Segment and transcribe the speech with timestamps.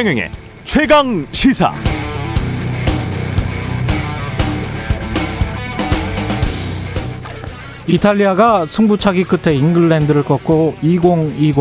[0.00, 0.30] 최경영의
[0.64, 1.74] 최강 시사.
[7.86, 11.54] 이탈리아가 승부차기 끝에 잉글랜드를 꺾고 2020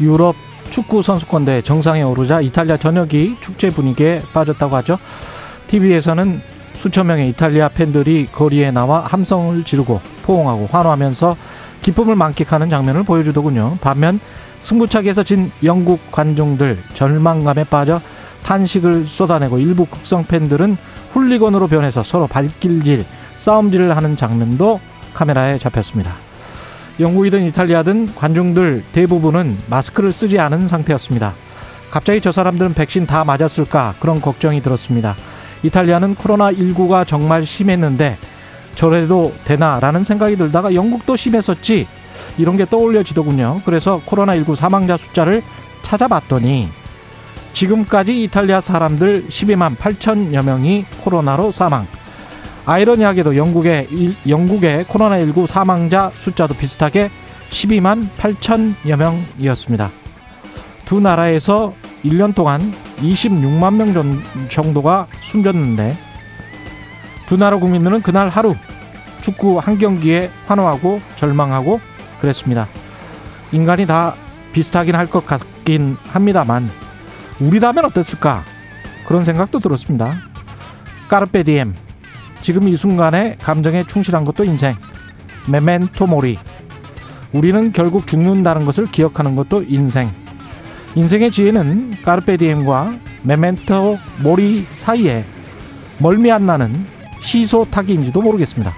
[0.00, 0.36] 유럽
[0.70, 4.98] 축구 선수권대 정상에 오르자 이탈리아 전역이 축제 분위기에 빠졌다고 하죠.
[5.66, 6.40] TV에서는
[6.76, 11.36] 수천 명의 이탈리아 팬들이 거리에 나와 함성을 지르고 포옹하고 환호하면서
[11.82, 13.76] 기쁨을 만끽하는 장면을 보여주더군요.
[13.82, 14.18] 반면
[14.60, 18.00] 승부차기에서 진 영국 관중들 절망감에 빠져
[18.42, 20.76] 탄식을 쏟아내고 일부 극성 팬들은
[21.12, 23.04] 훌리건으로 변해서 서로 발길질,
[23.36, 24.80] 싸움질을 하는 장면도
[25.14, 26.12] 카메라에 잡혔습니다.
[26.98, 31.32] 영국이든 이탈리아든 관중들 대부분은 마스크를 쓰지 않은 상태였습니다.
[31.90, 35.16] 갑자기 저 사람들은 백신 다 맞았을까 그런 걱정이 들었습니다.
[35.62, 38.18] 이탈리아는 코로나19가 정말 심했는데
[38.74, 41.86] 저래도 되나라는 생각이 들다가 영국도 심했었지
[42.38, 43.62] 이런 게 떠올려지더군요.
[43.64, 45.42] 그래서 코로나19 사망자 숫자를
[45.82, 46.68] 찾아봤더니
[47.52, 51.86] 지금까지 이탈리아 사람들 12만 8천여 명이 코로나로 사망.
[52.64, 53.88] 아이러니하게도 영국의
[54.28, 57.10] 영국의 코로나19 사망자 숫자도 비슷하게
[57.50, 59.90] 12만 8천여 명이었습니다.
[60.84, 65.96] 두 나라에서 1년 동안 26만 명 정도가 숨졌는데
[67.26, 68.54] 두 나라 국민들은 그날 하루
[69.20, 71.80] 축구 한 경기에 환호하고 절망하고
[72.20, 72.68] 그랬습니다.
[73.52, 74.14] 인간이 다
[74.52, 76.70] 비슷하긴 할 것 같긴 합니다만
[77.40, 78.44] 우리라면 어땠을까
[79.06, 80.14] 그런 생각도 들었습니다.
[81.08, 81.74] 까르페 디엠
[82.42, 84.76] 지금 이 순간에 감정에 충실한 것도 인생
[85.48, 86.38] 메멘토 모리
[87.32, 90.10] 우리는 결국 죽는다는 것을 기억하는 것도 인생
[90.94, 95.24] 인생의 지혜는 까르페 디엠과 메멘토 모리 사이에
[95.98, 96.86] 멀미 안 나는
[97.22, 98.72] 시소 타기인지도 모르겠습니다.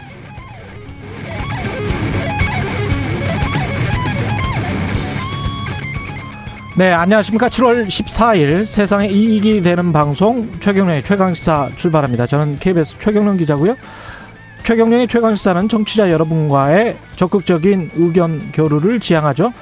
[6.74, 7.50] 네, 안녕하십니까.
[7.50, 12.26] 7월 14일 세상에 이익이 되는 방송 최경련의 최강시사 출발합니다.
[12.26, 13.76] 저는 KBS 최경련 기자고요.
[14.64, 19.52] 최경련의 최강시사는 청취자 여러분과의 적극적인 의견 교류를 지향하죠.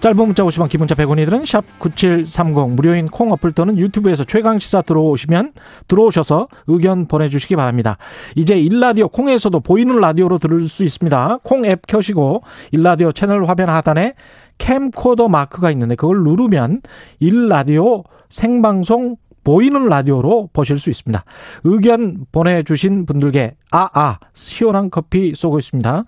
[0.00, 5.54] 짧은 문자 오시면 기본자 100원이들은 샵 9730 무료인 콩 어플 또는 유튜브에서 최강시사 들어오시면
[5.88, 7.96] 들어오셔서 의견 보내주시기 바랍니다.
[8.34, 11.38] 이제 일라디오 콩에서도 보이는 라디오로 들을 수 있습니다.
[11.42, 12.42] 콩 앱 켜시고
[12.72, 14.12] 일라디오 채널 화면 하단에
[14.58, 16.82] 캠코더 마크가 있는데 그걸 누르면
[17.20, 21.22] 일라디오 생방송 보이는 라디오로 보실 수 있습니다.
[21.64, 26.04] 의견 보내주신 분들께 아아 아, 시원한 커피 쏘고 있습니다.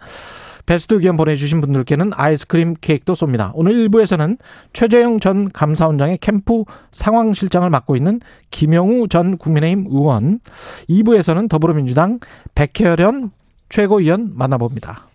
[0.64, 3.52] 베스트 의견 보내주신 분들께는 아이스크림 케이크도 쏩니다.
[3.54, 4.36] 오늘 1부에서는
[4.72, 8.20] 최재형 전 감사원장의 캠프 상황실장을 맡고 있는
[8.50, 10.40] 김영우 전 국민의힘 의원,
[10.88, 12.18] 2부에서는 더불어민주당
[12.56, 13.30] 백혜련
[13.68, 15.06] 최고위원 만나봅니다.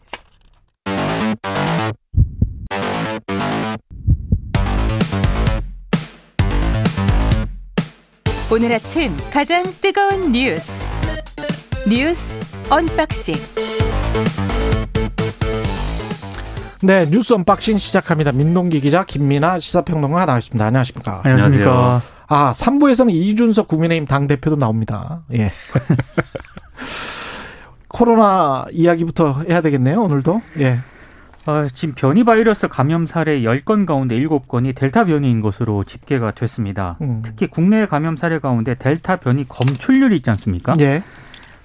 [8.54, 10.86] 오늘 아침 가장 뜨거운 뉴스
[11.88, 12.36] 뉴스
[12.70, 13.36] unboxing
[16.84, 18.34] 네 뉴스 unboxing 시작합니다.
[18.34, 20.66] 민동기 기자 김민아 시사평론가 나와있습니다.
[20.66, 21.22] 안녕하십니까?
[21.24, 22.02] 안녕하십니까?
[22.28, 25.22] 아 3부에서는 이준석 국민의힘 당 대표도 나옵니다.
[25.34, 25.54] 예.
[27.88, 30.42] 코로나 이야기부터 해야 되겠네요, 오늘도.
[30.60, 30.80] 예.
[31.52, 36.98] 어, 지금 변이 바이러스 감염 사례 10건 가운데 7건이 델타 변이인 것으로 집계가 됐습니다.
[37.02, 37.22] 음.
[37.24, 40.74] 특히 국내 감염 사례 가운데 델타 변이 검출률이 있지 않습니까?
[40.80, 41.04] 예.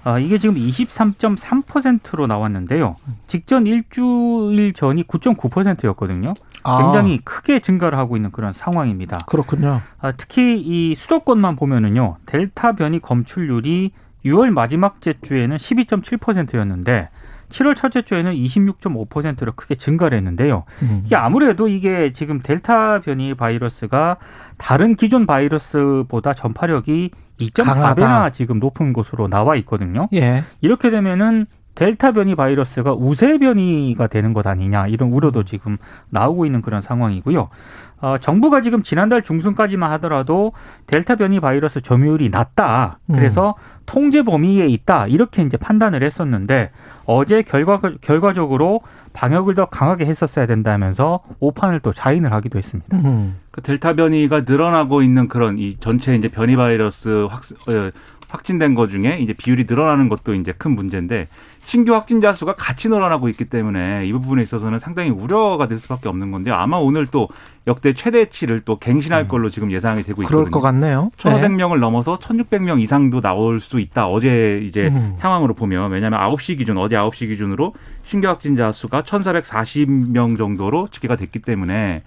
[0.03, 2.95] 아, 이게 지금 23.3%로 나왔는데요.
[3.27, 6.33] 직전 일주일 전이 9.9%였거든요.
[6.63, 6.77] 아.
[6.81, 9.19] 굉장히 크게 증가를 하고 있는 그런 상황입니다.
[9.27, 9.81] 그렇군요.
[9.99, 12.17] 아, 특히 이 수도권만 보면은요.
[12.25, 13.91] 델타 변이 검출률이
[14.25, 17.09] 6월 마지막 주에는 12.7%였는데
[17.49, 20.63] 7월 첫째 주에는 26.5%로 크게 증가를 했는데요.
[20.81, 21.03] 음.
[21.05, 24.17] 이게 아무래도 이게 지금 델타 변이 바이러스가
[24.57, 30.07] 다른 기존 바이러스보다 전파력이 2.4배나 지금 높은 것으로 나와 있거든요.
[30.13, 30.43] 예.
[30.61, 35.77] 이렇게 되면은 델타 변이 바이러스가 우세 변이가 되는 것 아니냐 이런 우려도 지금
[36.09, 37.49] 나오고 있는 그런 상황이고요.
[37.99, 40.53] 어, 정부가 지금 지난달 중순까지만 하더라도
[40.85, 42.99] 델타 변이 바이러스 점유율이 낮다.
[43.07, 43.81] 그래서 음.
[43.85, 45.07] 통제 범위에 있다.
[45.07, 46.71] 이렇게 이제 판단을 했었는데
[47.05, 48.81] 어제 결과 결과적으로
[49.13, 52.97] 방역을 더 강하게 했었어야 된다면서 오판을 또 자인을 하기도 했습니다.
[52.97, 53.37] 음.
[53.49, 57.91] 그 델타 변이가 늘어나고 있는 그런 이 전체 이제 변이 바이러스 확 어,
[58.29, 61.27] 확진된 것 중에 이제 비율이 늘어나는 것도 이제 큰 문제인데
[61.67, 66.31] 신규 확진자 수가 같이 늘어나고 있기 때문에 이 부분에 있어서는 상당히 우려가 될 수밖에 없는
[66.31, 66.55] 건데요.
[66.55, 67.27] 아마 오늘 또
[67.67, 69.27] 역대 최대치를 또 갱신할 음.
[69.27, 70.39] 걸로 지금 예상이 되고 있거든요.
[70.39, 71.11] 그럴 것 같네요.
[71.17, 71.79] 1,500명을 네.
[71.81, 74.07] 넘어서 1,600명 이상도 나올 수 있다.
[74.07, 75.17] 어제 이제 음.
[75.19, 77.73] 상황으로 보면 왜냐하면 9시 기준 어제 9시 기준으로
[78.05, 82.01] 신규 확진자 수가 1,440명 정도로 집계가 됐기 때문에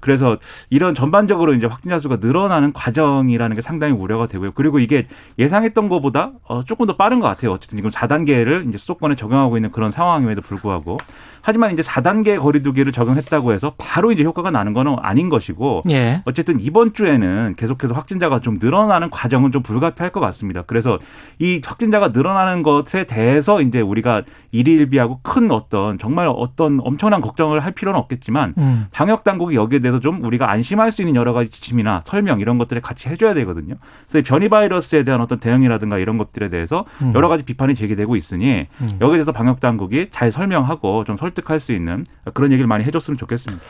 [0.00, 0.38] 그래서
[0.70, 4.52] 이런 전반적으로 이제 확진자 수가 늘어나는 과정이라는 게 상당히 우려가 되고요.
[4.54, 5.06] 그리고 이게
[5.38, 7.52] 예상했던 것보다 어, 조금 더 빠른 것 같아요.
[7.52, 10.98] 어쨌든 지금 4단계를 이제 수도권에 적용하고 있는 그런 상황임에도 불구하고
[11.42, 16.22] 하지만 이제 4단계 거리두기를 적용했다고 해서 바로 이제 효과가 나는 거는 아닌 것이고 예.
[16.24, 20.62] 어쨌든 이번 주에는 계속해서 확진자가 좀 늘어나는 과정은 좀 불가피할 것 같습니다.
[20.66, 20.98] 그래서
[21.38, 24.22] 이 확진자가 늘어나는 것에 대해서 이제 우리가
[24.52, 28.86] 일희일비하고 큰 어떤 정말 어떤 엄청난 걱정을 할 필요는 없겠지만 음.
[28.90, 32.82] 방역 당국이 여기에 대해서 좀 우리가 안심할 수 있는 여러 가지 지침이나 설명 이런 것들을
[32.82, 33.76] 같이 해줘야 되거든요.
[34.08, 37.12] 그래서 이 변이 바이러스에 대한 어떤 대응이라든가 이런 것들에 대해서 음.
[37.14, 38.88] 여러 가지 비판이 제기되고 있으니 음.
[39.00, 42.04] 여기에 대해서 방역 당국이 잘 설명하고 좀 설 득할 수 있는
[42.34, 43.62] 그런 얘기를 많이 해줬으면 좋겠습니다.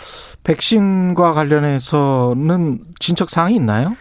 [0.45, 3.97] 백신과 관련해서는 진척 사항이 있나요?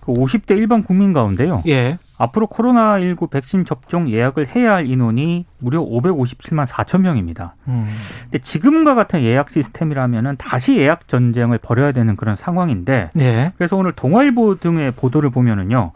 [0.00, 1.62] 그 50대 일반 국민 가운데요.
[1.66, 1.98] 예.
[2.16, 7.54] 앞으로 코로나19 백신 접종 예약을 해야 할 인원이 무려 557만 4천 명입니다.
[7.68, 7.86] 음.
[8.22, 13.52] 근데 지금과 같은 예약 시스템이라면은 다시 예약 전쟁을 벌여야 되는 그런 상황인데 예.
[13.58, 15.92] 그래서 오늘 동아일보 등의 보도를 보면은요.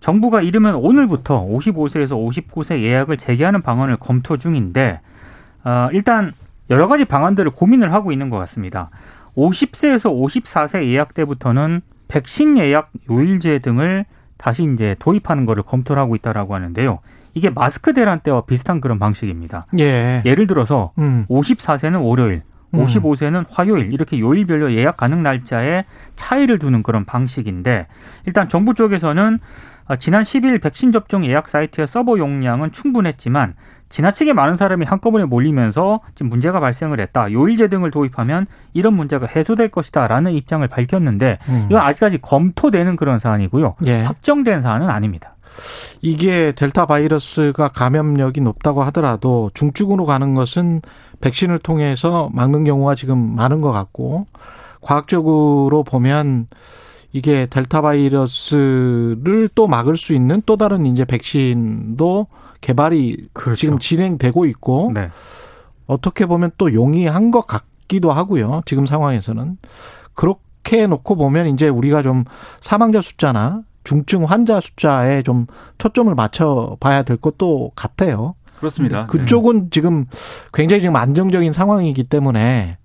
[0.00, 2.10] 정부가 이르면 오늘부터 55세에서
[2.46, 5.00] 59세 예약을 재개하는 방안을 검토 중인데
[5.64, 6.32] 어, 일단
[6.70, 8.90] 여러 가지 방안들을 고민을 하고 있는 것 같습니다.
[9.36, 14.04] 50세에서 54세 예약 때부터는 백신 예약 요일제 등을
[14.36, 17.00] 다시 이제 도입하는 것을 검토를 하고 있다라고 하는데요.
[17.34, 19.66] 이게 마스크 대란 때와 비슷한 그런 방식입니다.
[19.78, 20.22] 예.
[20.24, 21.26] 예를 들어서 음.
[21.28, 22.42] 54세는 월요일,
[22.74, 22.84] 음.
[22.84, 25.84] 55세는 화요일 이렇게 요일별로 예약 가능 날짜에
[26.16, 27.86] 차이를 두는 그런 방식인데
[28.26, 29.38] 일단 정부 쪽에서는
[29.86, 33.54] 어, 지난 10일 백신 접종 예약 사이트의 서버 용량은 충분했지만
[33.88, 37.32] 지나치게 많은 사람이 한꺼번에 몰리면서 지금 문제가 발생을 했다.
[37.32, 41.66] 요일제 등을 도입하면 이런 문제가 해소될 것이다라는 입장을 밝혔는데 음.
[41.70, 43.76] 이건 아직까지 검토되는 그런 사안이고요.
[43.86, 44.02] 예.
[44.02, 45.34] 확정된 사안은 아닙니다.
[46.02, 50.82] 이게 델타 바이러스가 감염력이 높다고 하더라도 중증으로 가는 것은
[51.20, 54.26] 백신을 통해서 막는 경우가 지금 많은 것 같고
[54.80, 56.46] 과학적으로 보면
[57.12, 62.26] 이게 델타 바이러스를 또 막을 수 있는 또 다른 이제 백신도
[62.60, 65.10] 개발이 지금 진행되고 있고 네.
[65.86, 68.62] 어떻게 보면 또 용이한 것 같기도 하고요.
[68.66, 69.58] 지금 상황에서는
[70.14, 72.24] 그렇게 놓고 보면 이제 우리가 좀
[72.60, 75.46] 사망자 숫자나 중증 환자 숫자에 좀
[75.78, 78.34] 초점을 맞춰 봐야 될 것도 같아요.
[78.58, 79.06] 그렇습니다.
[79.06, 80.04] 그쪽은 지금
[80.52, 82.76] 굉장히 지금 안정적인 상황이기 때문에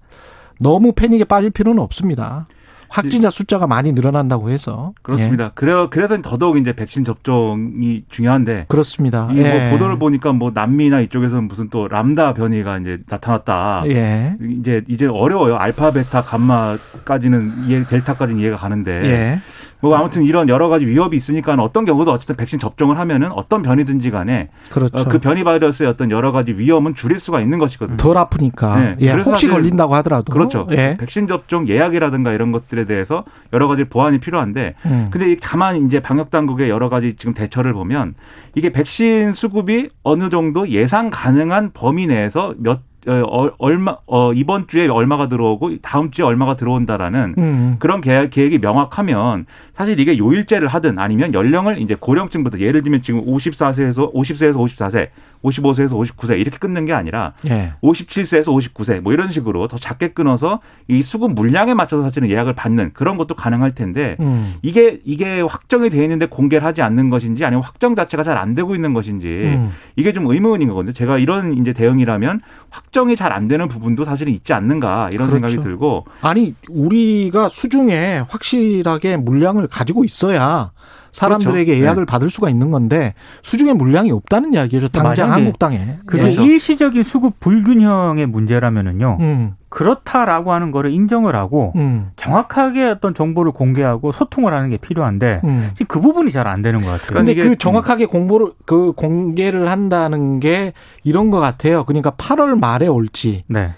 [0.62, 2.48] 너무 패닉에 빠질 필요는 없습니다.
[2.94, 5.52] 확진자 숫자가 많이 늘어난다고 해서 그렇습니다.
[5.56, 9.30] 그래 그래서 더더욱 이제 백신 접종이 중요한데 예, 그렇습니다.
[9.32, 9.72] 이뭐 예.
[9.72, 13.84] 보도를 보니까 뭐 남미나 이쪽에서는 무슨 또 람다 변이가 이제 나타났다.
[13.88, 14.36] 예.
[14.60, 15.56] 이제 이제 어려워요.
[15.56, 19.42] 알파, 베타, 감마까지는 이해, 델타까지는 이해가 가는데 예.
[19.84, 24.12] 뭐 아무튼 이런 여러 가지 위협이 있으니까 어떤 경우도 어쨌든 백신 접종을 하면은 어떤 변이든지
[24.12, 25.04] 간에 그렇죠.
[25.04, 27.98] 어, 그 변이 바이러스의 어떤 여러 가지 위험은 줄일 수가 있는 것이거든요.
[27.98, 28.80] 덜 아프니까.
[28.80, 28.96] 네.
[29.02, 29.12] 예.
[29.12, 30.32] 혹시 걸린다고 하더라도.
[30.32, 30.70] 그렇죠.
[30.72, 30.96] 예.
[30.98, 35.10] 백신 접종 예약이라든가 이런 것들에 대해서 여러 가지 보완이 필요한데 음.
[35.12, 38.16] 근데 이 다만 이제 방역 당국의 여러 가지 지금 대처를 보면
[38.56, 44.68] 이게 백신 수급이 어느 정도 예상 가능한 범위 내에서 몇 어, 어, 얼마 어, 이번
[44.68, 47.76] 주에 얼마가 들어오고 다음 주에 얼마가 들어온다라는 음.
[47.80, 53.26] 그런 계획, 계획이 명확하면 사실 이게 요일제를 하든 아니면 연령을 이제 고령층부터 예를 들면 지금
[53.26, 55.10] 54세에서 50세에서 54세,
[55.44, 57.74] 55세에서 59세 이렇게 끊는 게 아니라 예.
[57.84, 62.92] 57세에서 59세 뭐 이런 식으로 더 작게 끊어서 이 수급 물량에 맞춰서 사실은 예약을 받는
[62.94, 64.54] 그런 것도 가능할 텐데 음.
[64.62, 68.74] 이게 이게 확정이 돼 있는데 공개를 하지 않는 것인지 아니면 확정 자체가 잘 안 되고
[68.76, 69.72] 있는 것인지 음.
[69.96, 70.92] 이게 좀 의문인 거거든요.
[70.94, 75.48] 제가 이런 이제 대응이라면 확정이 잘 안 되는 부분도 사실은 있지 않는가 이런 그렇죠.
[75.48, 80.72] 생각이 들고 아니 우리가 수중에 확실하게 물량을 가지고 있어야
[81.14, 81.84] 사람들에게 그렇죠.
[81.86, 84.90] 예약을 받을 수가 있는 건데 수중에 물량이 없다는 이야기죠.
[84.90, 85.98] 당장 만약에 한국 땅에.
[86.06, 86.42] 그게 그렇죠.
[86.44, 89.18] 일시적인 수급 불균형의 문제라면은요.
[89.22, 95.42] 음, 그렇다라고 하는 거를 인정을 하고 음, 정확하게 어떤 정보를 공개하고 소통을 하는 게 필요한데
[95.44, 95.70] 음.
[95.74, 97.18] 지금 그 부분이 잘 안 되는 것 같아요.
[97.18, 101.86] 근데 그 좀- 정확하게 공보를 그 공개를 한다는 게 이런 것 같아요.
[101.86, 103.72] 그러니까 8월 말에 올지 네.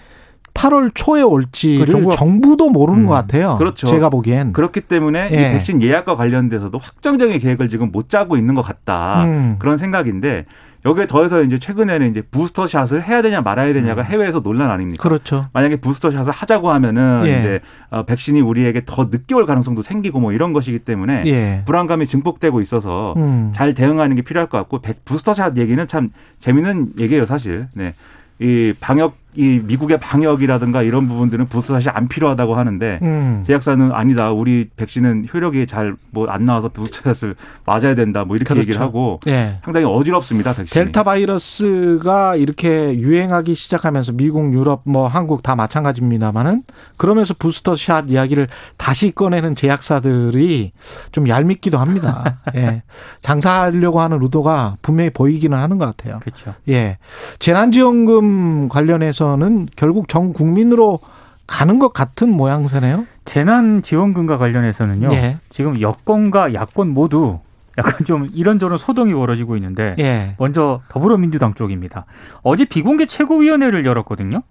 [0.56, 3.56] 8월 초에 올지를 그 정부도 모르는 음, 것 같아요.
[3.58, 3.86] 그렇죠.
[3.86, 4.52] 제가 보기엔.
[4.52, 5.34] 그렇기 때문에 예.
[5.34, 9.56] 이 백신 예약과 관련돼서도 확정적인 계획을 지금 못 짜고 있는 것 같다 음.
[9.58, 10.46] 그런 생각인데
[10.84, 14.06] 여기에 더해서 이제 최근에는 이제 부스터 샷을 해야 되냐 말아야 되냐가 음.
[14.06, 15.02] 해외에서 논란 아닙니까?
[15.02, 15.46] 그렇죠.
[15.52, 17.30] 만약에 부스터 샷을 하자고 하면은 예.
[17.40, 17.60] 이제
[17.90, 21.62] 어, 백신이 우리에게 더 늦게 올 가능성도 생기고 뭐 이런 것이기 때문에 예.
[21.66, 23.50] 불안감이 증폭되고 있어서 음.
[23.52, 27.66] 잘 대응하는 게 필요할 것 같고 백- 부스터샷 얘기는 참 재밌는 얘기예요 사실.
[27.74, 27.94] 네.
[28.38, 33.44] 이 방역 이 미국의 방역이라든가 이런 부분들은 부스샷이 안 필요하다고 하는데 음.
[33.46, 34.30] 제약사는 아니다.
[34.32, 38.24] 우리 백신은 효력이 잘 뭐 안 나와서 부스샷을 맞아야 된다.
[38.24, 38.62] 뭐 이렇게 그렇죠.
[38.62, 39.58] 얘기를 하고 예.
[39.64, 40.54] 상당히 어지럽습니다.
[40.54, 40.68] 백신이.
[40.70, 46.62] 델타 바이러스가 이렇게 유행하기 시작하면서 미국, 유럽, 뭐 한국 다 마찬가지입니다만은
[46.96, 50.72] 그러면서 부스터샷 이야기를 다시 꺼내는 제약사들이
[51.12, 52.38] 좀 얄밉기도 합니다.
[52.56, 52.82] 예.
[53.20, 56.20] 장사하려고 하는 의도가 분명히 보이기는 하는 것 같아요.
[56.20, 56.54] 그렇죠.
[56.68, 56.98] 예.
[57.38, 61.00] 재난지원금 관련해서 는 결국 전 국민으로
[61.48, 63.06] 가는 것 같은 모양새네요.
[63.24, 65.08] 재난 지원금과 관련해서는요.
[65.12, 65.38] 예.
[65.48, 67.40] 지금 여권과 야권 모두
[67.78, 70.34] 약간 좀 이런저런 소동이 벌어지고 있는데 예.
[70.38, 72.06] 먼저 더불어민주당 쪽입니다.
[72.42, 74.42] 어제 비공개 최고위원회를 열었거든요.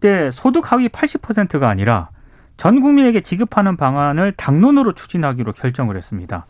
[0.00, 2.10] 근데 소득 하위 80%가 아니라
[2.56, 6.46] 전 국민에게 지급하는 방안을 당론으로 추진하기로 결정을 했습니다.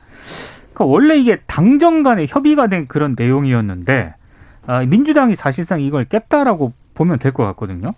[0.72, 4.14] 그러니까 원래 이게 당정 간에 협의가 된 그런 내용이었는데
[4.66, 7.94] 아, 민주당이 사실상 이걸 깼다라고 보면 될 것 같거든요.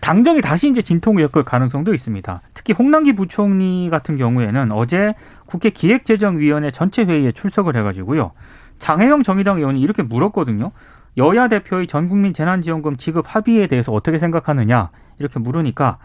[0.00, 2.40] 당정이 다시 이제 진통을 엮을 가능성도 있습니다.
[2.54, 5.14] 특히 홍남기 부총리 같은 경우에는 어제
[5.46, 8.32] 국회 기획재정위원회 전체 회의에 출석을 해가지고요.
[8.80, 10.72] 장혜영 정의당 의원이 이렇게 물었거든요.
[11.18, 15.98] 여야 대표의 전국민 재난지원금 지급 합의에 대해서 어떻게 생각하느냐 이렇게 물으니까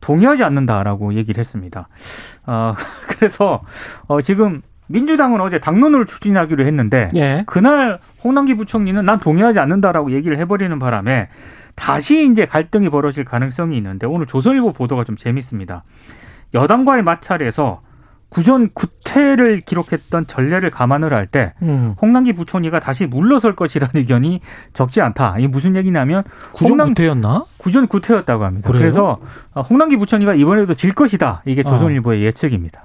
[0.00, 1.88] 동의하지 않는다라고 얘기를 했습니다.
[2.46, 2.74] 어,
[3.08, 3.62] 그래서
[4.06, 7.44] 어, 지금 민주당은 어제 당론으로 추진하기로 했는데 예.
[7.46, 11.28] 그날 홍남기 부총리는 난 동의하지 않는다라고 얘기를 해버리는 바람에
[11.74, 15.84] 다시 이제 갈등이 벌어질 가능성이 있는데 오늘 조선일보 보도가 좀 재밌습니다.
[16.54, 17.82] 여당과의 마찰에서
[18.30, 21.94] 구전 구태를 기록했던 전례를 감안을 할때 음.
[22.00, 24.40] 홍남기 부총리가 다시 물러설 것이라는 의견이
[24.74, 25.36] 적지 않다.
[25.38, 26.24] 이게 무슨 얘기냐면
[26.60, 27.44] 홍남- 구태였나?
[27.56, 28.68] 구전 구태였다고 합니다.
[28.68, 28.80] 그래요?
[28.80, 29.18] 그래서
[29.70, 31.42] 홍남기 부총리가 이번에도 질 것이다.
[31.46, 31.70] 이게 어.
[31.70, 32.82] 조선일보의 예측입니다.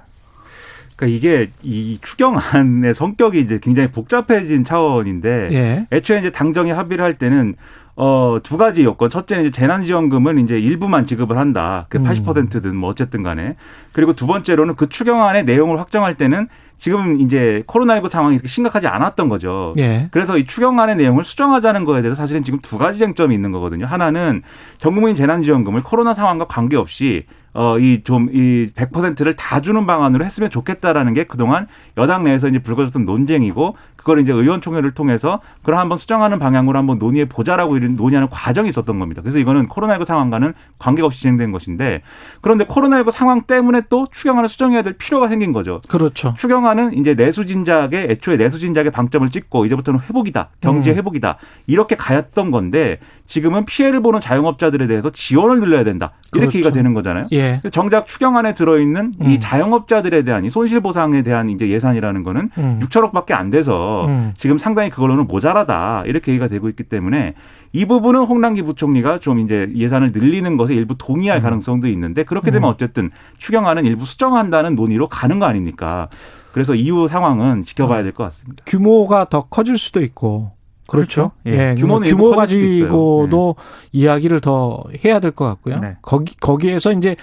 [0.96, 5.86] 그러니까 이게 이 추경안의 성격이 이제 굉장히 복잡해진 차원인데 예.
[5.92, 7.54] 애초에 이제 당정이 합의를 할 때는
[7.96, 9.08] 어, 두 가지 요건.
[9.08, 11.86] 첫째는 이제 재난지원금은 이제 일부만 지급을 한다.
[11.88, 12.04] 그 음.
[12.04, 13.56] 80%든 뭐 어쨌든 간에.
[13.92, 19.28] 그리고 두 번째로는 그 추경안의 내용을 확정할 때는 지금 이제 코로나19 상황이 이렇게 심각하지 않았던
[19.28, 19.74] 거죠.
[19.78, 20.08] 예.
[20.10, 23.86] 그래서 이 추경안의 내용을 수정하자는 거에 대해서 사실은 지금 두 가지 쟁점이 있는 거거든요.
[23.86, 24.42] 하나는
[24.78, 31.14] 전국민 재난지원금을 코로나 상황과 관계없이 어, 이 좀, 이 100%를 다 주는 방안으로 했으면 좋겠다라는
[31.14, 36.78] 게 그동안 여당 내에서 이제 불거졌던 논쟁이고, 그걸 이제 의원총회를 통해서 그걸 한번 수정하는 방향으로
[36.78, 39.22] 한번 논의해 보자라고 이런 논의하는 과정이 있었던 겁니다.
[39.22, 42.02] 그래서 이거는 코로나19 상황과는 관계없이 진행된 것인데,
[42.42, 45.80] 그런데 코로나19 상황 때문에 또 추경안을 수정해야 될 필요가 생긴 거죠.
[45.88, 46.34] 그렇죠.
[46.36, 50.96] 추경안은 이제 내수 진작에 애초에 내수 진작에 방점을 찍고 이제부터는 회복이다, 경제 음.
[50.96, 56.58] 회복이다 이렇게 가였던 건데 지금은 피해를 보는 자영업자들에 대해서 지원을 늘려야 된다 이렇게 그렇죠.
[56.58, 57.26] 얘기가 되는 거잖아요.
[57.32, 57.62] 예.
[57.72, 59.30] 정작 추경안에 들어있는 음.
[59.30, 62.80] 이 자영업자들에 대한 이 손실보상에 대한 이제 예산이라는 거는 음.
[62.82, 64.34] 6천억밖에 안 돼서 음.
[64.36, 67.34] 지금 상당히 그걸로는 모자라다 이렇게 얘기가 되고 있기 때문에
[67.72, 72.68] 이 부분은 홍남기 부총리가 좀 이제 예산을 늘리는 것에 일부 동의할 가능성도 있는데 그렇게 되면
[72.68, 72.72] 음.
[72.74, 76.08] 어쨌든 추경안은 일부 수정한다는 논의로 가는 거 아닙니까?
[76.52, 78.62] 그래서 이후 상황은 지켜봐야 될 것 같습니다.
[78.66, 80.52] 규모가 더 커질 수도 있고.
[80.86, 81.32] 그렇죠.
[81.44, 81.58] 그렇죠.
[81.60, 81.70] 예.
[81.70, 81.74] 예.
[81.74, 82.36] 규모는 규모 있어요.
[82.36, 83.56] 가지고도
[83.92, 85.78] 이야기를 더 해야 될 것 같고요.
[85.80, 85.96] 네.
[86.02, 87.16] 거기 거기에서 이제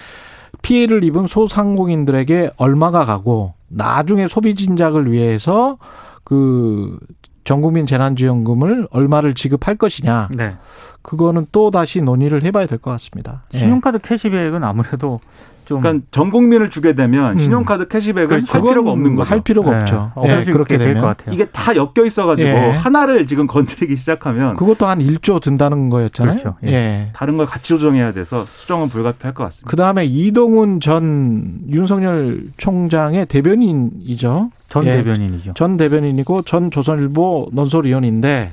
[0.62, 5.78] 피해를 입은 소상공인들에게 얼마가 가고 나중에 소비 진작을 위해서
[6.24, 6.98] 그
[7.44, 10.28] 전국민 재난지원금을 얼마를 지급할 것이냐.
[10.36, 10.56] 네.
[11.02, 13.42] 그거는 또 다시 논의를 해봐야 될 것 같습니다.
[13.54, 13.58] 예.
[13.58, 15.18] 신용카드 캐시백은 아무래도
[15.72, 17.38] 좀 그러니까 전 국민을 주게 되면 음.
[17.38, 18.52] 신용카드 캐시백을 그렇죠.
[18.52, 19.30] 할 필요가 없는 거죠.
[19.30, 19.76] 할 필요가 네.
[19.78, 20.12] 없죠.
[20.14, 21.34] 어, 예, 그래서 그렇게 될것 되면 같아요.
[21.34, 22.70] 이게 다 엮여 있어가지고 예.
[22.70, 26.36] 하나를 지금 건드리기 시작하면 그것도 한 1조 든다는 거였잖아요.
[26.36, 26.56] 그렇죠.
[26.64, 26.72] 예.
[26.72, 27.08] 예.
[27.14, 29.70] 다른 걸 같이 조정해야 돼서 수정은 불가피할 것 같습니다.
[29.70, 34.50] 그 다음에 이동훈 전 윤석열 총장의 대변인이죠.
[34.68, 34.96] 전 예.
[34.96, 35.54] 대변인이죠.
[35.54, 38.52] 전 대변인이고 전 조선일보 논설위원인데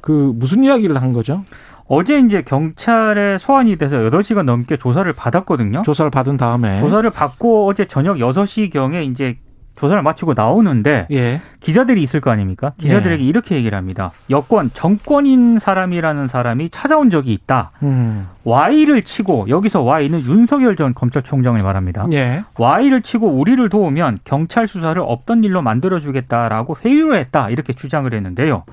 [0.00, 1.42] 그 무슨 이야기를 한 거죠?
[1.88, 5.82] 어제 이제 경찰에 소환이 돼서 8시간 넘게 조사를 받았거든요.
[5.82, 9.36] 조사를 받은 다음에 조사를 받고 어제 저녁 6시경에 이제
[9.76, 11.40] 조사를 마치고 나오는데 예.
[11.60, 12.72] 기자들이 있을 거 아닙니까?
[12.78, 13.26] 기자들에게 예.
[13.28, 14.10] 이렇게 얘기를 합니다.
[14.30, 17.72] 여권 정권인 사람이라는 사람이 찾아온 적이 있다.
[17.82, 18.26] 음.
[18.44, 22.06] Y를 치고 여기서 Y는 윤석열 전 검찰총장을 말합니다.
[22.12, 22.44] 예.
[22.56, 28.64] Y를 치고 우리를 도우면 경찰 수사를 없던 일로 만들어주겠다라고 회유를 했다 이렇게 주장을 했는데요.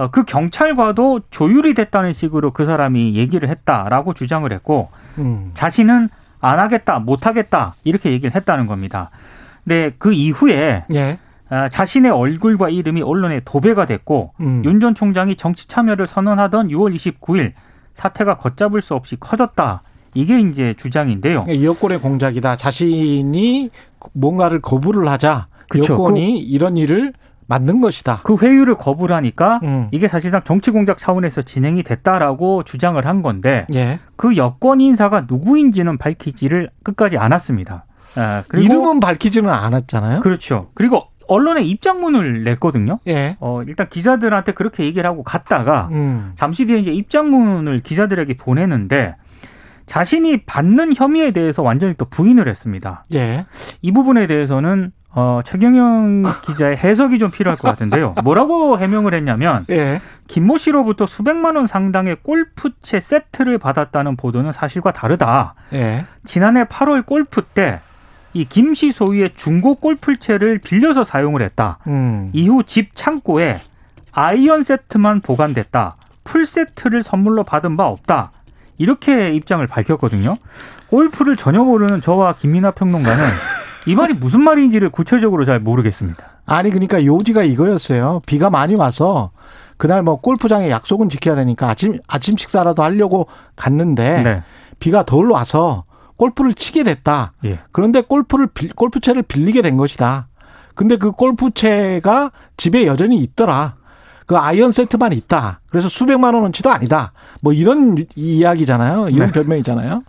[0.00, 4.88] 어, 그 경찰과도 조율이 됐다는 식으로 그 사람이 얘기를 했다라고 주장을 했고
[5.18, 5.50] 음.
[5.52, 6.08] 자신은
[6.40, 9.10] 안 하겠다, 못 하겠다 이렇게 얘기를 했다는 겁니다.
[9.62, 11.18] 근데 그 이후에 예.
[11.50, 14.62] 아, 자신의 얼굴과 이름이 언론에 도배가 됐고 음.
[14.64, 17.52] 윤전 총장이 정치 참여를 선언하던 6월 29일
[17.92, 19.82] 사태가 걷잡을 수 없이 커졌다.
[20.14, 21.44] 이게 이제 주장인데요.
[21.46, 22.56] 이 여권의 공작이다.
[22.56, 23.68] 자신이
[24.14, 25.48] 뭔가를 거부를 하자.
[25.68, 25.92] 그쵸.
[25.92, 27.12] 여권이 이런 일을
[27.50, 28.20] 만든 것이다.
[28.22, 29.88] 그 회유를 거부를 하니까 음.
[29.90, 33.98] 이게 사실상 정치 공작 차원에서 진행이 됐다라고 주장을 한 건데 예.
[34.14, 37.86] 그 여권 인사가 누구인지는 밝히지를 끝까지 않았습니다.
[38.16, 40.20] 아, 이름은 밝히지는 않았잖아요.
[40.20, 40.70] 그렇죠.
[40.74, 43.00] 그리고 언론에 입장문을 냈거든요.
[43.08, 43.36] 예.
[43.40, 46.32] 어, 일단 기자들한테 그렇게 얘기를 하고 갔다가 음.
[46.36, 49.16] 잠시 뒤에 이제 입장문을 기자들에게 보내는데
[49.86, 53.04] 자신이 받는 혐의에 대해서 완전히 또 부인을 했습니다.
[53.14, 53.44] 예.
[53.82, 58.14] 이 부분에 대해서는 어, 최경영 기자의 해석이 좀 필요할 것 같은데요.
[58.22, 60.00] 뭐라고 해명을 했냐면 예.
[60.28, 65.54] 김모 씨로부터 수백만 원 상당의 골프채 세트를 받았다는 보도는 사실과 다르다.
[65.72, 66.06] 예.
[66.24, 67.80] 지난해 8월 골프 때
[68.32, 71.78] 이 김 씨 소유의 중고 골프채를 빌려서 사용을 했다.
[71.88, 72.30] 음.
[72.32, 73.58] 이후 집 창고에
[74.12, 75.96] 아이언 세트만 보관됐다.
[76.22, 78.30] 풀 세트를 선물로 받은 바 없다.
[78.78, 80.36] 이렇게 입장을 밝혔거든요.
[80.86, 83.18] 골프를 전혀 모르는 저와 김민아 평론가는
[83.86, 86.22] 이 말이 무슨 말인지를 구체적으로 잘 모르겠습니다.
[86.46, 88.20] 아니 그러니까 요지가 이거였어요.
[88.26, 89.30] 비가 많이 와서
[89.76, 94.42] 그날 뭐 골프장에 약속은 지켜야 되니까 아침 아침 식사라도 하려고 갔는데 네.
[94.78, 95.84] 비가 덜 와서
[96.16, 97.32] 골프를 치게 됐다.
[97.46, 97.60] 예.
[97.72, 100.28] 그런데 골프를 빌- 골프채를 빌리게 된 것이다.
[100.74, 103.76] 근데 그 골프채가 집에 여전히 있더라.
[104.26, 105.60] 그 아이언 세트만 있다.
[105.70, 107.12] 그래서 수백만 원어치도 아니다.
[107.42, 108.06] 뭐 이런 이-
[108.38, 109.08] 이야기잖아요.
[109.08, 109.32] 이런 네.
[109.32, 110.02] 변명이잖아요.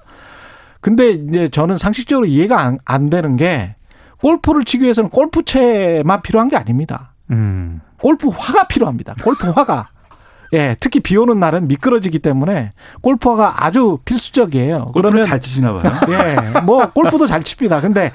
[0.81, 3.75] 근데 이제 저는 상식적으로 이해가 안, 안 되는 게
[4.21, 7.13] 골프를 치기 위해서는 골프채만 필요한 게 아닙니다.
[7.31, 7.81] 음.
[8.01, 9.15] 골프화가 필요합니다.
[9.23, 9.89] 골프화가.
[10.53, 14.91] 예, 특히 비 오는 날은 미끄러지기 때문에 골프화가 아주 필수적이에요.
[14.93, 15.93] 그러면 잘 치시나 봐요.
[16.09, 17.79] 예, 뭐 골프도 잘 칩니다.
[17.79, 18.11] 근데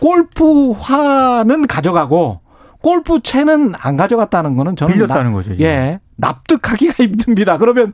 [0.00, 2.40] 골프화는 가져가고
[2.82, 5.52] 골프채는 안 가져갔다는 거는 저는 빌렸다는 나- 거죠.
[5.52, 5.66] 지금.
[5.66, 7.58] 예, 납득하기가 힘듭니다.
[7.58, 7.92] 그러면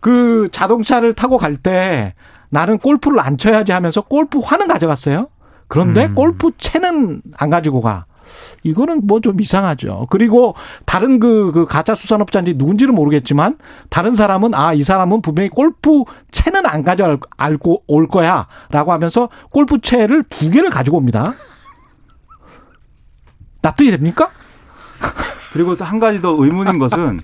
[0.00, 2.14] 그 자동차를 타고 갈 때
[2.50, 5.28] 나는 골프를 안 쳐야지 하면서 골프화는 가져갔어요.
[5.68, 6.14] 그런데 음.
[6.14, 8.06] 골프채는 안 가지고 가.
[8.62, 10.06] 이거는 뭐 좀 이상하죠.
[10.10, 10.54] 그리고
[10.86, 13.58] 다른 그, 그 가짜 수산업자인지 누군지는 모르겠지만
[13.90, 19.28] 다른 사람은 아, 이 사람은 분명히 골프 채는 안 가져 알고 올 거야 라고 하면서
[19.50, 21.34] 골프 채를 두 개를 가지고 옵니다.
[23.62, 24.30] 납득이 됩니까?
[25.52, 27.20] 그리고 또 한 가지 더 의문인 것은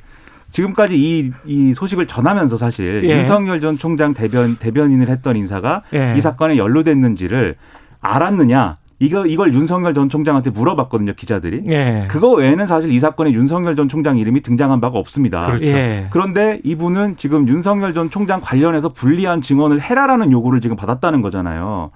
[0.51, 3.21] 지금까지 이, 이 소식을 전하면서 사실 예.
[3.21, 6.15] 윤석열 전 총장 대변 대변인을 했던 인사가 예.
[6.17, 7.57] 이 사건에 연루됐는지를
[8.01, 11.63] 알았느냐 이거 이걸 윤석열 전 총장한테 물어봤거든요 기자들이.
[11.69, 12.07] 예.
[12.09, 15.47] 그거 외에는 사실 이 사건에 윤석열 전 총장 이름이 등장한 바가 없습니다.
[15.47, 15.65] 그렇죠.
[15.65, 16.07] 예.
[16.11, 21.91] 그런데 이분은 지금 윤석열 전 총장 관련해서 불리한 증언을 해라라는 요구를 지금 받았다는 거잖아요.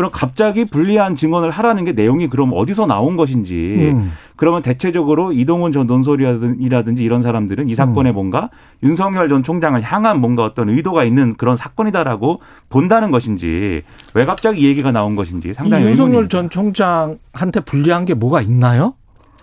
[0.00, 4.12] 그럼 갑자기 불리한 증언을 하라는 게 내용이 그럼 어디서 나온 것인지 음.
[4.34, 7.74] 그러면 대체적으로 이동훈 전 논설이라든지 이런 사람들은 이 음.
[7.74, 8.48] 사건에 뭔가
[8.82, 13.82] 윤석열 전 총장을 향한 뭔가 어떤 의도가 있는 그런 사건이다라고 본다는 것인지
[14.14, 16.30] 왜 갑자기 이 얘기가 나온 것인지 이 상당히 윤석열 의문입니다.
[16.30, 18.94] 전 총장한테 불리한 게 뭐가 있나요?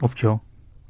[0.01, 0.39] 없죠.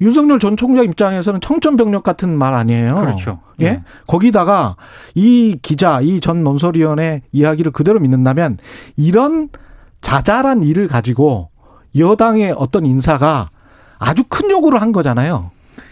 [0.01, 2.95] 윤석열 전 총장 입장에서는 청천벽력 같은 말 아니에요.
[2.95, 3.39] 그렇죠.
[3.61, 3.65] 예?
[3.65, 3.83] 예.
[4.05, 4.75] 거기다가
[5.15, 8.57] 이 기자, 이 전 논설위원의 이야기를 그대로 믿는다면
[8.95, 9.49] 이런
[10.01, 11.49] 자잘한 일을 가지고
[11.97, 13.49] 여당의 어떤 인사가
[13.97, 15.49] 아주 큰 요구를 한 거잖아요.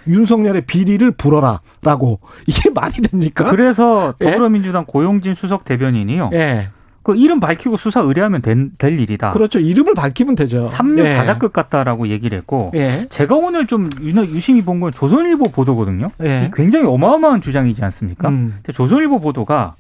[0.08, 3.46] 윤석열의 비리를 불어라라고 이게 말이 됩니까?
[3.50, 4.26] 그래서 예?
[4.26, 6.30] 더불어민주당 고용진 수석 대변인이요.
[6.34, 6.70] 예,
[7.06, 9.30] 그 이름 밝히고 수사 의뢰하면 된- 될 일이다.
[9.32, 9.60] 그렇죠.
[9.60, 10.66] 이름을 밝히면 되죠.
[10.66, 11.14] 3류 예.
[11.14, 16.10] 자작극 같다라고 얘기를 했고 예, 제가 오늘 좀 유- 유심히 본 건 조선일보 보도거든요.
[16.24, 16.50] 예.
[16.54, 18.30] 굉장히 어마어마한 주장이지 않습니까?
[18.30, 19.76] 음, 조선일보 보도가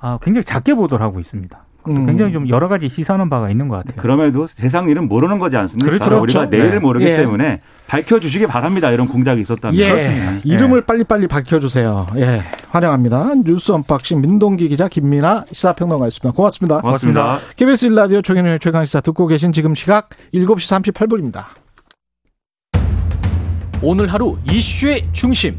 [0.00, 1.58] 아, 굉장히 작게 보도를 하고 있습니다.
[1.86, 2.06] 음.
[2.06, 4.00] 굉장히 좀 여러 가지 시사하는 바가 있는 것 같아요.
[4.00, 5.90] 그럼에도 세상 일은 모르는 거지 않습니까?
[5.90, 6.22] 그렇죠.
[6.22, 6.44] 우리가 그렇죠.
[6.50, 6.78] 내일을 네.
[6.78, 7.16] 모르기 예.
[7.16, 8.90] 때문에 밝혀주시기 바랍니다.
[8.90, 9.78] 이런 공작이 있었다면.
[9.78, 10.32] 예, 그렇습니다.
[10.44, 12.08] 이름을 빨리빨리 밝혀주세요.
[12.16, 13.34] 예, 환영합니다.
[13.44, 16.36] 뉴스 unboxing 민동기 기자 김민아 시사평론가였습니다.
[16.36, 16.80] 고맙습니다.
[16.80, 17.38] 고맙습니다.
[17.56, 21.44] KBS 1라디오 최경영의 최강시사 듣고 계신 지금 시각 7시 38분입니다.
[23.80, 25.58] 오늘 하루 이슈의 중심.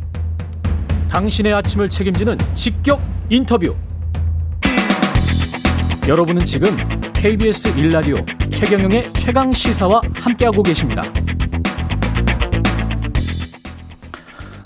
[1.10, 3.76] 당신의 아침을 책임지는 직격 인터뷰.
[6.08, 6.70] 여러분은 지금
[7.14, 11.04] KBS 1라디오 최경영의 최강 시사와 함께하고 계십니다.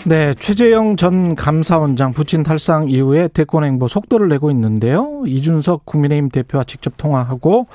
[0.05, 5.23] 네, 최재형 전 감사원장 부친 탈상 이후에 대권 행보 속도를 내고 있는데요.
[5.25, 7.67] 이준석 국민의힘 대표와 직접 통화하고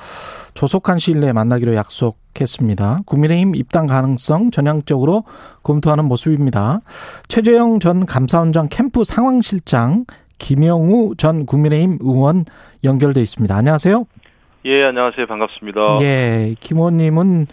[0.53, 3.01] 조속한 시일 내에 만나기로 약속했습니다.
[3.05, 5.23] 국민의힘 입당 가능성 전향적으로
[5.63, 6.81] 검토하는 모습입니다.
[7.29, 10.05] 최재형 전 감사원장 캠프 상황실장
[10.39, 12.45] 김영우 전 국민의힘 의원
[12.83, 13.55] 연결돼 있습니다.
[13.55, 14.05] 안녕하세요.
[14.65, 15.27] 예, 안녕하세요.
[15.27, 15.99] 반갑습니다.
[16.01, 17.47] 예, 김 의원님은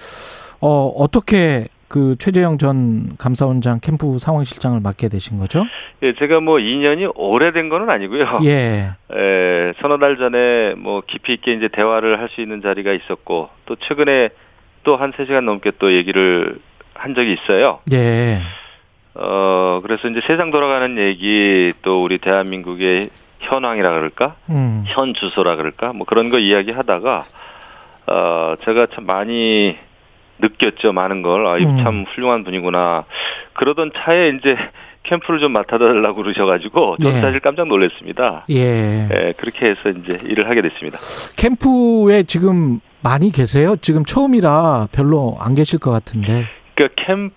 [0.60, 5.64] 어, 어떻게 그 최재형 전 감사원장 캠프 상황실장을 맡게 되신 거죠?
[6.02, 8.40] 예, 제가 뭐 2년이 오래된 거는 아니고요.
[8.44, 8.90] 예.
[9.12, 13.76] 에, 서너 달 전에 뭐 깊이 있게 이제 대화를 할 수 있는 자리가 있었고 또
[13.86, 14.30] 최근에
[14.82, 16.58] 또한 3시간 넘게 또 얘기를
[16.94, 17.78] 한 적이 있어요.
[17.92, 18.40] 예.
[19.18, 23.08] 어, 그래서 이제 세상 돌아가는 얘기 또 우리 대한민국의
[23.40, 24.36] 현황이라 그럴까?
[24.50, 24.84] 음.
[24.86, 25.92] 현 주소라 그럴까?
[25.92, 27.24] 뭐 그런 거 이야기 하다가
[28.08, 29.76] 어, 제가 참 많이
[30.38, 30.92] 느꼈죠.
[30.92, 31.46] 많은 걸.
[31.46, 31.76] 아, 이거 음.
[31.82, 33.04] 참 훌륭한 분이구나.
[33.54, 34.56] 그러던 차에 이제
[35.04, 37.20] 캠프를 좀 맡아달라고 그러셔가지고 저는 예.
[37.20, 38.44] 사실 깜짝 놀랐습니다.
[38.50, 39.08] 예.
[39.10, 40.98] 예, 그렇게 해서 이제 일을 하게 됐습니다.
[41.36, 43.76] 캠프에 지금 많이 계세요?
[43.80, 46.46] 지금 처음이라 별로 안 계실 것 같은데.
[46.74, 47.34] 그러니까 캠프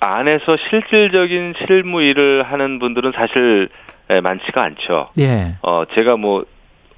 [0.00, 3.68] 안에서 실질적인 실무 일을 하는 분들은 사실
[4.10, 5.10] 예, 많지가 않죠.
[5.18, 5.54] 예.
[5.62, 6.44] 어, 제가 뭐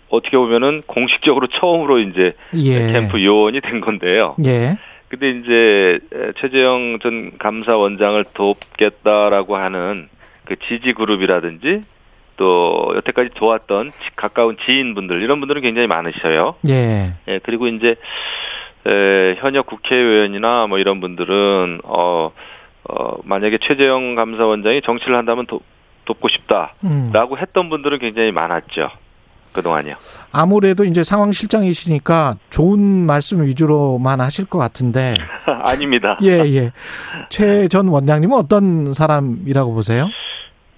[0.09, 2.93] 어떻게 보면은 공식적으로 처음으로 이제 예.
[2.93, 4.37] 캠프 요원이 된 건데요.
[4.45, 4.77] 예.
[5.09, 10.09] 근데 이제 에, 최재형 전 감사원장을 돕겠다라고 하는
[10.45, 11.83] 그 지지 그룹이라든지
[12.39, 16.55] 또 여태까지 도왔던 지- 가까운 지인분들 이런 분들은 굉장히 많으셔요.
[16.69, 17.13] 예.
[17.29, 17.97] 예, 그리고 이제
[18.87, 22.33] 에, 현역 국회의원이나 뭐 이런 분들은 어,
[22.85, 25.61] 어 만약에 최재형 감사원장이 정치를 한다면 도,
[26.05, 27.39] 돕고 싶다라고 음.
[27.39, 28.91] 했던 분들은 굉장히 많았죠.
[29.55, 29.97] 그동안이요.
[30.33, 35.15] 아무래도 이제 상황 실장이시니까 좋은 말씀 위주로만 하실 것 같은데.
[35.45, 36.19] 아닙니다.
[36.23, 36.73] 예, 예.
[37.29, 40.09] 최 전 원장님은 어떤 사람이라고 보세요?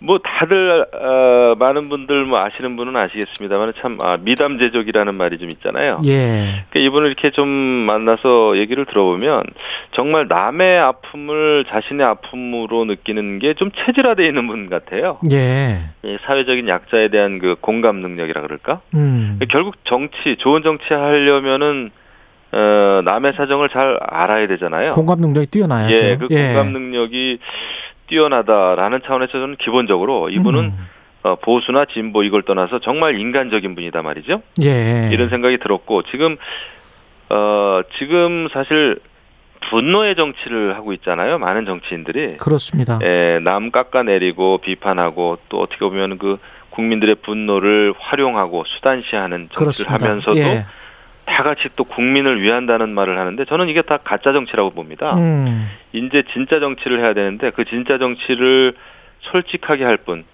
[0.05, 6.03] 뭐 다들 어, 많은 분들 뭐 아시는 분은 아시겠습니다만 참 아, 미담제족이라는 말이 좀 있잖아요.
[6.05, 6.65] 예.
[6.69, 9.45] 그러니까 이분을 이렇게 좀 만나서 얘기를 들어보면
[9.93, 15.19] 정말 남의 아픔을 자신의 아픔으로 느끼는 게 좀 체질화되어 있는 분 같아요.
[15.31, 15.79] 예.
[16.03, 18.81] 이 사회적인 약자에 대한 그 공감 능력이라 그럴까?
[18.95, 19.39] 음.
[19.49, 21.91] 결국 정치, 좋은 정치 하려면은
[22.53, 24.91] 어, 남의 사정을 잘 알아야 되잖아요.
[24.93, 25.95] 공감 능력이 뛰어나야죠.
[25.95, 27.39] 예, 그 공감 능력이
[28.07, 30.89] 뛰어나다라는 차원에서 저는 기본적으로 이분은 음.
[31.23, 34.43] 어, 보수나 진보 이걸 떠나서 정말 인간적인 분이다 말이죠.
[34.63, 35.09] 예.
[35.11, 36.37] 이런 생각이 들었고 지금
[37.31, 38.99] 어 지금 사실
[39.71, 41.39] 분노의 정치를 하고 있잖아요.
[41.39, 42.99] 많은 정치인들이 그렇습니다.
[43.03, 46.37] 예, 남 깎아내리고 비판하고 또 어떻게 보면 그
[46.71, 49.95] 국민들의 분노를 활용하고 수단시하는 정치를 그렇습니다.
[49.95, 50.67] 하면서도 예.
[51.27, 55.17] 다 같이 또 국민을 위한다는 말을 하는데 저는 이게 다 가짜 정치라고 봅니다.
[55.17, 55.69] 음.
[55.93, 58.75] 이제 진짜 정치를 해야 되는데 그 진짜 정치를
[59.21, 60.25] 솔직하게 할 뿐.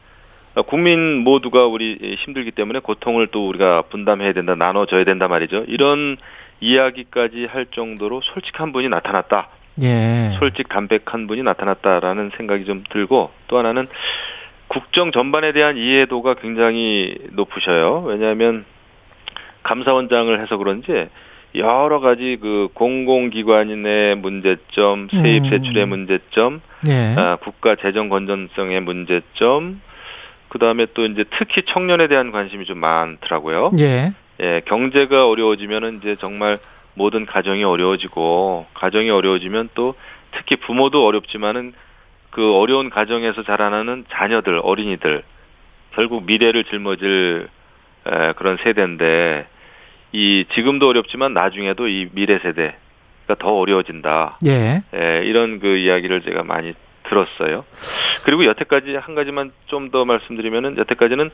[0.55, 5.65] 어, 국민 모두가 우리 힘들기 때문에 고통을 또 우리가 분담해야 된다, 나눠줘야 된다 말이죠.
[5.69, 6.17] 이런
[6.61, 9.49] 이야기까지 할 정도로 솔직한 분이 나타났다.
[9.83, 10.37] 예.
[10.39, 13.87] 솔직 담백한 분이 나타났다라는 생각이 좀 들고 또 하나는
[14.67, 18.03] 국정 전반에 대한 이해도가 굉장히 높으셔요.
[18.07, 18.65] 왜냐하면
[19.63, 21.09] 감사원장을 해서 그런지
[21.55, 25.51] 여러 가지 그 공공기관의 문제점, 세입 음.
[25.51, 27.15] 세출의 문제점, 예.
[27.17, 29.81] 아, 국가 재정 건전성의 문제점,
[30.49, 33.73] 그 다음에 또 이제 특히 청년에 대한 관심이 좀 많더라고요.
[33.81, 34.13] 예.
[34.43, 36.57] 예, 경제가 어려워지면은 이제 정말
[36.95, 39.95] 모든 가정이 어려워지고 가정이 어려워지면 또
[40.33, 41.73] 특히 부모도 어렵지만은
[42.31, 45.23] 그 어려운 가정에서 자라나는 자녀들, 어린이들
[45.95, 47.49] 결국 미래를 짊어질
[48.11, 49.47] 에, 그런 세대인데
[50.13, 54.39] 이 지금도 어렵지만 나중에도 이 미래 세대가 더 어려워진다.
[54.47, 54.83] 예.
[54.95, 56.75] 예, 이런 그 이야기를 제가 많이
[57.09, 57.65] 들었어요.
[58.25, 61.31] 그리고 여태까지 한 가지만 좀 더 말씀드리면은 여태까지는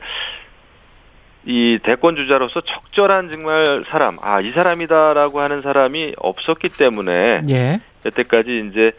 [1.45, 7.79] 이 대권 주자로서 적절한 정말 사람, 아, 이 사람이다라고 하는 사람이 없었기 때문에 예.
[8.05, 8.91] 여태까지 이제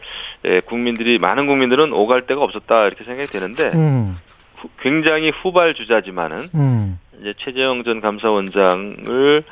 [0.45, 4.15] 예, 국민들이 많은 국민들은 오갈 데가 없었다 이렇게 생각이 되는데 음.
[4.57, 6.99] 후- 굉장히 후발 주자지만은 음.
[7.21, 9.43] 이제 최재형 전 감사원장을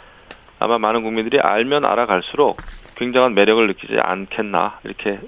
[0.60, 2.58] 아마 많은 국민들이 알면 알아갈수록
[2.95, 5.19] 굉장한 매력을 느끼지 않겠나 이렇게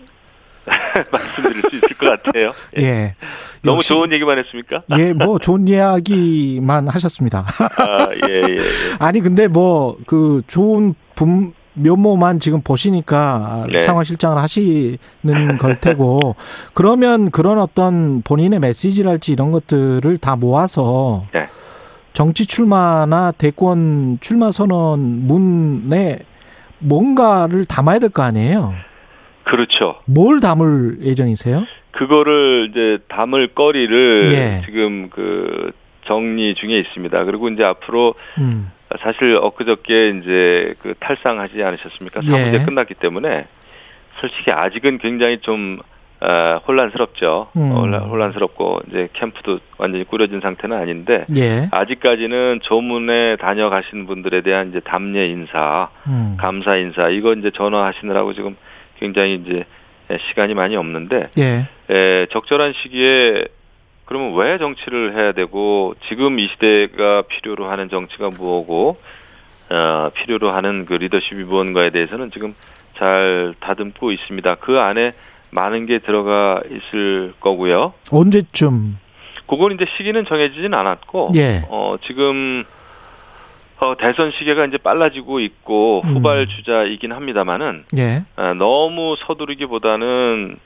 [1.11, 2.51] 말씀드릴 수 있을 것 같아요.
[2.77, 2.83] 예.
[2.83, 3.15] 예.
[3.61, 4.83] 너무 역시- 좋은 얘기만 했습니까?
[4.97, 7.45] 예, 뭐 좋은 이야기만 하셨습니다.
[7.77, 8.57] 아, 예, 예, 예.
[8.99, 13.81] 아니 근데 뭐 그 좋은 분 면모만 지금 보시니까 네.
[13.83, 14.97] 상황 실장을 하시는
[15.59, 16.35] 걸 테고
[16.73, 21.47] 그러면 그런 어떤 본인의 메시지랄지 이런 것들을 다 모아서 네.
[22.19, 26.19] 정치 출마나 대권 출마 선언 문에
[26.79, 28.73] 뭔가를 담아야 될 거 아니에요.
[29.45, 30.01] 그렇죠.
[30.03, 31.63] 뭘 담을 예정이세요?
[31.91, 34.61] 그거를 이제 담을 거리를 예.
[34.65, 35.71] 지금 그
[36.07, 37.23] 정리 중에 있습니다.
[37.23, 38.69] 그리고 이제 앞으로 음.
[39.01, 42.19] 사실 엊그저께 이제 그 탈상하지 않으셨습니까?
[42.25, 42.27] 예.
[42.27, 43.47] 사무제 끝났기 때문에
[44.19, 45.79] 솔직히 아직은 굉장히 좀
[46.21, 47.47] 어, 혼란스럽죠.
[47.55, 47.71] 음.
[47.71, 51.69] 어, 혼란, 혼란스럽고 이제 캠프도 완전히 꾸려진 상태는 아닌데 예.
[51.71, 56.35] 아직까지는 조문에 다녀가신 분들에 대한 이제 담례 인사, 음.
[56.37, 58.57] 감사 인사 이거 이제 전화하시느라고 지금
[58.99, 59.65] 굉장히 이제
[60.29, 61.67] 시간이 많이 없는데 예.
[61.93, 63.45] 에, 적절한 시기에
[64.03, 68.97] 그러면 왜 정치를 해야 되고 지금 이 시대가 필요로 하는 정치가 뭐고
[69.69, 72.55] 어, 필요로 하는 그 리더십이 무언가에 대해서는 지금
[72.97, 74.55] 잘 다듬고 있습니다.
[74.55, 75.13] 그 안에
[75.51, 77.93] 많은 게 들어가 있을 거고요.
[78.11, 78.97] 언제쯤?
[79.47, 81.63] 그건 이제 시기는 정해지진 않았고, 예.
[81.69, 82.63] 어, 지금
[83.79, 86.15] 어, 대선 시기가 이제 빨라지고 있고 음.
[86.15, 88.23] 후발 주자이긴 합니다만은 예.
[88.35, 90.57] 아, 너무 서두르기보다는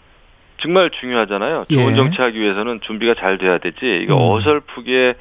[0.62, 1.66] 정말 중요하잖아요.
[1.72, 1.96] 좋은 예.
[1.96, 4.02] 정치하기 위해서는 준비가 잘 돼야 되지.
[4.04, 4.32] 이거 음.
[4.32, 5.14] 어설프게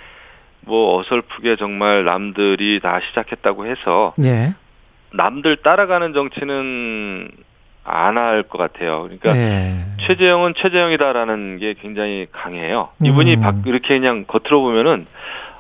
[0.63, 4.55] 뭐 어설프게 정말 남들이 다 시작했다고 해서 예.
[5.13, 7.31] 남들 따라가는 정치는
[7.85, 9.03] 안 할 것 같아요.
[9.03, 9.75] 그러니까 예.
[10.07, 12.91] 최재형은 최재형이다라는 게 굉장히 강해요.
[13.03, 13.41] 이분이 음.
[13.43, 15.07] 박- 이렇게 그냥 겉으로 보면은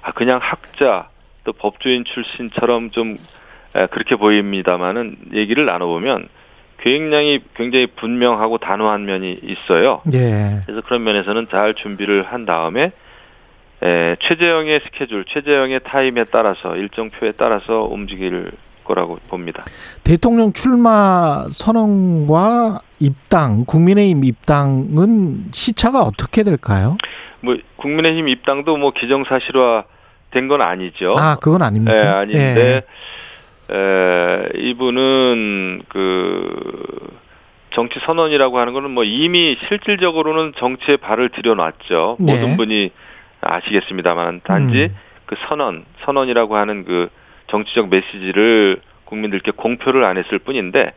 [0.02, 1.08] 아 그냥 학자
[1.44, 3.16] 또 법조인 출신처럼 좀
[3.74, 6.28] 에, 그렇게 보입니다만은 얘기를 나눠보면
[6.78, 10.02] 굉장히 굉장히 분명하고 단호한 면이 있어요.
[10.12, 10.60] 예.
[10.66, 12.92] 그래서 그런 면에서는 잘 준비를 한 다음에
[13.82, 18.52] 에, 최재형의 스케줄, 최재형의 타임에 따라서 일정 표에 따라서 움직일
[18.84, 19.64] 거라고 봅니다.
[20.04, 26.96] 대통령 출마 선언과 입당, 국민의힘 입당은 시차가 어떻게 될까요?
[27.40, 29.84] 뭐 국민의힘 입당도 뭐 기정사실화
[30.30, 31.10] 된 건 아니죠.
[31.16, 31.96] 아, 그건 아닙니까?
[31.96, 32.82] 예, 아닌데
[33.70, 37.18] 에, 이분은 그
[37.74, 42.16] 정치 선언이라고 하는 거는 뭐 이미 실질적으로는 정치에 발을 들여놨죠.
[42.20, 42.32] 네.
[42.34, 42.92] 모든 분이
[43.40, 44.96] 아시겠습니다만 단지 음.
[45.26, 47.08] 그 선언, 선언이라고 하는 그
[47.52, 50.92] 정치적 메시지를 국민들께 공표를 안 했을 뿐인데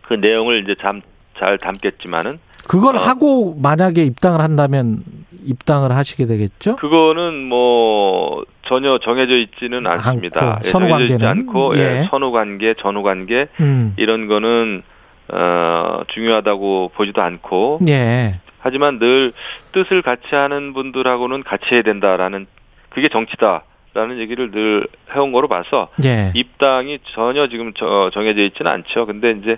[0.00, 1.02] 그 내용을 이제 잠,
[1.38, 2.98] 잘 담겠지만은 그걸 어.
[2.98, 5.02] 하고 만약에 입당을 한다면
[5.44, 6.76] 입당을 하시게 되겠죠?
[6.76, 10.60] 그거는 뭐 전혀 정해져 있지는 않습니다.
[10.64, 11.48] 예, 선후 정해져 있지 관계는?
[11.48, 12.08] 않고 예, 예.
[12.10, 13.94] 선후 관계, 전후 관계 음.
[13.96, 14.82] 이런 거는
[15.28, 18.40] 어, 중요하다고 보지도 않고 예.
[18.58, 19.32] 하지만 늘
[19.72, 22.46] 뜻을 같이 하는 분들하고는 같이 해야 된다라는
[22.90, 26.30] 그게 정치다 라는 얘기를 늘 해온 거로 봐서 예.
[26.34, 29.06] 입당이 전혀 지금 저- 정해져 있지는 않죠.
[29.06, 29.56] 근데 이제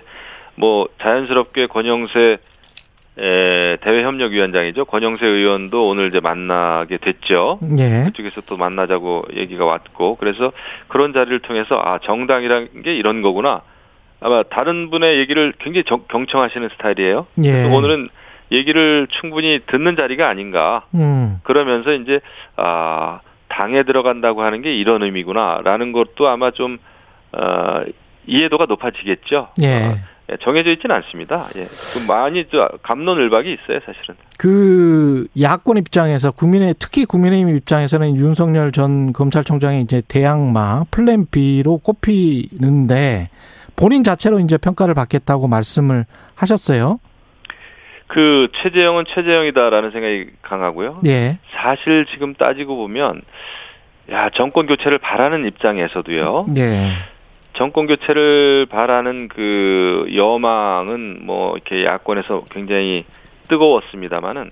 [0.55, 2.37] 뭐 자연스럽게 권영세
[3.19, 4.85] 에, 대외협력위원장이죠.
[4.85, 7.59] 권영세 의원도 오늘 이제 만나게 됐죠.
[7.77, 8.05] 예.
[8.05, 10.51] 그쪽에서 또 만나자고 얘기가 왔고 그래서
[10.87, 13.61] 그런 자리를 통해서 아 정당이란 게 이런 거구나
[14.19, 17.27] 아마 다른 분의 얘기를 굉장히 정- 경청하시는 스타일이에요.
[17.43, 17.65] 예.
[17.65, 18.07] 오늘은
[18.51, 21.39] 얘기를 충분히 듣는 자리가 아닌가 음.
[21.43, 22.19] 그러면서 이제
[22.57, 23.19] 아
[23.55, 26.79] 당에 들어간다고 하는 게 이런 의미구나라는 것도 아마 좀
[27.31, 27.83] 어,
[28.25, 29.49] 이해도가 높아지겠죠.
[29.61, 29.83] 예.
[29.83, 29.95] 어,
[30.31, 31.47] 예, 정해져 있지는 않습니다.
[31.57, 34.15] 예, 좀 많이 저 감론을박이 있어요, 사실은.
[34.37, 43.29] 그 야권 입장에서 국민의 특히 국민의힘 입장에서는 윤석열 전 검찰총장이 이제 대항마 플랜 B로 꼽히는데
[43.75, 46.99] 본인 자체로 이제 평가를 받겠다고 말씀을 하셨어요.
[48.13, 50.99] 그 최재형은 최재형이다라는 생각이 강하고요.
[51.07, 51.39] 예.
[51.51, 53.23] 사실 지금 따지고 보면
[54.11, 56.45] 야 정권 교체를 바라는 입장에서도요.
[56.57, 56.89] 예.
[57.53, 63.03] 정권 교체를 바라는 그 여망은 뭐 이렇게 야권에서 굉장히
[63.47, 64.51] 뜨거웠습니다마는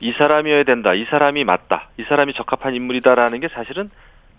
[0.00, 3.90] 이 사람이어야 된다, 이 사람이 맞다, 이 사람이 적합한 인물이다라는 게 사실은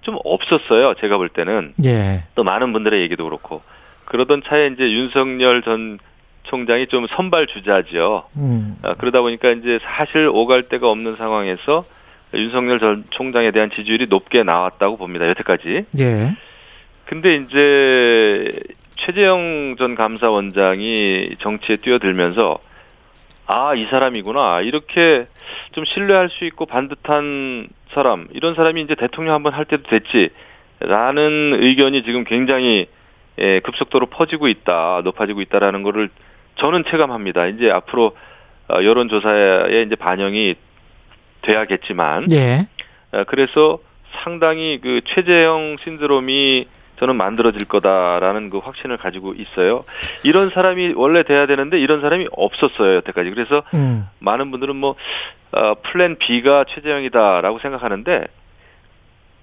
[0.01, 0.95] 좀 없었어요.
[0.95, 2.23] 제가 볼 때는 예.
[2.33, 3.61] 또 많은 분들의 얘기도 그렇고
[4.05, 5.99] 그러던 차에 이제 윤석열 전
[6.47, 8.25] 총장이 좀 선발 주자죠.
[8.35, 8.77] 음.
[8.81, 11.85] 아, 그러다 보니까 이제 사실 오갈 데가 없는 상황에서
[12.33, 15.27] 윤석열 전 총장에 대한 지지율이 높게 나왔다고 봅니다.
[15.29, 15.85] 여태까지.
[15.99, 16.35] 예.
[17.05, 18.51] 근데 이제
[18.97, 22.59] 최재형 전 감사원장이 정치에 뛰어들면서
[23.45, 24.61] 아, 이 사람이구나.
[24.61, 25.27] 이렇게
[25.71, 30.29] 좀 신뢰할 수 있고 반듯한 사람, 이런 사람이 이제 대통령 한번 할 때도 됐지.
[30.79, 32.87] 라는 의견이 지금 굉장히
[33.39, 36.09] 예, 급속도로 퍼지고 있다, 높아지고 있다라는 거를
[36.57, 37.47] 저는 체감합니다.
[37.47, 38.15] 이제 앞으로
[38.69, 40.55] 어, 여론조사에 이제 반영이
[41.41, 42.67] 돼야겠지만, 예.
[43.13, 43.79] 어, 그래서
[44.23, 46.65] 상당히 그 최재형 신드롬이
[46.99, 49.81] 저는 만들어질 거다라는 그 확신을 가지고 있어요.
[50.25, 53.29] 이런 사람이 원래 돼야 되는데 이런 사람이 없었어요 여태까지.
[53.29, 54.07] 그래서 음.
[54.19, 54.95] 많은 분들은 뭐
[55.51, 58.25] 어, plan B가 최재형이다라고 생각하는데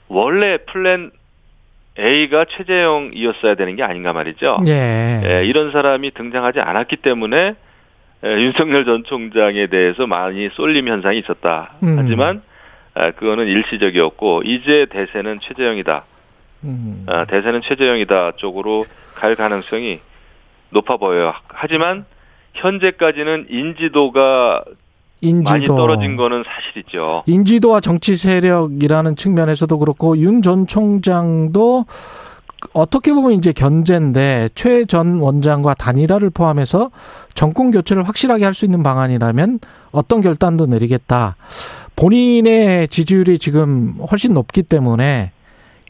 [0.09, 1.13] 원래 plan
[1.99, 4.59] A가 최재형이었어야 되는 게 아닌가 말이죠.
[4.67, 5.21] 예.
[5.25, 7.55] 예, 이런 사람이 등장하지 않았기 때문에
[8.25, 11.75] 예, 윤석열 전 총장에 대해서 많이 쏠림 현상이 있었다.
[11.83, 11.97] 음.
[11.99, 12.43] 하지만
[12.95, 16.05] 아, 그거는 일시적이었고 이제 대세는 최재형이다.
[16.65, 17.05] 음.
[17.07, 20.01] 아, 대세는 최재형이다 쪽으로 갈 가능성이
[20.71, 21.35] 높아 보여요.
[21.49, 22.07] 하지만
[22.55, 24.65] 현재까지는 인지도가
[25.29, 27.25] 인지도 많이 떨어진 거는 사실이죠.
[27.27, 31.87] 인지도와 정치 세력이라는 측면에서도 그렇고 윤 전 총장도
[32.73, 36.91] 어떻게 보면 이제 견제인데 최 전 원장과 단일화를 포함해서
[37.35, 39.61] 정권 교체를 확실하게 할 수 있는 방안이라면
[39.93, 41.37] 어떤 결단도 내리겠다.
[41.97, 45.31] 본인의 지지율이 지금 훨씬 높기 때문에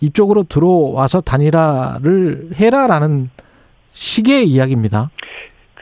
[0.01, 3.31] 이쪽으로 들어와서 단일화를 해라라는
[3.93, 5.11] 식의 이야기입니다.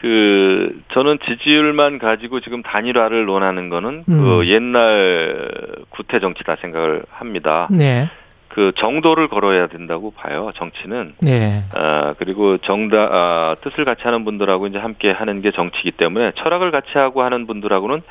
[0.03, 4.21] 그 저는 지지율만 가지고 지금 단일화를 논하는 거는 음.
[4.21, 5.49] 그 옛날
[5.91, 7.69] 구태 정치다 생각을 합니다.
[7.71, 8.09] 네.
[8.49, 10.51] 그 정도를 걸어야 된다고 봐요.
[10.55, 11.13] 정치는.
[11.21, 11.63] 네.
[11.73, 16.71] 아, 그리고 정다, 아, 뜻을 같이 하는 분들하고 이제 함께 하는 게 정치이기 때문에 철학을
[16.71, 18.01] 같이 하고 하는 분들하고는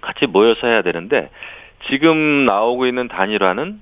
[0.00, 1.28] 같이 모여서 해야 되는데
[1.90, 3.80] 지금 나오고 있는 단일화는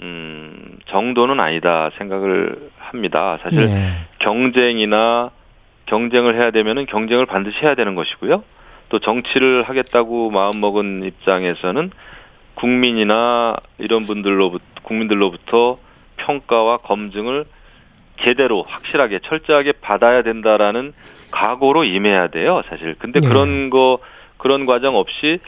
[0.00, 3.38] 음, 정도는 아니다 생각을 합니다.
[3.42, 3.92] 사실 네.
[4.18, 5.30] 경쟁이나
[5.88, 8.44] 경쟁을 해야 되면은 경쟁을 반드시 해야 되는 것이고요.
[8.90, 11.90] 또 정치를 하겠다고 마음먹은 입장에서는
[12.54, 15.76] 국민이나 이런 분들로부터 국민들로부터
[16.16, 17.44] 평가와 검증을
[18.20, 20.92] 제대로 확실하게 철저하게 받아야 된다라는
[21.30, 22.96] 각오로 임해야 돼요, 사실.
[22.98, 23.28] 근데 네.
[23.28, 23.98] 그런 거
[24.38, 25.40] 그런 과정 없이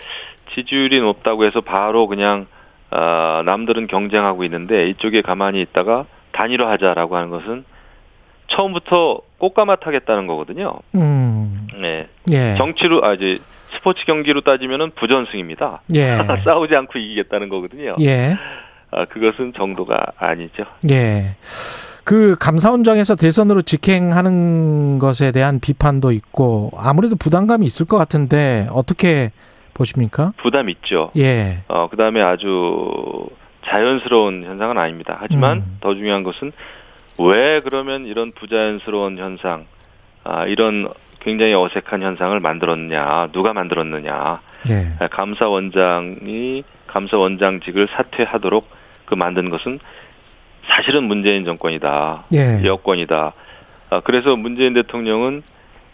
[0.55, 2.47] 지지율이 높다고 해서 바로 그냥
[2.91, 7.65] 아, 남들은 경쟁하고 있는데 이쪽에 가만히 있다가 단일화하자라고 하는 것은
[8.51, 10.75] 처음부터 꽃가마 타겠다는 거거든요.
[10.95, 11.67] 음.
[11.81, 12.09] 네.
[12.31, 12.55] 예.
[12.57, 13.37] 정치로 아 이제
[13.71, 15.83] 스포츠 경기로 따지면은 부전승입니다.
[15.95, 16.19] 예.
[16.45, 17.97] 싸우지 않고 이기겠다는 거거든요.
[18.01, 18.37] 예.
[18.91, 20.65] 아, 그것은 정도가 아니죠.
[20.91, 21.37] 예.
[22.05, 29.31] 그 감사원장에서 대선으로 직행하는 것에 대한 비판도 있고 아무래도 부담감이 있을 것 같은데 어떻게
[29.75, 30.33] 보십니까?
[30.43, 31.13] 부담 있죠.
[31.17, 31.59] 예.
[31.69, 33.29] 어, 그 다음에 아주
[33.67, 35.19] 자연스러운 현상은 아닙니다.
[35.21, 35.77] 하지만 음.
[35.81, 36.53] 더 중요한 것은
[37.21, 39.67] 왜 그러면 이런 부자연스러운 현상,
[40.25, 40.89] 아, 이런
[41.21, 44.41] 굉장히 어색한 현상을 만들었냐, 누가 만들었느냐.
[44.71, 44.87] 예.
[44.99, 48.69] 아, 감사원장이 감사원장직을 사퇴하도록
[49.05, 49.79] 그 만든 것은
[50.67, 52.25] 사실은 문재인 정권이다.
[52.33, 52.63] 예.
[52.65, 53.33] 여권이다.
[53.91, 55.43] 아, 그래서 문재인 대통령은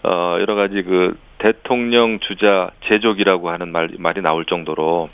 [0.04, 5.10] 어, 여러 가지 그 대통령 주자 제족이라고 하는 말, 말이 나올 정도로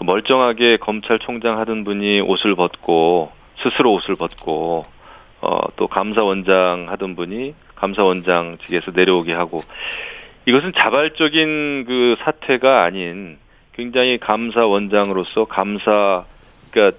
[0.00, 3.30] 멀쩡하게 검찰총장 하던 분이 옷을 벗고
[3.62, 4.91] 스스로 옷을 벗고 어,
[5.76, 9.60] 또 감사원장 하던 분이 감사원장직에서 내려오게 하고
[10.46, 13.38] 이것은 자발적인 그 사태가 아닌
[13.72, 16.24] 굉장히 감사원장으로서 감사
[16.70, 16.98] 그러니까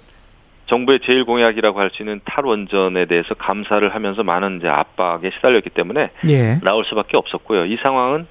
[0.66, 6.10] 정부의 제일 공약이라고 할 수 있는 탈원전에 대해서 감사를 하면서 많은 이제 압박에 시달렸기 때문에
[6.28, 6.60] 예.
[6.64, 7.66] 나올 수밖에 없었고요.
[7.66, 8.26] 이 상황은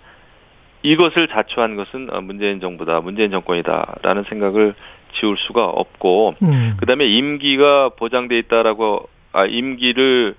[0.82, 4.74] 이것을 자초한 것은 어, 문재인 정부다, 문재인 정권이다라는 생각을
[5.14, 6.76] 지울 수가 없고 음.
[6.78, 10.34] 그다음에 임기가 보장돼 있다라고 아 임기를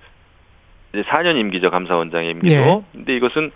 [0.92, 2.54] 이제 4년 임기죠 감사원장의 임기도.
[2.54, 2.82] 예.
[2.92, 3.50] 근데 이것은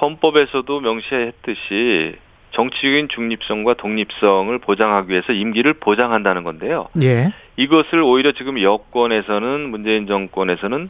[0.00, 2.16] 헌법에서도 명시했듯이
[2.52, 6.88] 정치적인 중립성과 독립성을 보장하기 위해서 임기를 보장한다는 건데요.
[7.02, 7.32] 예.
[7.56, 10.88] 이것을 오히려 지금 여권에서는 문재인 정권에서는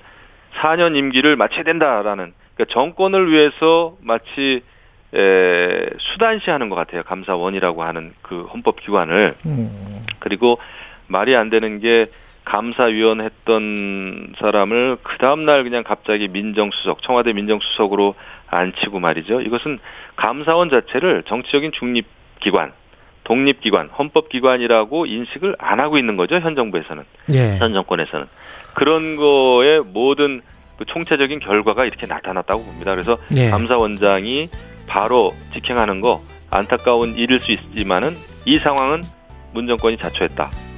[0.61, 4.62] 4년 임기를 마쳐야 된다라는 그러니까 정권을 위해서 마치
[5.12, 7.03] 에, 수단시하는 것 같아요.
[7.03, 10.07] 감사원이라고 하는 그 헌법 기관을 음.
[10.20, 10.59] 그리고
[11.09, 12.07] 말이 안 되는 게
[12.51, 18.17] 감사위원 했던 사람을 그 다음 날 그냥 갑자기 민정수석 청와대 민정수석으로
[18.49, 19.41] 앉히고 말이죠.
[19.41, 19.79] 이것은
[20.17, 22.73] 감사원 자체를 정치적인 중립기관,
[23.23, 26.41] 독립기관, 헌법기관이라고 인식을 안 하고 있는 거죠.
[26.41, 27.57] 현 정부에서는 예.
[27.59, 28.27] 현 정권에서는
[28.75, 30.41] 그런 거에 모든
[30.77, 32.91] 그 총체적인 결과가 이렇게 나타났다고 봅니다.
[32.91, 33.51] 그래서 예.
[33.51, 34.49] 감사원장이
[34.89, 38.11] 바로 직행하는 거 안타까운 일일 수 있지만은
[38.45, 39.03] 이 상황은
[39.53, 40.70] 문 정권이 자초했다.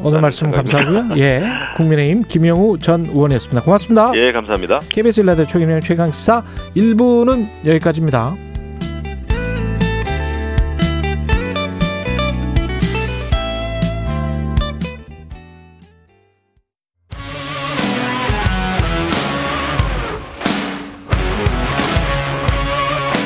[0.00, 1.16] 오늘 말씀 감사하고요.
[1.18, 1.42] 예.
[1.76, 3.62] 국민의힘 김영우 전 의원이었습니다.
[3.62, 4.12] 고맙습니다.
[4.14, 4.80] 예, 감사합니다.
[4.88, 6.44] KBS 일라드 최경영 최강시사
[6.76, 8.34] 1부는 여기까지입니다.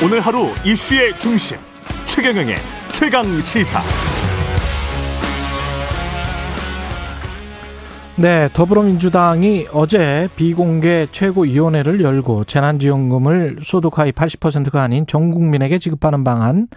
[0.03, 1.57] 오늘 하루 이슈의 중심
[2.05, 2.57] 최경영의
[2.91, 4.12] 최강 시사.
[8.15, 16.67] 네, 더불어민주당이 어제 비공개 최고위원회를 열고 재난지원금을 소득하위 80%가 아닌 전 국민에게 지급하는 방안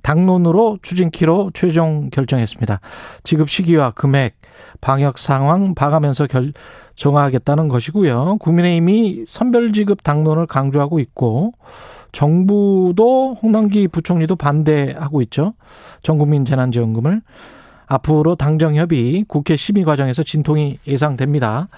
[0.00, 2.80] 당론으로 추진키로 최종 결정했습니다.
[3.24, 4.36] 지급 시기와 금액,
[4.80, 6.54] 방역 상황 봐가면서 결,
[6.94, 8.38] 정하겠다는 것이고요.
[8.40, 11.52] 국민의힘이 선별지급 당론을 강조하고 있고
[12.12, 15.52] 정부도 홍남기 부총리도 반대하고 있죠.
[16.02, 17.20] 전 국민 재난지원금을.
[17.88, 21.68] 앞으로 당정 협의 국회 심의 과정에서 진통이 예상됩니다.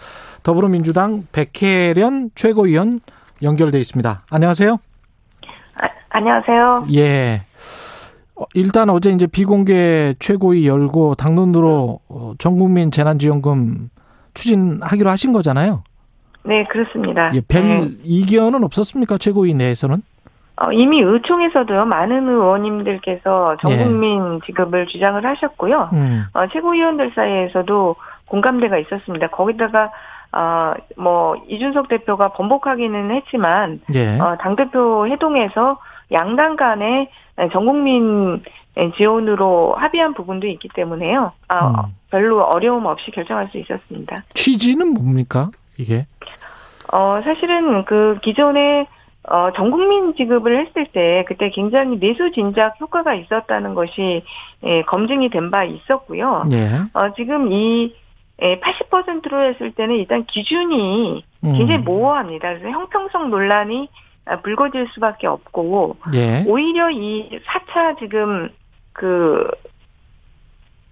[0.42, 3.00] 더불어민주당 백혜련 최고위원
[3.42, 4.22] 연결돼 있습니다.
[4.30, 4.78] 안녕하세요.
[5.80, 6.86] 아, 안녕하세요.
[6.94, 7.42] 예.
[8.34, 13.90] 어, 일단 어제 이제 비공개 최고위 열고 당론으로 어, 전국민 재난지원금
[14.34, 15.82] 추진하기로 하신 거잖아요.
[16.44, 17.30] 네, 그렇습니다.
[17.34, 17.90] 예, 별 네.
[18.04, 19.18] 이견은 없었습니까?
[19.18, 20.02] 최고위 내에서는?
[20.60, 25.90] 어, 이미 의총에서도요, 많은 의원님들께서 전국민 지급을 주장을 하셨고요.
[25.92, 26.24] 음.
[26.34, 27.96] 어, 최고위원들 사이에서도
[28.26, 29.28] 공감대가 있었습니다.
[29.28, 29.90] 거기다가
[30.30, 34.18] 어, 뭐, 이준석 대표가 번복하기는 했지만, 예.
[34.20, 35.78] 어, 당 대표 회동에서
[36.12, 37.10] 양당 간에
[37.50, 38.42] 전국민
[38.96, 41.32] 지원으로 합의한 부분도 있기 때문에요.
[41.48, 41.94] 아, 음.
[42.10, 44.22] 별로 어려움 없이 결정할 수 있었습니다.
[44.34, 45.50] 취지는 뭡니까?
[45.78, 46.06] 이게?
[46.92, 48.86] 어, 사실은 그 기존에
[49.24, 54.22] 어, 전 국민 지급을 했을 때 그때 굉장히 내수 진작 효과가 있었다는 것이
[54.64, 56.44] 예, 검증이 된 바 있었고요.
[56.52, 56.68] 예.
[56.94, 57.94] 어, 지금 이
[58.40, 61.52] 예, 80%로 했을 때는 일단 기준이 음.
[61.56, 62.48] 굉장히 모호합니다.
[62.48, 63.88] 그래서 형평성 논란이
[64.26, 66.44] 아, 불거질 수밖에 없고 예.
[66.46, 68.50] 오히려 이 4차 지금
[68.92, 69.48] 그,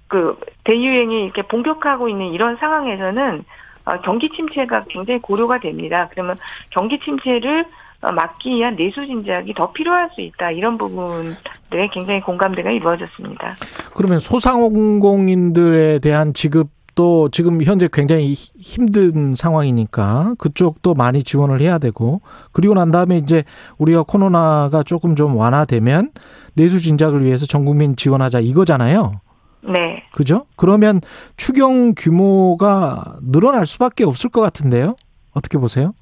[0.09, 3.45] 그, 대유행이 이렇게 본격화하고 있는 이런 상황에서는
[3.85, 6.09] 어, 경기 침체가 굉장히 고려가 됩니다.
[6.11, 6.37] 그러면
[6.71, 7.67] 경기 침체를 어,
[8.03, 10.51] 막기 위한 내수 진작이 더 필요할 수 있다.
[10.53, 13.55] 이런 부분들에 굉장히 공감대가 이루어졌습니다.
[13.95, 22.21] 그러면 소상공인들에 대한 지급도 지금 현재 굉장히 히- 힘든 상황이니까 그쪽도 많이 지원을 해야 되고
[22.53, 23.45] 그리고 난 다음에 이제
[23.79, 26.11] 우리가 코로나가 조금 좀 완화되면
[26.55, 29.21] 내수 진작을 위해서 전 국민 지원하자 이거잖아요.
[29.63, 30.03] 네.
[30.13, 30.47] 그죠?
[30.57, 31.01] 그러면
[31.37, 34.95] 추경 규모가 늘어날 수밖에 없을 것 같은데요.
[35.33, 35.93] 어떻게 보세요?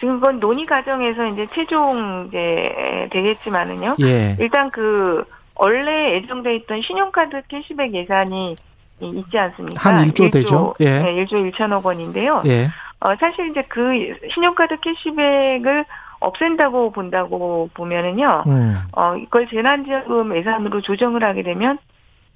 [0.00, 3.96] 지금 그건 논의 과정에서 이제 최종 이제 되겠지만은요.
[4.00, 4.36] 예.
[4.40, 5.22] 일단 그
[5.54, 8.56] 원래 예정돼 있던 신용카드 캐시백 예산이
[9.00, 9.90] 이- 있지 않습니까?
[9.94, 10.74] 한 1조 일조, 되죠?
[10.80, 11.00] 예.
[11.02, 12.42] 네, 1조 1천억 원인데요.
[12.46, 12.66] 예.
[13.00, 13.80] 어, 사실 이제 그
[14.32, 15.84] 신용카드 캐시백을
[16.20, 18.74] 없앤다고 본다고 보면은요, 음.
[18.92, 21.78] 어, 이걸 재난지원금 예산으로 조정을 하게 되면,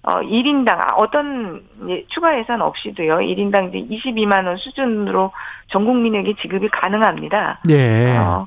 [0.07, 5.33] 어, 1인당, 어떤 예, 추가 예산 없이도요, 1인당 이제 22만원 수준으로
[5.69, 7.61] 전 국민에게 지급이 가능합니다.
[7.71, 8.19] 예.
[8.19, 8.47] 어,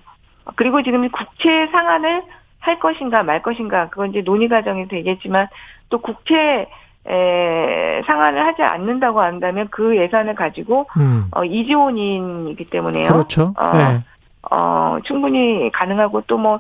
[0.55, 2.22] 그리고 지금 국채 상환을
[2.60, 5.47] 할 것인가 말 것인가, 그건 이제 논의 과정이 되겠지만,
[5.89, 6.68] 또 국채,
[7.08, 11.28] 에, 상환을 하지 않는다고 한다면 그 예산을 가지고, 음.
[11.32, 13.08] 어, 이지 원인이기 때문에요.
[13.08, 13.53] 그렇죠.
[13.58, 14.03] 어, 예.
[14.51, 16.60] 어, 충분히 가능하고 또 뭐,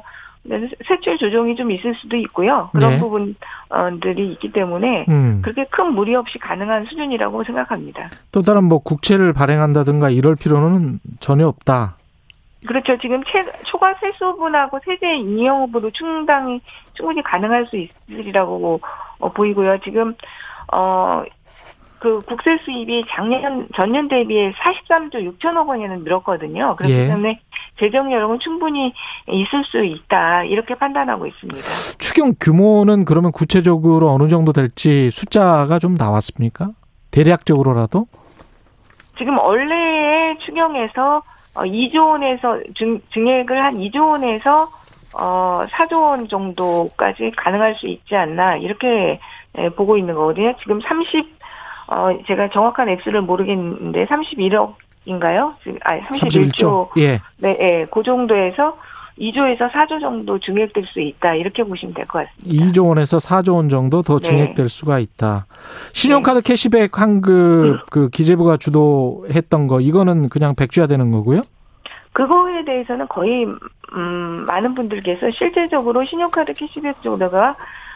[0.87, 2.69] 세출 조정이 좀 있을 수도 있고요.
[2.73, 2.99] 그런 네.
[2.99, 5.41] 부분들이 있기 때문에 음.
[5.43, 8.09] 그렇게 큰 무리 없이 가능한 수준이라고 생각합니다.
[8.31, 11.97] 또 다른 뭐 국채를 발행한다든가 이럴 필요는 전혀 없다.
[12.65, 12.97] 그렇죠.
[12.97, 16.61] 지금 채, 초과 세수분하고 세제 인이용으로 충당이
[16.93, 18.79] 충분히 가능할 수 있으리라고
[19.19, 19.79] 어, 보이고요.
[19.83, 20.15] 지금
[20.71, 21.23] 어.
[21.99, 26.75] 그 국세 수입이 작년 전년 대비해 43조 6천억 원에는 늘었거든요.
[26.75, 27.07] 그렇기 예.
[27.07, 27.39] 때문에
[27.79, 28.93] 재정 여력은 충분히
[29.27, 31.61] 있을 수 있다 이렇게 판단하고 있습니다.
[31.99, 36.69] 추경 규모는 그러면 구체적으로 어느 정도 될지 숫자가 좀 나왔습니까?
[37.11, 38.05] 대략적으로라도?
[39.17, 41.21] 지금 원래의 추경에서
[41.55, 44.69] 어, 2조 원에서 증, 증액을 한 2조 원에서
[45.13, 49.19] 어 4조 원 정도까지 가능할 수 있지 않나 이렇게
[49.57, 50.53] 예, 보고 있는 거거든요.
[50.61, 51.37] 지금 30
[51.87, 54.75] 어, 제가 정확한 액수를 모르겠는데 31억
[55.11, 55.55] 인가요?
[55.83, 57.01] 아 31조 31조.
[57.01, 57.19] 예.
[57.39, 58.77] 네, 예, 그 정도에서
[59.19, 62.65] 2조에서 4조 정도 증액될 수 있다 이렇게 보시면 될 것 같습니다.
[62.65, 64.29] 2조 원에서 4조 원 정도 더 네.
[64.29, 65.47] 증액될 수가 있다.
[65.93, 71.41] 신용카드 캐시백 환급 그 기재부가 주도했던 거 이거는 그냥 백지화 되는 거고요.
[72.13, 73.45] 그거에 대해서는 거의
[73.93, 77.55] 음, 많은 분들께서 실제적으로 신용카드 캐시백 제도가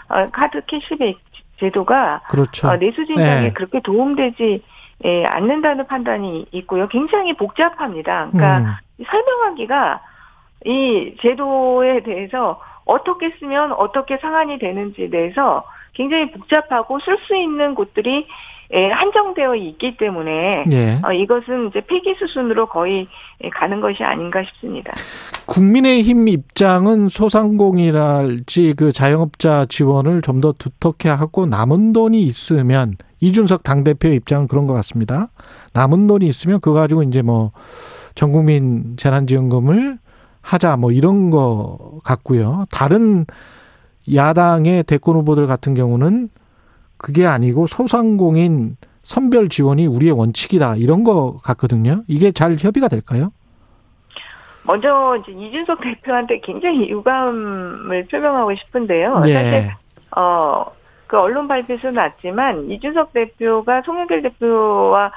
[0.09, 1.17] 어, 카드 캐시백
[1.59, 2.67] 제도가 그렇죠.
[2.67, 3.53] 어, 내수 진작에 네.
[3.53, 4.63] 그렇게 도움되지
[5.03, 6.87] 예, 않는다는 판단이 있고요.
[6.87, 8.29] 굉장히 복잡합니다.
[8.31, 9.03] 그러니까 음.
[9.05, 10.01] 설명하기가
[10.65, 18.27] 이 제도에 대해서 어떻게 쓰면 어떻게 상환이 되는지에 대해서 굉장히 복잡하고 쓸 수 있는 곳들이
[18.27, 18.27] 예,
[18.73, 20.99] 한정되어 있기 때문에 예.
[21.03, 23.07] 어, 이것은 이제 폐기 수순으로 거의
[23.43, 24.93] 예, 가는 것이 아닌가 싶습니다.
[25.45, 33.83] 국민의힘 입장은 소상공이랄지 그 자영업자 지원을 좀 더 두텁게 하고 남은 돈이 있으면 이준석 당
[33.83, 35.29] 대표의 입장은 그런 것 같습니다.
[35.73, 37.51] 남은 돈이 있으면 그거 가지고 이제 뭐
[38.15, 39.99] 전국민 재난지원금을
[40.41, 42.65] 하자 뭐 이런 거 같고요.
[42.71, 43.25] 다른
[44.11, 46.29] 야당의 대권 후보들 같은 경우는
[47.01, 52.03] 그게 아니고 소상공인 선별 지원이 우리의 원칙이다 이런 거 같거든요.
[52.07, 53.31] 이게 잘 협의가 될까요?
[54.63, 59.15] 먼저 이제 이준석 대표한테 굉장히 유감을 표명하고 싶은데요.
[59.15, 59.75] 사실 예.
[60.15, 60.65] 어,
[61.07, 65.11] 그 언론 발표에서 났지만 이준석 대표가 송영길 대표와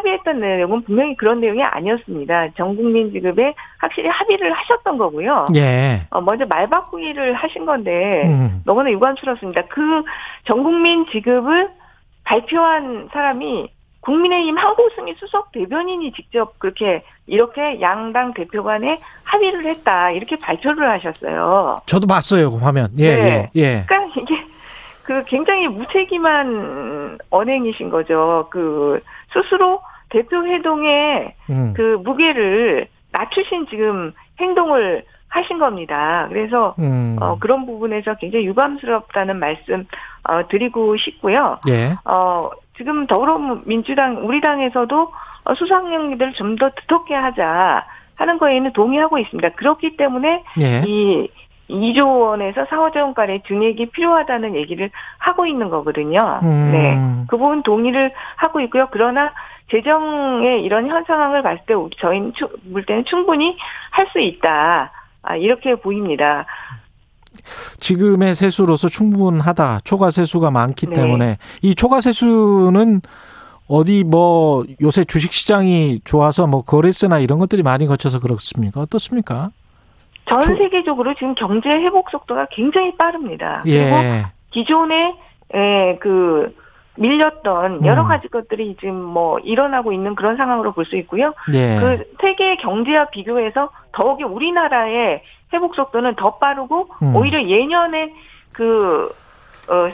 [0.00, 2.48] 합의했던 내용은 분명히 그런 내용이 아니었습니다.
[2.56, 5.46] 전 국민 지급에 확실히 합의를 하셨던 거고요.
[5.56, 6.02] 예.
[6.10, 8.62] 어, 먼저 말 바꾸기를 하신 건데 음.
[8.64, 9.62] 너무나 유감스럽습니다.
[9.66, 10.02] 그
[10.46, 11.68] 전 국민 지급을
[12.24, 13.70] 발표한 사람이
[14.00, 21.76] 국민의힘 한고승희 수석 대변인이 직접 그렇게 이렇게 양당 대표 간에 합의를 했다 이렇게 발표를 하셨어요.
[21.86, 22.88] 저도 봤어요, 그 화면.
[22.98, 23.50] 예, 네.
[23.56, 23.84] 예, 예.
[23.86, 24.34] 그러니까 이게
[25.04, 28.48] 그 굉장히 무책임한 언행이신 거죠.
[28.50, 29.00] 그
[29.32, 31.74] 스스로 대표 회동의 음.
[31.76, 36.26] 그 무게를 낮추신 지금 행동을 하신 겁니다.
[36.28, 37.16] 그래서 음.
[37.20, 39.86] 어, 그런 부분에서 굉장히 유감스럽다는 말씀
[40.24, 41.58] 어, 드리고 싶고요.
[41.68, 41.94] 예.
[42.04, 45.12] 어, 지금 더불어민주당 우리 당에서도
[45.44, 47.84] 어, 수상령들을 좀더 두텁게 하자
[48.16, 49.50] 하는 거에는 동의하고 있습니다.
[49.50, 50.82] 그렇기 때문에 예.
[50.86, 51.28] 이
[51.70, 56.40] 2조 원에서 4조 원가의 증액이 필요하다는 얘기를 하고 있는 거거든요.
[56.42, 56.70] 음.
[56.72, 56.96] 네.
[57.28, 58.88] 그 부분 동의를 하고 있고요.
[58.90, 59.32] 그러나
[59.70, 63.56] 재정의 이런 현 상황을 봤을 때 저희는 추- 볼 때는 충분히
[63.90, 64.90] 할 수 있다.
[65.22, 66.46] 아, 이렇게 보입니다.
[67.78, 69.80] 지금의 세수로서 충분하다.
[69.84, 70.92] 초과 세수가 많기 네.
[70.94, 73.00] 때문에 이 초과 세수는
[73.68, 78.80] 어디 뭐 요새 주식 시장이 좋아서 뭐 거래세나 이런 것들이 많이 거쳐서 그렇습니까?
[78.80, 79.50] 어떻습니까?
[80.28, 83.60] 전 저- 세계적으로 지금 경제 회복 속도가 굉장히 빠릅니다.
[83.62, 84.24] 그리고 예.
[84.50, 85.14] 기존에
[85.54, 86.54] 에, 그
[87.00, 88.08] 밀렸던 여러 음.
[88.08, 91.32] 가지 것들이 지금 뭐 일어나고 있는 그런 상황으로 볼 수 있고요.
[91.54, 91.78] 예.
[91.80, 95.22] 그 세계 경제와 비교해서 더욱이 우리나라의
[95.52, 97.16] 회복 속도는 더 빠르고 음.
[97.16, 98.12] 오히려 예년에
[98.52, 99.08] 그
[99.68, 99.90] 어,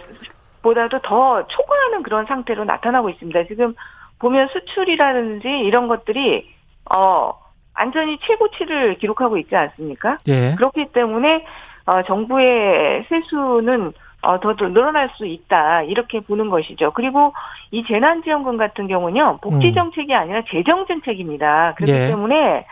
[0.62, 3.44] 보다도 더 초과하는 그런 상태로 나타나고 있습니다.
[3.44, 3.74] 지금
[4.18, 6.48] 보면 수출이라든지 이런 것들이
[6.92, 7.32] 어
[7.78, 10.18] 완전히 최고치를 기록하고 있지 않습니까?
[10.28, 10.54] 예.
[10.57, 11.44] 그렇기 때문에
[11.84, 13.92] 어, 정부의 세수는
[14.27, 16.93] 어, 더, 더 늘어날 수 있다 이렇게 보는 것이죠.
[16.93, 17.33] 그리고
[17.70, 19.74] 이 재난지원금 같은 경우는요 복지 음.
[19.74, 21.74] 정책이 아니라 재정 정책입니다.
[21.77, 22.09] 그렇기 예.
[22.09, 22.66] 때문에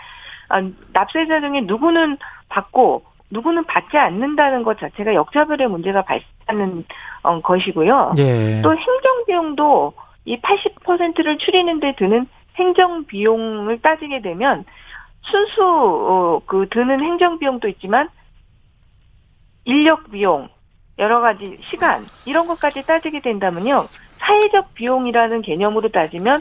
[0.49, 6.85] 아, 납세자 중에 누구는 받고 누구는 받지 않는다는 것 자체가 역차별의 문제가 발생하는
[7.23, 8.15] 어, 것이고요.
[8.19, 8.61] 예.
[8.63, 9.95] 또 행정 비용도
[10.25, 12.27] 이 80%를 추리는데 드는
[12.57, 14.65] 행정 비용을 따지게 되면
[15.23, 18.09] 순수 어, 그 드는 행정 비용도 있지만
[19.65, 20.49] 인력 비용
[20.99, 23.87] 여러 가지 시간 이런 것까지 따지게 된다면요
[24.19, 26.41] 사회적 비용이라는 개념으로 따지면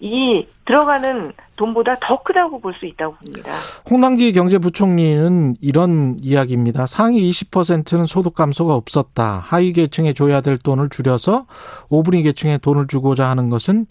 [0.00, 3.50] 이 들어가는 돈보다 더 크다고 볼 수 있다고 봅니다.
[3.88, 6.86] 홍남기 경제부총리는 이런 이야기입니다.
[6.86, 9.38] 상위 20%는 소득 감소가 없었다.
[9.38, 11.46] 하위 계층에 줘야 될 돈을 줄여서
[11.88, 13.86] 5분위 계층에 돈을 주고자 하는 것은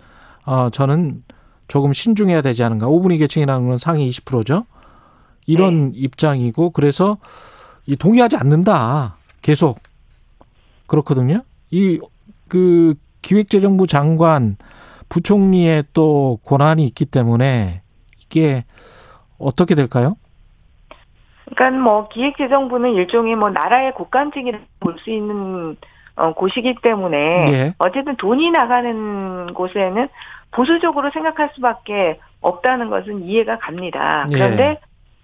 [0.45, 1.23] 어 저는
[1.69, 2.87] 조금 신중해야 되지 않은가.
[2.87, 4.65] 5분위 계층이라는 건 상위 20%죠.
[5.45, 7.17] 이런 입장이고 그래서
[7.87, 9.15] 이 동의하지 않는다.
[9.41, 9.79] 계속
[10.93, 11.41] 그렇거든요.
[11.71, 11.99] 이
[12.53, 14.57] 그 기획재정부 장관
[15.09, 17.81] 부총리의 또 권한이 있기 때문에
[18.19, 18.63] 이게
[19.39, 20.17] 어떻게 될까요?
[21.55, 25.77] 그러니까 뭐 기획재정부는 일종의 뭐 나라의 국간직이라고 볼수 있는
[26.15, 27.73] 어, 곳이기 때문에 예.
[27.79, 30.09] 어쨌든 돈이 나가는 곳에는
[30.51, 34.27] 보수적으로 생각할 수밖에 없다는 것은 이해가 갑니다.
[34.29, 34.35] 예.
[34.35, 34.79] 그런데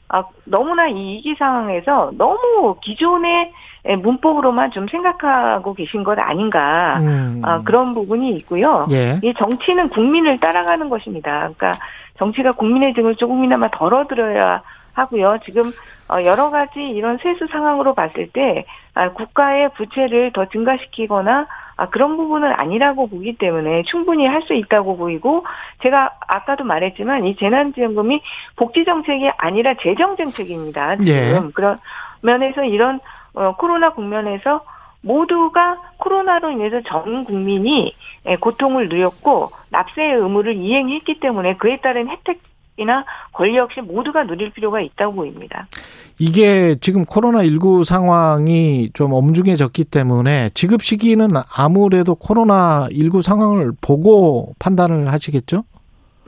[0.08, 3.52] 아, 너무나 이 위기 상황에서 너무 기존의
[3.86, 7.42] 문법으로만 좀 생각하고 계신 것 아닌가 음.
[7.46, 8.86] 아, 그런 부분이 있고요.
[8.92, 9.20] 예.
[9.24, 11.32] 이 정치는 국민을 따라가는 것입니다.
[11.38, 11.72] 그러니까
[12.18, 14.62] 정치가 국민의 등을 조금이나마 덜어들어야
[14.94, 15.38] 하고요.
[15.44, 15.64] 지금
[16.12, 18.66] 어, 여러 가지 이런 세수 상황으로 봤을 때
[18.96, 24.98] 아, 국가의 부채를 더 증가시키거나 아, 그런 부분은 아니라고 보기 때문에 충분히 할 수 있다고
[24.98, 25.46] 보이고
[25.84, 28.22] 제가 아까도 말했지만 이 재난지원금이
[28.56, 30.96] 복지 정책이 아니라 재정 정책입니다.
[30.98, 31.52] 지금 예.
[31.54, 31.78] 그런
[32.22, 33.00] 면에서 이런
[33.40, 34.66] 어, 코로나 국면에서
[35.02, 37.94] 모두가 코로나로 인해서 전 국민이
[38.28, 42.42] 예, 고통을 누렸고 납세의 의무를 이행했기 때문에 그에 따른 혜택
[42.76, 45.68] 이나 권리 역시 모두가 누릴 필요가 있다고 보입니다.
[46.18, 55.64] 이게 지금 코로나19 상황이 좀 엄중해졌기 때문에 지급 시기는 아무래도 코로나19 상황을 보고 판단을 하시겠죠?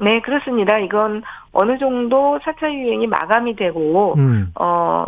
[0.02, 0.78] 네, 그렇습니다.
[0.80, 4.52] 이건 어느 정도 4차 유행이 마감이 되고 음.
[4.56, 5.06] 어,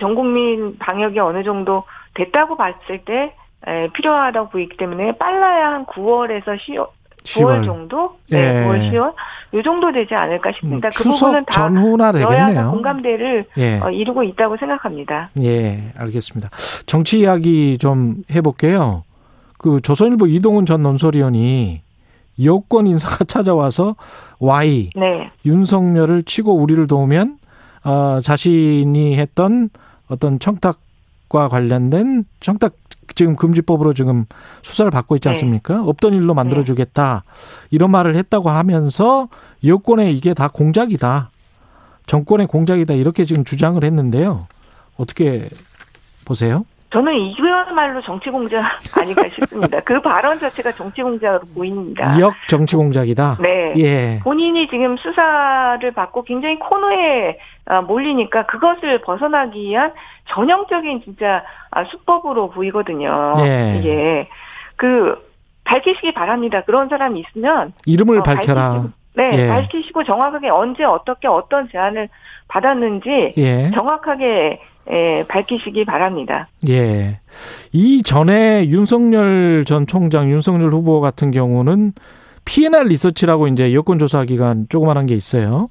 [0.00, 3.34] 전 국민 방역이 어느 정도 됐다고 봤을 때
[3.66, 6.86] 에, 필요하다고 보이기 때문에 빨라야 한 9월에서 10월,
[7.24, 7.64] 9월 10월.
[7.64, 8.16] 정도?
[8.32, 8.36] 예.
[8.36, 9.12] 네, 9월, 10월?
[9.54, 10.88] 요 정도 되지 않을까 싶습니다.
[10.88, 12.70] 음, 그 부분은 다 전후나 되겠네요.
[12.72, 13.80] 공감대를 예.
[13.80, 15.30] 어, 이루고 있다고 생각합니다.
[15.40, 16.50] 예, 알겠습니다.
[16.86, 19.04] 정치 이야기 좀 해볼게요.
[19.58, 21.80] 그 조선일보 이동훈 전 논설위원이
[22.44, 23.96] 여권 인사가 찾아와서
[24.40, 25.30] Y 네.
[25.46, 27.38] 윤석열을 치고 우리를 도우면
[27.84, 29.70] 어, 자신이 했던
[30.08, 32.74] 어떤 청탁과 관련된 청탁
[33.14, 34.24] 지금 금지법으로 지금
[34.62, 35.30] 수사를 받고 있지 네.
[35.30, 35.82] 않습니까?
[35.84, 37.24] 없던 일로 만들어주겠다
[37.70, 39.28] 이런 말을 했다고 하면서
[39.64, 41.30] 여권의 이게 다 공작이다,
[42.06, 44.46] 정권의 공작이다 이렇게 지금 주장을 했는데요.
[44.96, 45.48] 어떻게
[46.24, 46.64] 보세요?
[46.94, 48.62] 저는 이거야말로 정치 공작
[48.96, 49.80] 아닌가 싶습니다.
[49.80, 52.16] 그 발언 자체가 정치 공작으로 보입니다.
[52.16, 53.38] 이역 정치 공작이다.
[53.40, 53.72] 네.
[53.78, 54.20] 예.
[54.22, 57.36] 본인이 지금 수사를 받고 굉장히 코너에
[57.66, 59.92] 아, 몰리니까 그것을 벗어나기 위한
[60.28, 61.42] 전형적인 진짜
[61.72, 63.32] 아, 수법으로 보이거든요.
[63.40, 63.76] 예.
[63.80, 64.28] 이게
[64.76, 65.16] 그
[65.64, 66.62] 밝히시기 바랍니다.
[66.64, 68.68] 그런 사람이 있으면 이름을 어, 밝혀라.
[68.68, 69.48] 밝히시고, 네, 예.
[69.48, 72.08] 밝히시고 정확하게 언제 어떻게 어떤 제안을
[72.46, 73.72] 받았는지 예.
[73.74, 74.60] 정확하게
[74.90, 76.48] 예, 밝히시기 바랍니다.
[76.68, 77.20] 예.
[77.72, 81.92] 이 전에 윤석열 전 총장, 윤석열 후보 같은 경우는
[82.44, 85.70] P&R 리서치라고 이제 여론 조사 기관 조그만한 게 있어요.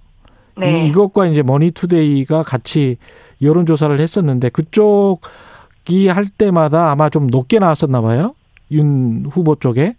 [0.58, 0.86] 네.
[0.86, 2.98] 이, 이것과 이제 머니투데이가 같이
[3.42, 8.36] 여론 조사를 했었는데 그쪽이 할 때마다 아마 좀 높게 나왔었나 봐요.
[8.72, 9.96] 윤 후보 쪽에.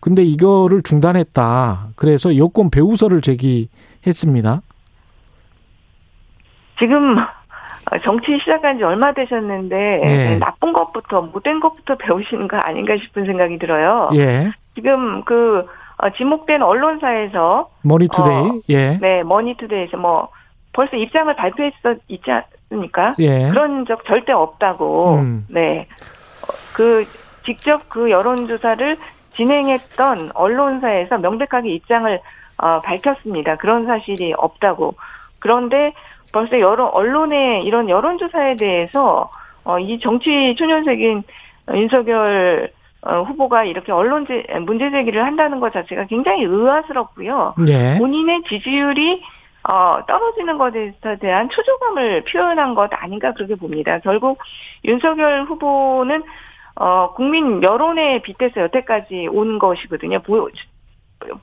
[0.00, 1.90] 근데 이거를 중단했다.
[1.94, 4.62] 그래서 여권 배후설을 제기했습니다.
[6.78, 7.16] 지금
[7.98, 10.38] 정치 시작한 지 얼마 되셨는데 예.
[10.38, 14.08] 나쁜 것부터 못된 것부터 배우시는 거 아닌가 싶은 생각이 들어요.
[14.14, 14.52] 예.
[14.74, 15.66] 지금 그
[15.98, 18.34] 어, 지목된 언론사에서 머니투데이.
[18.34, 18.98] 어, 예.
[19.00, 20.28] 네 머니투데이에서 뭐
[20.72, 23.14] 벌써 입장을 발표했었 있지 않습니까?
[23.18, 23.50] 예.
[23.50, 25.14] 그런 적 절대 없다고.
[25.16, 25.46] 음.
[25.48, 25.86] 네.
[26.42, 27.04] 어, 그
[27.44, 28.96] 직접 그 여론조사를
[29.32, 32.20] 진행했던 언론사에서 명백하게 입장을
[32.58, 33.56] 어, 밝혔습니다.
[33.56, 34.94] 그런 사실이 없다고.
[35.38, 35.92] 그런데
[36.32, 39.30] 벌써 여러 언론의 이런 여론조사에 대해서
[39.64, 41.22] 어, 이 정치 초년생인
[41.74, 42.72] 윤석열
[43.02, 47.54] 어, 후보가 이렇게 언론 제, 문제 제기를 한다는 것 자체가 굉장히 의아스럽고요.
[47.68, 47.98] 예.
[47.98, 49.22] 본인의 지지율이
[49.68, 53.98] 어, 떨어지는 것에 대한 초조감을 표현한 것 아닌가 그렇게 봅니다.
[54.00, 54.38] 결국
[54.84, 56.22] 윤석열 후보는
[56.76, 60.20] 어, 국민 여론에 빗대서 여태까지 온 것이거든요.
[60.20, 60.48] 보여,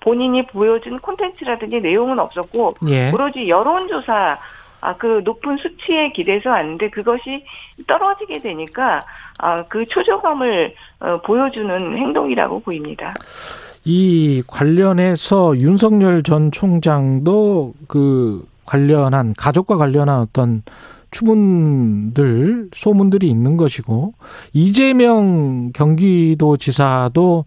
[0.02, 3.12] 본인이 보여준 콘텐츠라든지 내용은 없었고 예.
[3.12, 4.38] 오로지 여론조사
[4.82, 7.44] 아, 그 높은 수치에 기대서 왔는데 그것이
[7.88, 9.02] 떨어지게 되니까
[9.40, 13.14] 아, 그 초조감을 어, 보여주는 행동이라고 보입니다.
[13.86, 20.64] 이 관련해서 윤석열 전 총장도 그 관련한 가족과 관련한 어떤
[21.12, 24.14] 추문들 소문들이 있는 것이고
[24.54, 27.46] 이재명 경기도지사도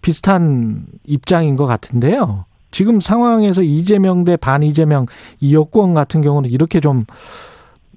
[0.00, 2.44] 비슷한 입장인 것 같은데요.
[2.70, 5.06] 지금 상황에서 이재명 대 반이재명
[5.40, 7.04] 이 여권 같은 경우는 이렇게 좀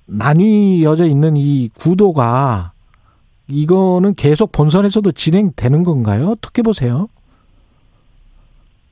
[0.05, 2.71] 나뉘어져 있는 이 구도가
[3.47, 6.29] 이거는 계속 본선에서도 진행되는 건가요?
[6.29, 7.07] 어떻게 보세요?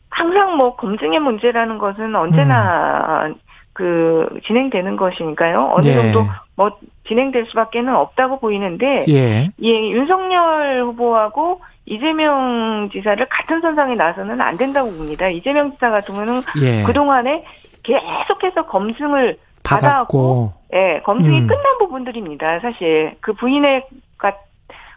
[0.09, 3.34] 항상 뭐 검증의 문제라는 것은 언제나
[3.73, 5.71] 그 진행되는 것이니까요.
[5.75, 5.93] 어느 예.
[5.93, 6.25] 정도
[6.55, 6.71] 뭐
[7.07, 9.51] 진행될 수밖에는 없다고 보이는데 예.
[9.61, 15.27] 예, 윤석열 후보하고 이재명 지사를 같은 선상에 나서는 안 된다고 봅니다.
[15.29, 16.84] 이재명 지사 같은 경우는 예.
[16.84, 17.43] 그동안에
[17.84, 21.47] 계속해서 검증을 받아왔고 받았고 예, 검증이 음.
[21.47, 22.59] 끝난 부분들입니다.
[22.59, 23.86] 사실 그 부인의
[24.17, 24.36] 가-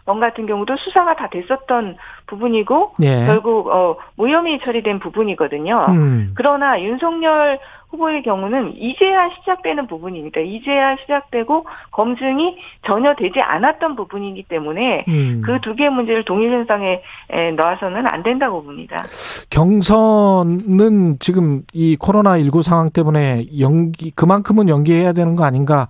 [0.07, 3.25] 원 같은 경우도 수사가 다 됐었던 부분이고 예.
[3.25, 5.85] 결국 어 무혐의 처리된 부분이거든요.
[5.89, 6.31] 음.
[6.35, 7.57] 그러나 윤석열
[7.95, 10.41] 후보의 경우는 이제야 시작되는 부분입니다.
[10.41, 15.41] 이제야 시작되고 검증이 전혀 되지 않았던 부분이기 때문에 음.
[15.43, 18.97] 그두 개의 문제를 동일 현상에 에, 놔서는 안 된다고 봅니다.
[19.49, 25.87] 경선은 지금 이 코로나 19 상황 때문에 연기 그만큼은 연기해야 되는 거 아닌가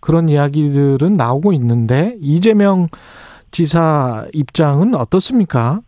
[0.00, 2.88] 그런 이야기들은 나오고 있는데 이재명
[3.50, 5.80] 지사 입장은 어떻습니까?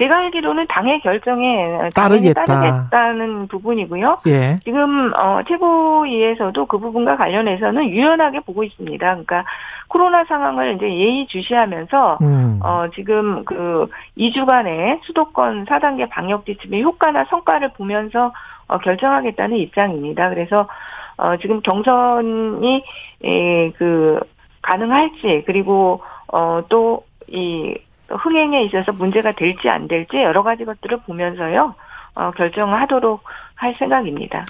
[0.00, 2.46] 제가 알기로는 당의 결정에 따르겠다.
[2.46, 4.20] 따르겠다는 부분이고요.
[4.28, 4.58] 예.
[4.64, 9.06] 지금 어, 최고위에서도 그 부분과 관련해서는 유연하게 보고 있습니다.
[9.06, 9.44] 그러니까
[9.88, 12.60] 코로나 상황을 이제 예의 주시하면서 음.
[12.62, 18.32] 어, 지금 그 2주간의 수도권 4단계 방역 지침의 효과나 성과를 보면서
[18.68, 20.30] 어, 결정하겠다는 입장입니다.
[20.30, 20.66] 그래서
[21.18, 22.82] 어, 지금 경선이
[23.22, 24.18] 에, 그
[24.62, 26.00] 가능할지 그리고
[26.32, 27.76] 어, 또이
[28.16, 31.74] 흥행에 있어서 문제가 될지 안 될지 여러 가지 것들을 보면서요.
[32.14, 33.22] 어, 결정하도록
[33.54, 34.44] 할 생각입니다.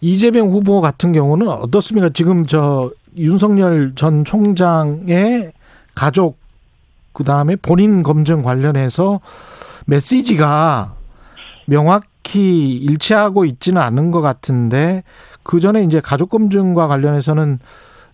[0.00, 2.08] 이재명 후보 같은 경우는 어떻습니까?
[2.10, 5.52] 지금 저 윤석열 전 총장의
[5.94, 6.38] 가족
[7.12, 9.20] 그 다음에 본인 검증 관련해서
[9.86, 10.94] 메시지가
[11.66, 15.02] 명확히 일치하고 있지는 않은 것 같은데
[15.42, 17.58] 그 전에 이제 가족 검증과 관련해서는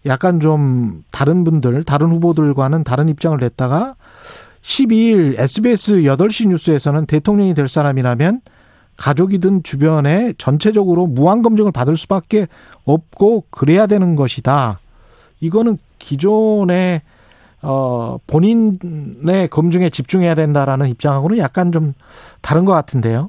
[0.07, 3.95] 약간 좀 다른 분들, 다른 후보들과는 다른 입장을 냈다가
[4.62, 8.40] 12일 SBS 8시 뉴스에서는 대통령이 될 사람이라면
[8.96, 12.46] 가족이든 주변에 전체적으로 무한 검증을 받을 수밖에
[12.84, 14.78] 없고 그래야 되는 것이다.
[15.40, 17.02] 이거는 기존의
[17.62, 21.94] 어 본인의 검증에 집중해야 된다라는 입장하고는 약간 좀
[22.40, 23.28] 다른 것 같은데요.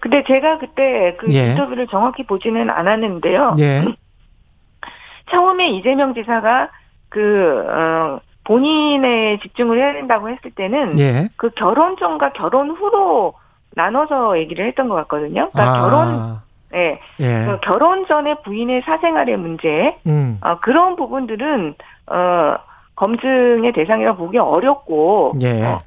[0.00, 1.50] 근데 제가 그때 그 예.
[1.50, 3.56] 인터뷰를 정확히 보지는 않았는데요.
[3.58, 3.84] 예.
[5.30, 6.70] 처음에 이재명 지사가
[7.08, 11.28] 그 어, 본인에 집중을 해야 된다고 했을 때는 예.
[11.36, 13.34] 그 결혼 전과 결혼 후로
[13.74, 15.50] 나눠서 얘기를 했던 것 같거든요.
[15.52, 16.42] 그러니까 결혼, 아,
[16.74, 17.46] 예, 예.
[17.46, 20.38] 그 결혼 전에 부인의 사생활의 문제, 음.
[20.42, 21.74] 어, 그런 부분들은
[22.06, 22.56] 어,
[22.94, 25.64] 검증의 대상이라 보기 어렵고 예.
[25.64, 25.80] 어,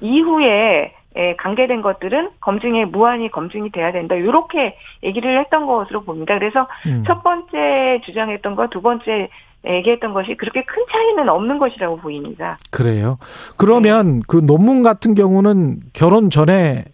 [0.00, 4.14] 이후에 에 관계된 것들은 검증에 무한히 검증이 돼야 된다.
[4.14, 6.38] 이렇게 얘기를 했던 것으로 봅니다.
[6.38, 7.02] 그래서 음.
[7.04, 9.28] 첫 번째 주장했던 것, 두 번째
[9.66, 12.56] 얘기했던 것이 그렇게 큰 차이는 없는 것이라고 보입니다.
[12.70, 13.18] 그래요.
[13.56, 16.84] 그러면 그 논문 같은 경우는 결혼 전에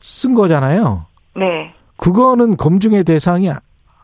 [0.00, 1.04] 쓴 거잖아요.
[1.36, 1.74] 네.
[1.98, 3.60] 그거는 검증의 대상이 아-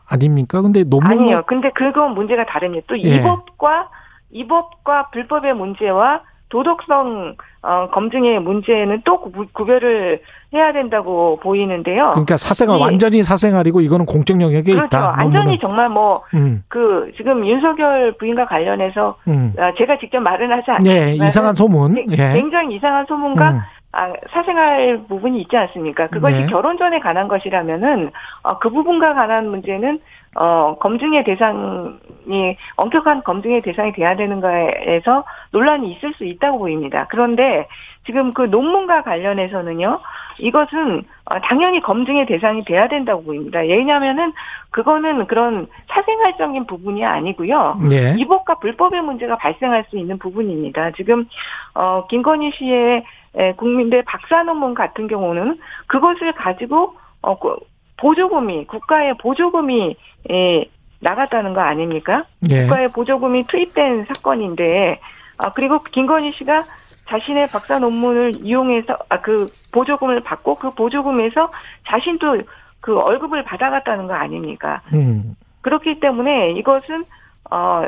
[0.07, 0.61] 아닙니까?
[0.61, 1.43] 근데 논문 아니에요.
[1.47, 2.85] 근데 그건 문제가 다릅니다.
[2.87, 3.01] 또 예.
[3.17, 3.89] 이 법과
[4.31, 7.35] 이 법과 불법의 문제와 도덕성
[7.67, 10.21] 어, 검증의 문제는 또 구, 구별을
[10.53, 12.11] 해야 된다고 보이는데요.
[12.11, 14.85] 그러니까 사생활 이- 완전히 사생활이고 이거는 공적 영역에 그렇죠.
[14.85, 15.09] 있다.
[15.17, 15.59] 완전히 논문은.
[15.59, 19.53] 정말 뭐 음, 그 지금 윤석열 부인과 관련해서 음.
[19.57, 21.97] 아, 제가 직접 말은 하지 예, 않지만 이상한 소문.
[22.11, 22.33] 예.
[22.33, 23.59] 굉장히 이상한 소문과 음,
[23.93, 26.07] 아, 사생활 부분이 있지 않습니까?
[26.07, 26.45] 그것이 네.
[26.47, 28.11] 결혼 전에 관한 것이라면은
[28.43, 29.99] 어, 그 부분과 관한 문제는
[30.35, 37.07] 어, 검증의 대상이 엄격한 검증의 대상이 돼야 되는 거에서 논란이 있을 수 있다고 보입니다.
[37.09, 37.67] 그런데
[38.05, 39.99] 지금 그 논문과 관련해서는요,
[40.39, 43.59] 이것은 어, 당연히 검증의 대상이 돼야 된다고 보입니다.
[43.61, 44.33] 왜냐하면은
[44.71, 47.77] 그거는 그런 사생활적인 부분이 아니고요.
[47.91, 48.15] 예.
[48.17, 50.91] 이법과 불법의 문제가 발생할 수 있는 부분입니다.
[50.91, 51.25] 지금
[51.73, 53.03] 어 김건희 씨의
[53.37, 57.55] 에, 국민대 박사 논문 같은 경우는 그것을 가지고 어그
[57.97, 59.95] 보조금이 국가의 보조금이
[60.31, 60.65] 에,
[60.99, 62.25] 나갔다는 거 아닙니까?
[62.49, 62.63] 예.
[62.63, 64.99] 국가의 보조금이 투입된 사건인데
[65.37, 66.63] 아 그리고 김건희 씨가
[67.07, 71.51] 자신의 박사 논문을 이용해서 아 그 보조금을 받고 그 보조금에서
[71.87, 72.41] 자신도
[72.79, 74.81] 그 월급을 받아갔다는 거 아닙니까?
[74.93, 75.35] 음.
[75.61, 77.03] 그렇기 때문에 이것은
[77.51, 77.85] 어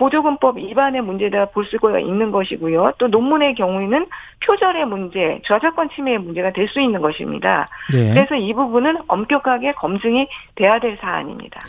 [0.00, 2.94] 보조금법 위반의 문제다 볼 수가 있는 것이고요.
[2.96, 4.06] 또 논문의 경우에는
[4.46, 7.66] 표절의 문제, 저작권 침해의 문제가 될 수 있는 것입니다.
[7.94, 8.10] 예.
[8.10, 11.60] 그래서 이 부분은 엄격하게 검증이 돼야 될 사안입니다.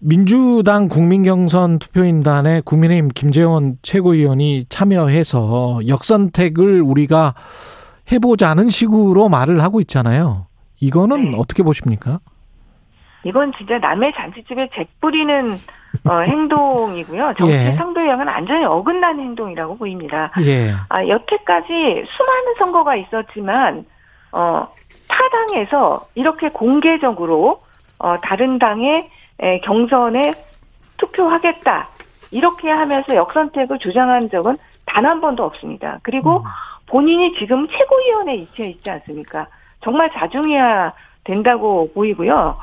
[0.00, 7.34] 민주당 국민경선 투표인단에 국민의힘 김재원 최고위원이 참여해서 역선택을 우리가
[8.10, 10.46] 해보자는 식으로 말을 하고 있잖아요.
[10.80, 11.36] 이거는 네.
[11.38, 12.18] 어떻게 보십니까?
[13.24, 15.52] 이건 진짜 남의 잔치집에 재 뿌리는
[16.08, 17.34] 어, 행동이고요.
[17.36, 17.72] 정치 예.
[17.72, 20.30] 상도형은 완전히 어긋나는 행동이라고 보입니다.
[20.44, 20.72] 예.
[20.88, 23.84] 아, 여태까지 수많은 선거가 있었지만,
[24.32, 24.66] 어,
[25.08, 27.62] 타당에서 이렇게 공개적으로,
[27.98, 29.08] 어, 다른 당의
[29.40, 30.34] 에, 경선에
[30.98, 31.88] 투표하겠다.
[32.30, 34.56] 이렇게 하면서 역선택을 주장한 적은
[34.86, 35.98] 단 한 번도 없습니다.
[36.02, 36.44] 그리고
[36.86, 39.46] 본인이 지금 최고위원회 위치에 있지 않습니까?
[39.84, 40.92] 정말 자중해야
[41.24, 42.56] 된다고 보이고요.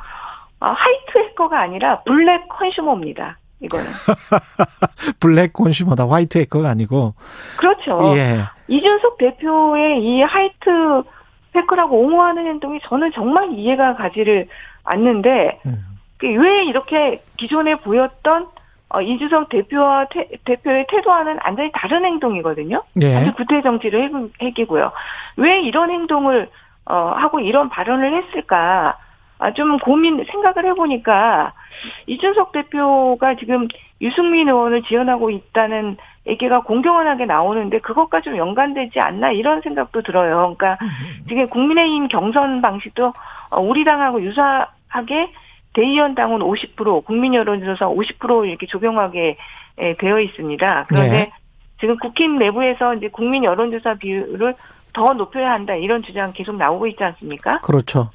[0.60, 3.38] 아, 화이트 해커가 아니라 블랙 컨슈머입니다.
[3.60, 3.86] 이거는.
[5.20, 7.14] 블랙 컨슈머다 화이트 해커가 아니고
[7.56, 8.16] 그렇죠.
[8.16, 8.44] 예.
[8.68, 11.02] 이준석 대표의 이 화이트
[11.52, 14.46] 해커라고 옹호하는 행동이 저는 정말 이해가 가지를
[14.84, 15.84] 않는데 음.
[16.18, 18.46] 그왜 이렇게 기존에 보였던
[18.92, 22.82] 어, 이준석 대표와 태- 대표의 태도와는 완전히 다른 행동이거든요.
[23.02, 23.14] 예.
[23.16, 24.90] 아주 구태 정치를 핵- 핵이고요.
[25.36, 26.48] 왜 이런 행동을
[26.86, 28.96] 어, 하고 이런 발언을 했을까?
[29.40, 31.54] 아, 좀 고민 생각을 해보니까
[32.06, 33.68] 이준석 대표가 지금
[34.02, 40.54] 유승민 의원을 지원하고 있다는 얘기가 공경원하게 나오는데 그것과 좀 연관되지 않나 이런 생각도 들어요.
[40.56, 40.78] 그러니까
[41.26, 43.14] 지금 국민의힘 경선 방식도
[43.50, 45.32] 어, 우리 당하고 유사하게
[45.72, 49.38] 대의원 당원 50%, 국민 여론조사 50% 이렇게 적용하게
[49.80, 50.84] 예, 되어 있습니다.
[50.88, 51.32] 그런데 네.
[51.80, 54.54] 지금 국힘 내부에서 이제 국민 여론조사 비율을
[54.92, 57.60] 더 높여야 한다 이런 주장 계속 나오고 있지 않습니까?
[57.60, 58.10] 그렇죠.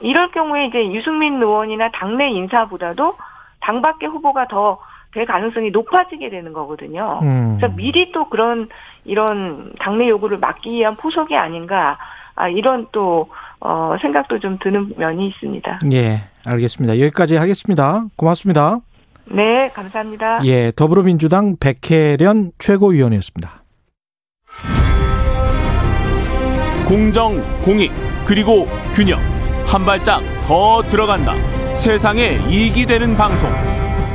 [0.00, 3.14] 이럴 경우에 이제 유승민 의원이나 당내 인사보다도
[3.60, 4.78] 당 밖의 후보가 더
[5.16, 7.20] 될 가능성이 높아지게 되는 거거든요.
[7.22, 7.56] 음.
[7.58, 8.68] 그래서 미리 또 그런
[9.06, 11.96] 이런 당내 요구를 막기 위한 포석이 아닌가
[12.34, 15.78] 아, 이런 또 어, 생각도 좀 드는 면이 있습니다.
[15.92, 16.20] 예.
[16.46, 17.00] 알겠습니다.
[17.00, 18.04] 여기까지 하겠습니다.
[18.16, 18.80] 고맙습니다.
[19.24, 20.44] 네, 감사합니다.
[20.44, 20.70] 예.
[20.76, 23.50] 더불어민주당 백혜련 최고위원이었습니다.
[26.86, 27.90] 공정, 공익,
[28.26, 29.35] 그리고 균형.
[29.66, 31.34] 한 발짝 더 들어간다.
[31.74, 33.52] 세상에 이익이 되는 방송.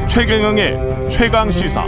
[0.08, 1.84] 최경영의 최강 시사.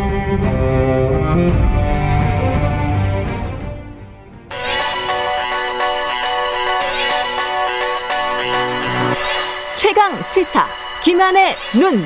[9.75, 10.65] 최강 시사
[11.03, 12.05] 김한의 눈.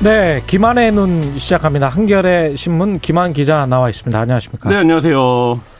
[0.00, 0.42] 네.
[0.46, 1.88] 김한의 눈 시작합니다.
[1.88, 4.18] 한겨레 신문 김한 기자 나와 있습니다.
[4.18, 4.68] 안녕하십니까?
[4.68, 5.77] 네, 안녕하세요.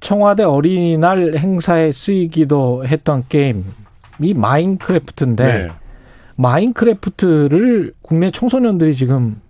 [0.00, 5.68] 청와대 어린이날 행사에 쓰이기도 했던 게임이 마인크래프트인데 네.
[6.36, 9.40] 마인크래프트를 국내 청소년들이 지금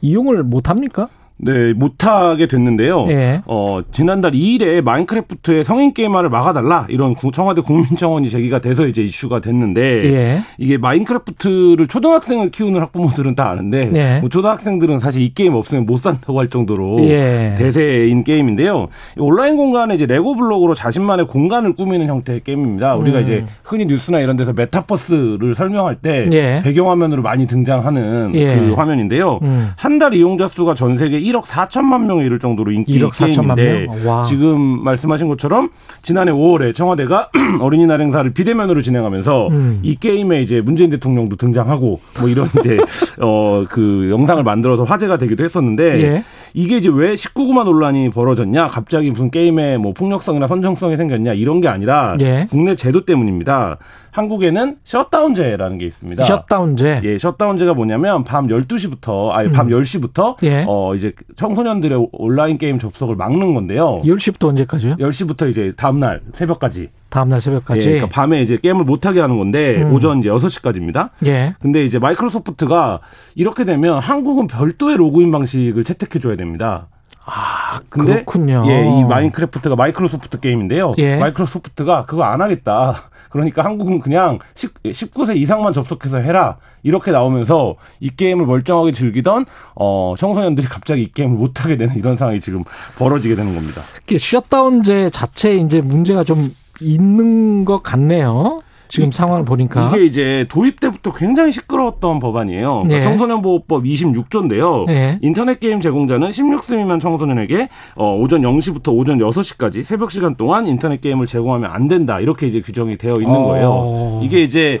[0.00, 1.08] 이용을 못 합니까?
[1.42, 3.06] 네, 못하게 됐는데요.
[3.08, 3.40] 예.
[3.46, 9.40] 어, 지난달 2일에 마인크래프트의 성인 게임화를 막아달라 이런 구- 청와대 국민청원이 제기가 돼서 이제 이슈가
[9.40, 9.80] 됐는데
[10.14, 10.40] 예.
[10.58, 14.18] 이게 마인크래프트를 초등학생을 키우는 학부모들은 다 아는데 예.
[14.20, 17.54] 뭐 초등학생들은 사실 이 게임 없으면 못 산다고 할 정도로 예.
[17.56, 18.88] 대세인 게임인데요.
[19.16, 22.96] 이 온라인 공간에 이제 레고 블록으로 자신만의 공간을 꾸미는 형태의 게임입니다.
[22.96, 23.22] 우리가 음.
[23.22, 26.60] 이제 흔히 뉴스나 이런 데서 메타버스를 설명할 때 예.
[26.62, 28.56] 배경화면으로 많이 등장하는 예.
[28.56, 29.38] 그 화면인데요.
[29.42, 29.68] 음.
[29.76, 33.86] 한달 이용자 수가 전 세계 1억 4천만 명에 이를 정도로 인기 1억 4천만 게임인데.
[34.28, 35.70] 지금 말씀하신 것처럼
[36.02, 39.78] 지난해 5월에 청와대가 어린이날 행사를 비대면으로 진행하면서 음.
[39.82, 42.78] 이 게임에 이제 문재인 대통령도 등장하고 뭐 이런 이제
[43.20, 46.24] 어 그 영상을 만들어서 화제가 되기도 했었는데 예.
[46.54, 48.68] 이게 이제 왜 19금화 논란이 벌어졌냐?
[48.68, 51.34] 갑자기 무슨 게임에 뭐 폭력성이나 선정성이 생겼냐?
[51.34, 52.46] 이런 게 아니라 예.
[52.50, 53.78] 국내 제도 때문입니다.
[54.10, 56.24] 한국에는 셧다운제라는 게 있습니다.
[56.24, 57.02] 셧다운제.
[57.04, 60.46] 예, 셧다운제가 뭐냐면 밤 12시부터 아니 밤 10시부터 음.
[60.46, 60.64] 예.
[60.66, 64.02] 어 이제 청소년들의 온라인 게임 접속을 막는 건데요.
[64.04, 64.96] 10시부터 언제까지요?
[64.96, 66.88] 10시부터 이제 다음 날 새벽까지.
[67.10, 67.80] 다음날 새벽까지.
[67.80, 69.92] 예, 그러니까 밤에 이제 게임을 못 하게 하는 건데 음.
[69.92, 71.10] 오전 이제 6시까지입니다.
[71.26, 71.54] 예.
[71.60, 73.00] 근데 이제 마이크로소프트가
[73.34, 76.86] 이렇게 되면 한국은 별도의 로그인 방식을 채택해 줘야 됩니다.
[77.24, 78.64] 아, 근데 그렇군요.
[78.68, 80.94] 예, 이 마인크래프트가 마이크로소프트 게임인데요.
[80.98, 81.16] 예.
[81.18, 83.10] 마이크로소프트가 그거 안 하겠다.
[83.30, 86.56] 그러니까 한국은 그냥 10, 19세 이상만 접속해서 해라.
[86.82, 89.44] 이렇게 나오면서 이 게임을 멀쩡하게 즐기던
[89.76, 92.64] 어 청소년들이 갑자기 이 게임을 못 하게 되는 이런 상황이 지금
[92.98, 93.82] 벌어지게 되는 겁니다.
[94.02, 96.50] 이게 셧다운제 자체에 이제 문제가 좀
[96.80, 98.62] 있는 것 같네요.
[98.90, 99.88] 지금 상황을 보니까.
[99.94, 102.72] 이게 이제 도입 때부터 굉장히 시끄러웠던 법안이에요.
[102.72, 103.00] 그러니까 예.
[103.00, 104.88] 청소년 보호법 26조인데요.
[104.90, 105.18] 예.
[105.22, 111.00] 인터넷 게임 제공자는 16세 미만 청소년에게 어, 오전 0시부터 오전 6시까지 새벽 시간 동안 인터넷
[111.00, 112.18] 게임을 제공하면 안 된다.
[112.18, 113.44] 이렇게 이제 규정이 되어 있는 어.
[113.44, 114.20] 거예요.
[114.24, 114.80] 이게 이제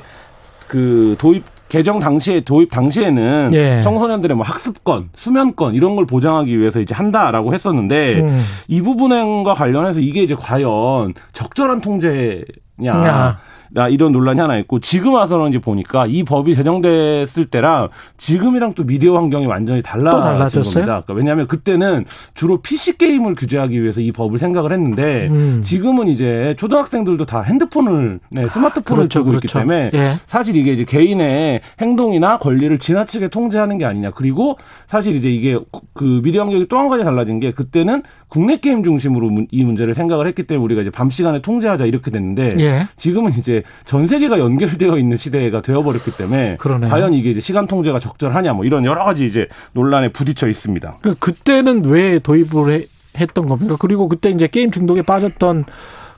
[0.66, 3.80] 그 도입 개정 당시에 도입 당시에는 예.
[3.80, 8.42] 청소년들의 뭐 학습권, 수면권 이런 걸 보장하기 위해서 이제 한다라고 했었는데 음.
[8.68, 12.44] 이 부분과 관련해서 이게 이제 과연 적절한 통제냐
[12.84, 13.38] 야.
[13.72, 18.84] 나 이런 논란이 하나 있고 지금 와서는 이제 보니까 이 법이 제정됐을 때랑 지금이랑 또
[18.84, 20.20] 미디어 환경이 완전히 달라진?
[20.62, 21.02] 겁니다.
[21.02, 22.04] 그러니까 왜냐하면 그때는
[22.34, 25.62] 주로 PC 게임을 규제하기 위해서 이 법을 생각을 했는데 음.
[25.64, 29.58] 지금은 이제 초등학생들도 다 핸드폰을 네, 스마트폰을 그렇죠, 있기 그렇죠.
[29.60, 30.14] 때문에 예.
[30.26, 34.10] 사실 이게 이제 개인의 행동이나 권리를 지나치게 통제하는 게 아니냐.
[34.10, 34.58] 그리고
[34.88, 35.58] 사실 이제 이게
[35.94, 39.94] 그 미디어 환경이 또 한 가지 달라진 게 그때는 국내 게임 중심으로 문- 이 문제를
[39.94, 42.86] 생각을 했기 때문에 우리가 이제 밤 시간에 통제하자 이렇게 됐는데 예.
[42.96, 46.88] 지금은 이제 전 세계가 연결되어 있는 시대가 되어버렸기 때문에 그러네요.
[46.88, 50.98] 과연 이게 이제 시간 통제가 적절하냐 뭐 이런 여러 가지 이제 논란에 부딪혀 있습니다.
[51.02, 52.86] 그 그때는 왜 도입을 해-
[53.18, 53.76] 했던 겁니까?
[53.78, 55.64] 그리고 그때 이제 게임 중독에 빠졌던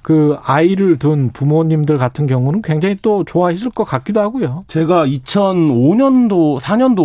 [0.03, 4.64] 그 아이를 둔 부모님들 같은 경우는 굉장히 또 좋아했을 것 같기도 하고요.
[4.66, 6.96] 제가 2005년도, 4년도,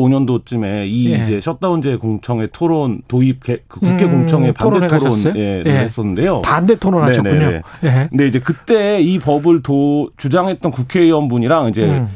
[0.46, 1.18] 5년도쯤에 이 예.
[1.24, 5.36] 이제 셧다운제 공청회 토론 도입 개- 그 국회 음, 공청회 반대 토론?
[5.36, 5.70] 예, 예.
[5.70, 6.42] 했었는데요.
[6.42, 7.34] 반대 토론하셨군요.
[7.34, 7.62] 네네네.
[7.84, 8.08] 예.
[8.10, 12.08] 근데 이제 그때 이 법을 도 주장했던 국회의원분이랑 이제 음.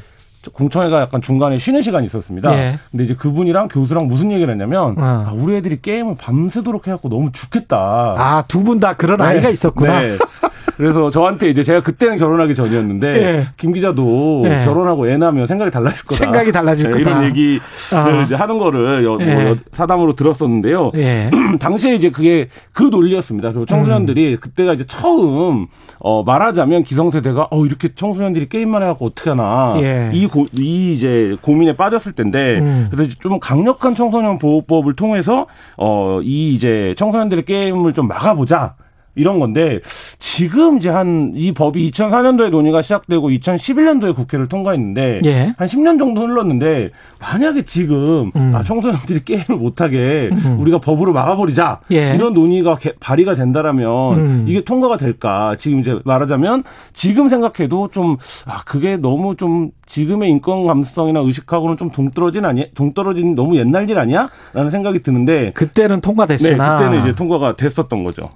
[0.53, 2.51] 공청회가 약간 중간에 쉬는 시간이 있었습니다.
[2.57, 2.79] 예.
[2.89, 5.01] 근데 이제 그분이랑 교수랑 무슨 얘기를 했냐면 어.
[5.27, 7.77] 아, 우리 애들이 게임을 밤새도록 해갖고 너무 죽겠다.
[8.17, 9.23] 아, 두 분 다 그런 네.
[9.25, 9.99] 아이가 있었구나.
[10.01, 10.17] 네.
[10.77, 13.47] 그래서 저한테 이제 제가 그때는 결혼하기 전이었는데 예.
[13.57, 14.63] 김 기자도 예.
[14.65, 16.15] 결혼하고 애 낳으면 생각이 달라질 거다.
[16.23, 16.99] 생각이 달라질 네, 거다.
[17.01, 17.59] 이런 얘기를
[17.93, 18.21] 아.
[18.23, 19.49] 이제 하는 거를 여- 뭐 예.
[19.49, 20.91] 여- 사담으로 들었었는데요.
[20.95, 21.29] 예.
[21.59, 23.49] 당시에 이제 그게 그 논리였습니다.
[23.51, 25.67] 그리고 청소년들이 그때가 이제 처음
[25.99, 30.09] 어 말하자면 기성세대가 어 이렇게 청소년들이 게임만 해갖고 어떻게 하나 예.
[30.13, 32.87] 이, 고, 이 이제 고민에 빠졌을 텐데 음.
[32.91, 35.45] 그래서 좀 강력한 청소년 보호법을 통해서
[35.77, 38.75] 어 이 이제 청소년들의 게임을 좀 막아보자.
[39.15, 39.79] 이런 건데
[40.19, 45.53] 지금 이제 한 이 법이 2004년도에 논의가 시작되고 2011년도에 국회를 통과했는데 예.
[45.57, 48.51] 한 10년 정도 흘렀는데 만약에 지금 음.
[48.55, 52.13] 아 청소년들이 게임을 못하게 우리가 법으로 막아버리자 예.
[52.15, 54.45] 이런 논의가 개- 발의가 된다라면 음.
[54.47, 60.65] 이게 통과가 될까 지금 이제 말하자면 지금 생각해도 좀 아 그게 너무 좀 지금의 인권
[60.65, 66.77] 감수성이나 의식하고는 좀 동떨어진 아니 동떨어진 너무 옛날 일 아니야라는 생각이 드는데 그때는 네 통과됐으나
[66.77, 68.29] 그때는 이제 통과가 됐었던 거죠.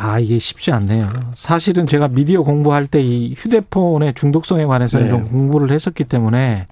[0.00, 1.10] 아, 이게 쉽지 않네요.
[1.34, 5.08] 사실은 제가 미디어 공부할 때 이 휴대폰의 중독성에 관해서 네.
[5.08, 6.66] 좀 공부를 했었기 때문에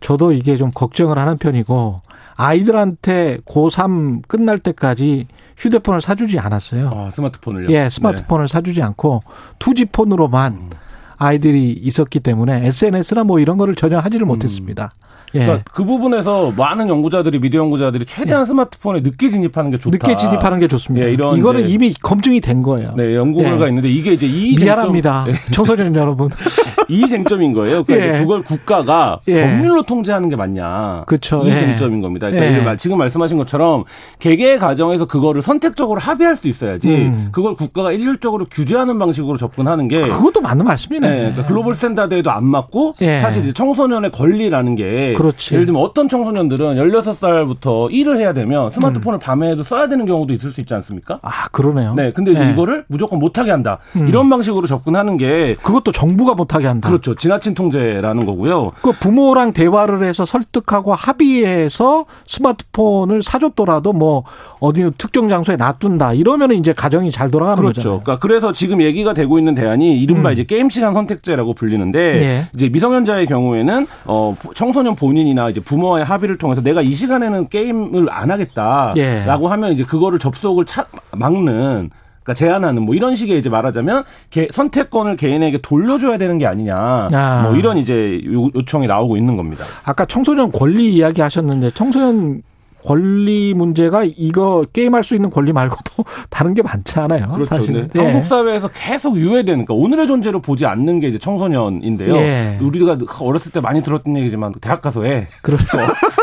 [0.00, 2.00] 저도 이게 좀 걱정을 하는 편이고
[2.34, 5.26] 아이들한테 고3 끝날 때까지
[5.56, 6.90] 휴대폰을 사주지 않았어요.
[6.92, 7.70] 아 스마트폰을요.
[7.70, 9.22] 예, 스마트폰을 사주지 않고
[9.58, 10.70] 투지폰으로만
[11.16, 14.92] 아이들이 있었기 때문에 SNS나 뭐 이런 거를 전혀 하지를 못했습니다.
[14.94, 15.11] 예.
[15.32, 19.96] 그러니까 그 부분에서 많은 연구자들이 미디어 연구자들이 최대한 스마트폰에 늦게 진입하는 게 좋다.
[19.96, 21.06] 늦게 진입하는 게 좋습니다.
[21.06, 22.94] 예, 이런 이거는 이미 검증이 된 거예요.
[22.96, 23.68] 네, 연구 결과 예.
[23.68, 25.24] 있는데 이게 이제 이 미안합니다.
[25.24, 26.30] 쟁점, 청소년 여러분.
[26.88, 27.84] 이 쟁점인 거예요.
[27.84, 28.20] 그러니까 예.
[28.20, 29.42] 그걸 국가가 예.
[29.42, 31.04] 법률로 통제하는 게 맞냐.
[31.06, 31.42] 그쵸.
[31.44, 31.54] 이 예.
[31.60, 32.30] 쟁점인 겁니다.
[32.30, 32.76] 그러니까 예.
[32.76, 33.84] 지금 말씀하신 것처럼
[34.18, 36.88] 개개 가정에서 그거를 선택적으로 합의할 수 있어야지.
[36.88, 37.28] 음.
[37.32, 41.08] 그걸 국가가 일률적으로 규제하는 방식으로 접근하는 게 그것도 맞는 말씀이네.
[41.08, 43.20] 네, 그러니까 글로벌 스탠다드에도 안 맞고 예.
[43.20, 45.54] 사실 청소년의 권리라는 게 그렇지.
[45.54, 48.70] 예를 들면 어떤 청소년들은 16살부터 일을 해야 되면 음.
[48.70, 51.18] 스마트폰을 밤에도 써야 되는 경우도 있을 수 있지 않습니까?
[51.22, 51.94] 아, 그러네요.
[51.94, 52.50] 네, 근데 예.
[52.52, 53.78] 이거를 무조건 못하게 한다.
[53.96, 54.08] 음.
[54.08, 56.88] 이런 방식으로 접근하는 게 그것도 정부가 못하게 한다.
[56.88, 57.14] 그렇죠.
[57.14, 58.72] 지나친 통제라는 거고요.
[58.82, 64.24] 그 부모랑 대화를 해서 설득하고 합의해서 스마트폰을 사줬더라도 뭐
[64.60, 68.00] 어디 특정 장소에 놔둔다 이러면 이제 가정이 잘 돌아가는 그렇죠.
[68.02, 70.32] 그러니까 그래서 지금 얘기가 되고 있는 대안이 이른바 음.
[70.32, 72.48] 이제 게임 시간 선택제라고 불리는데 예.
[72.54, 78.08] 이제 미성년자의 경우에는 어 부- 청소년 본인이나 이제 부모와의 합의를 통해서 내가 이 시간에는 게임을
[78.10, 79.24] 안 하겠다라고 예.
[79.50, 81.90] 하면 이제 그거를 접속을 차, 막는
[82.22, 87.42] 그러니까 제한하는 뭐 이런 식의 이제 말하자면 개- 선택권을 개인에게 돌려줘야 되는 게 아니냐 아.
[87.44, 89.64] 뭐 이런 이제 요- 요청이 나오고 있는 겁니다.
[89.84, 92.42] 아까 청소년 권리 이야기 하셨는데 청소년
[92.84, 97.28] 권리 문제가 이거 게임할 수 있는 권리 말고도 다른 게 많지 않아요.
[97.32, 97.54] 그렇죠.
[97.56, 97.88] 사실은.
[97.88, 102.14] 근데 한국 사회에서 계속 유해되는 그러니까 오늘의 존재로 보지 않는 게 이제 청소년인데요.
[102.16, 102.58] 예.
[102.60, 105.28] 우리가 어렸을 때 많이 들었던 얘기지만 대학 가서 해.
[105.42, 105.66] 그렇죠.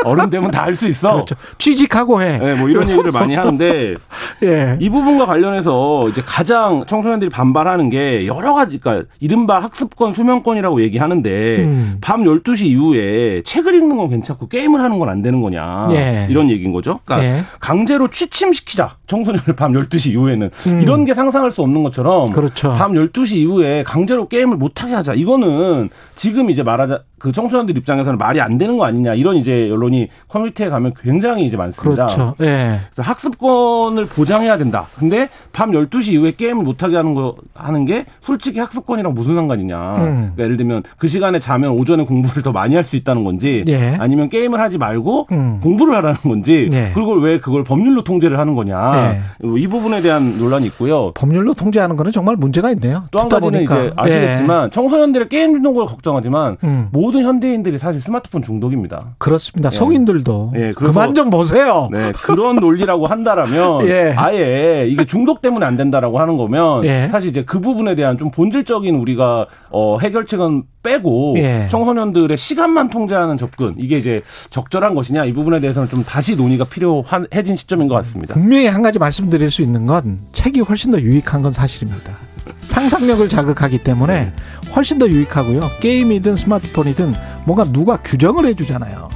[0.05, 1.14] 어른 되면 다 할 수 있어.
[1.14, 1.36] 그렇죠.
[1.57, 2.38] 취직하고 해.
[2.38, 3.95] 네, 뭐 이런 얘기를 많이 하는데
[4.43, 4.78] 예.
[4.80, 11.57] 이 부분과 관련해서 이제 가장 청소년들이 반발하는 게 여러 가지, 그러니까 이른바 학습권, 수면권이라고 얘기하는데
[11.64, 11.97] 음.
[12.01, 15.88] 밤 12시 이후에 책을 읽는 건 괜찮고 게임을 하는 건 안 되는 거냐.
[15.91, 16.28] 예.
[16.30, 17.00] 이런 얘기인 거죠.
[17.06, 17.43] 그러니까 예.
[17.60, 18.97] 강제로 취침시키자.
[19.08, 20.50] 청소년을 밤 12시 이후에는.
[20.68, 20.82] 음.
[20.82, 22.74] 이런 게 상상할 수 없는 것처럼 그렇죠.
[22.74, 25.14] 밤 12시 이후에 강제로 게임을 못 하게 하자.
[25.14, 29.13] 이거는 지금 이제 말하자 그 청소년들 입장에서는 말이 안 되는 거 아니냐.
[29.13, 32.07] 이런 이제 언론이 커뮤니티에 가면 굉장히 이제 많습니다.
[32.07, 32.36] 그렇죠.
[32.41, 32.80] 예.
[32.89, 34.88] 그래서 학습권을 보장해야 된다.
[34.97, 39.95] 근데 밤 12시 이후에 게임을 못 하게 하는 거, 하는 게 솔직히 학습권이랑 무슨 상관이냐.
[39.97, 40.01] 음.
[40.36, 43.97] 그러니까 예를 들면 그 시간에 자면 오전에 공부를 더 많이 할 수 있다는 건지 예.
[43.99, 45.59] 아니면 게임을 하지 말고 음.
[45.61, 46.91] 공부를 하라는 건지 예.
[46.95, 49.13] 그걸 왜 그걸 법률로 통제를 하는 거냐.
[49.13, 49.22] 예.
[49.59, 51.11] 이 부분에 대한 논란이 있고요.
[51.13, 53.03] 법률로 통제하는 거는 정말 문제가 있네요.
[53.11, 53.76] 또 한 가지는 보니까.
[53.84, 56.67] 이제 아시겠지만 청소년들의 게임 중독을 걱정하지만 예.
[56.67, 56.88] 음.
[56.91, 59.16] 모든 현대인들이 사실 스마트폰 중독입니다.
[59.18, 59.70] 그렇습니다.
[59.72, 59.76] 예.
[59.76, 61.89] 성인들도 예, 그래서- 그만 좀 보세요.
[61.91, 64.14] 네, 그런 논리라고 한다라면 예.
[64.16, 67.07] 아예 이게 중독 때문에 안 된다라고 하는 거면 예.
[67.12, 71.68] 사실 이제 그 부분에 대한 좀 본질적인 우리가 어 해결책은 빼고 예.
[71.70, 77.55] 청소년들의 시간만 통제하는 접근 이게 이제 적절한 것이냐 이 부분에 대해서는 좀 다시 논의가 필요해진
[77.55, 78.34] 시점인 것 같습니다.
[78.36, 82.14] 분명히 한 가지 말씀드릴 수 있는 건 책이 훨씬 더 유익한 건 사실입니다.
[82.62, 84.34] 상상력을 자극하기 때문에 네.
[84.76, 85.62] 훨씬 더 유익하고요.
[85.82, 87.14] 게임이든 스마트폰이든
[87.45, 89.10] 뭔가 누가 규정을 해주잖아요.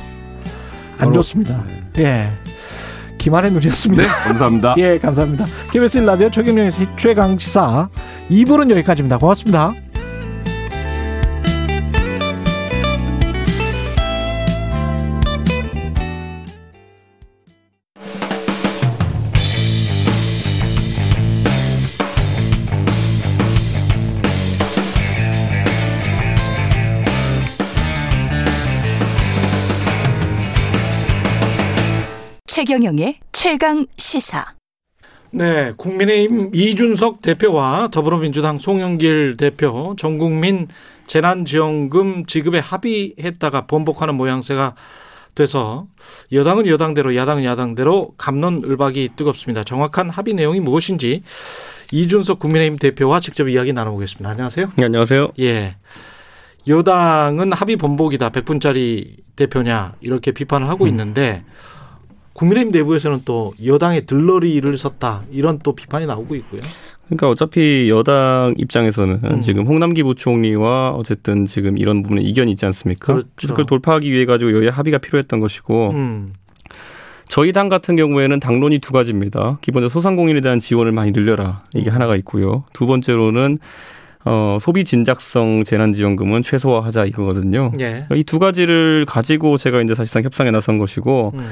[0.97, 1.63] 안 좋습니다.
[1.99, 2.31] 예.
[3.17, 4.03] 김한의 눈이었습니다.
[4.03, 4.75] 네, 감사합니다.
[4.79, 5.45] 예, 감사합니다.
[5.71, 7.89] KBS 라디오 최경영의 최강 시사
[8.29, 9.17] 2부는 여기까지입니다.
[9.17, 9.73] 고맙습니다.
[32.65, 34.45] 최경영의 최강 시사.
[35.31, 40.69] 네, 국민의힘 이준석 대표와 더불어민주당 송영길 대표 전국민
[41.07, 44.75] 재난지원금 지급에 합의했다가 번복하는 모양새가
[45.35, 45.87] 돼서
[46.31, 49.65] 여당은 여당대로 야당은 야당대로 감론을박이 뜨겁습니다.
[49.65, 51.23] 정확한 합의 내용이 무엇인지
[51.91, 54.29] 이준석 국민의힘 대표와 직접 이야기 나눠보겠습니다.
[54.29, 54.71] 안녕하세요.
[54.77, 55.31] 네, 안녕하세요.
[55.41, 55.75] 예.
[56.65, 58.29] 여당은 합의 번복이다.
[58.29, 61.43] 100분짜리 대표냐 이렇게 비판을 하고 있는데
[62.33, 66.61] 국민의힘 내부에서는 또 여당의 들러리를 섰다 이런 또 비판이 나오고 있고요.
[67.05, 69.41] 그러니까 어차피 여당 입장에서는 음.
[69.41, 73.13] 지금 홍남기 부총리와 어쨌든 지금 이런 부분에 이견이 있지 않습니까?
[73.13, 73.47] 그렇죠.
[73.49, 76.33] 그걸 돌파하기 위해 가지고 여야 합의가 필요했던 것이고 음.
[77.27, 79.57] 저희 당 같은 경우에는 당론이 두 가지입니다.
[79.61, 81.95] 기본적으로 소상공인에 대한 지원을 많이 늘려라 이게 음.
[81.95, 82.63] 하나가 있고요.
[82.73, 83.59] 두 번째로는
[84.25, 87.73] 어, 소비 진작성 재난지원금은 최소화하자 이거거든요.
[87.81, 88.07] 예.
[88.15, 91.49] 이두 가지를 가지고 제가 이제 사실상 협상에 나선 것이고 음.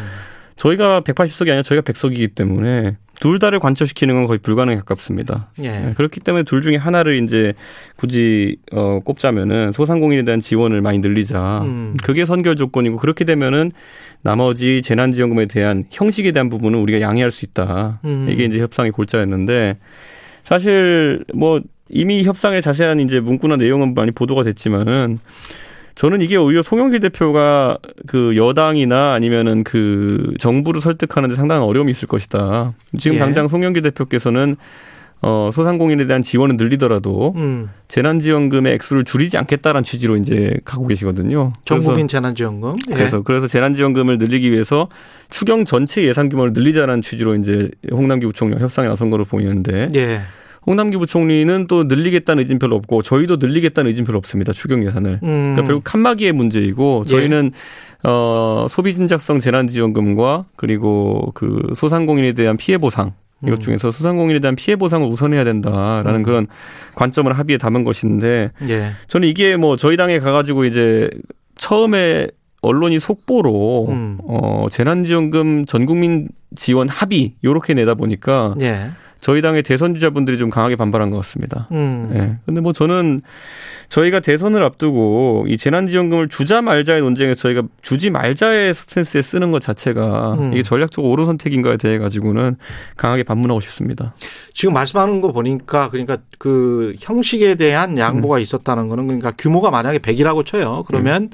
[0.56, 5.52] 저희가 180석이 아니라 저희가 100석이기 때문에 둘 다를 관철시키는 건 거의 불가능에 가깝습니다.
[5.62, 5.70] 예.
[5.70, 7.54] 네, 그렇기 때문에 둘 중에 하나를 이제
[7.96, 11.62] 굳이 어, 꼽자면은 소상공인에 대한 지원을 많이 늘리자.
[11.62, 11.96] 음.
[12.04, 13.74] 그게 선결 조건이고 그렇게 되면은
[14.24, 18.00] 나머지 재난지원금에 대한 형식에 대한 부분은 우리가 양해할 수 있다.
[18.06, 18.28] 음.
[18.28, 19.76] 이게 이제 협상의 골자였는데
[20.44, 25.20] 사실 뭐 이미 협상의 자세한 이제 문구나 내용은 많이 보도가 됐지만은
[26.02, 27.78] 저는 이게 오히려 송영길 대표가
[28.08, 32.74] 그 여당이나 아니면은 그 정부를 설득하는데 상당한 어려움이 있을 것이다.
[32.98, 33.20] 지금 예.
[33.20, 34.56] 당장 송영길 대표께서는
[35.22, 37.70] 어, 소상공인에 대한 지원을 늘리더라도 음.
[37.88, 41.54] 재난지원금의 액수를 줄이지 않겠다라는 취지로 이제 가고 계시거든요.
[41.66, 42.78] 전국민 재난지원금.
[42.90, 42.94] 예.
[42.96, 44.88] 그래서 그래서 재난지원금을 늘리기 위해서
[45.30, 50.22] 추경 전체 예산 규모를 늘리자라는 취지로 이제 홍남기 부총리와 협상에 나선 거로 보이는데 예.
[50.66, 54.54] 홍남기 부총리는 또 늘리겠다는 의지는 별로 없고 저희도 늘리겠다는 의지는 별로 없습니다.
[54.54, 55.20] 추경 예산을.
[55.24, 55.54] 음.
[55.54, 57.52] 그러니까 결국 칸막이의 문제이고 저희는
[58.04, 63.62] 어 소비 진작성 재난지원금과 그리고 그 소상공인에 대한 피해 보상 이것 음.
[63.62, 66.24] 중에서 소상공인에 대한 피해 보상을 우선해야 된다라는 음.
[66.24, 66.48] 그런
[66.96, 68.92] 관점을 합의에 담은 것인데 예.
[69.08, 71.10] 저는 이게 뭐 저희 당에 가가지고 이제
[71.58, 72.28] 처음에
[72.62, 74.18] 언론이 속보로 음.
[74.24, 78.92] 어 재난지원금 전국민 지원 합의 요렇게 내다 보니까 예.
[79.22, 81.68] 저희 당의 대선 주자분들이 좀 강하게 반발한 것 같습니다.
[81.72, 82.12] 음.
[82.16, 82.38] 예.
[82.46, 83.22] 근데 뭐 저는
[83.90, 90.34] 저희가 대선을 앞두고 이 재난지원금을 주자 말자의 논쟁에 저희가 주지 말자의 스탠스에 쓰는 것 자체가
[90.40, 90.54] 음.
[90.54, 92.58] 이게 전략적으로 옳은 선택인가에 대해 가지고는
[92.98, 94.16] 강하게 반문하고 싶습니다.
[94.54, 98.42] 지금 말씀하는 거 보니까 그러니까 그 형식에 대한 양보가 음.
[98.42, 100.84] 있었다는 거는 그러니까 규모가 만약에 100이라고 쳐요.
[100.88, 101.30] 그러면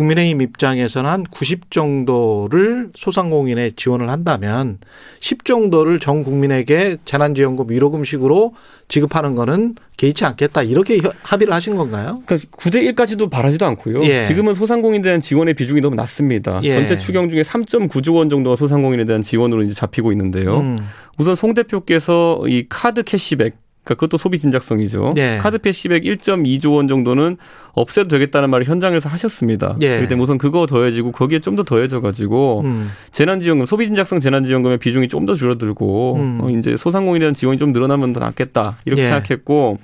[0.00, 4.76] 국민의힘 입장에서는 한 90 정도를 소상공인에 지원을 한다면
[5.20, 8.52] 10 정도를 전 국민에게 재난지원금 위로금식으로
[8.88, 10.62] 지급하는 거는 개의치 않겠다.
[10.64, 12.22] 이렇게 협- 합의를 하신 건가요?
[12.26, 14.04] 그러니까 9대 1까지도 바라지도 않고요.
[14.04, 14.24] 예.
[14.26, 16.60] 지금은 소상공인에 대한 지원의 비중이 너무 낮습니다.
[16.64, 16.72] 예.
[16.72, 20.58] 전체 추경 중에 3.9조 원 정도가 소상공인에 대한 지원으로 이제 잡히고 있는데요.
[20.58, 20.78] 음.
[21.18, 23.56] 우선 송 대표께서 이 카드 캐시백
[23.86, 25.14] 그러니까 그것도 소비 진작성이죠.
[25.16, 25.38] 예.
[25.40, 27.36] 카드 캐시백 1.2조 원 정도는
[27.72, 29.76] 없애도 되겠다는 말을 현장에서 하셨습니다.
[29.80, 29.88] 예.
[29.90, 32.90] 그렇기 때문에 우선 그거 더해지고 거기에 좀 더 더해져 가지고 음.
[33.12, 36.38] 재난지원금 소비 진작성 재난지원금의 비중이 좀 더 줄어들고 음.
[36.42, 39.08] 어, 이제 소상공인에 대한 지원이 좀 늘어나면 더 낫겠다 이렇게 예.
[39.08, 39.78] 생각했고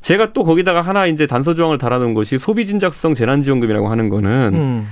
[0.00, 4.86] 제가 또 거기다가 하나 이제 단서 조항을 달아놓은 것이 소비 진작성 재난지원금이라고 하는 거는 음.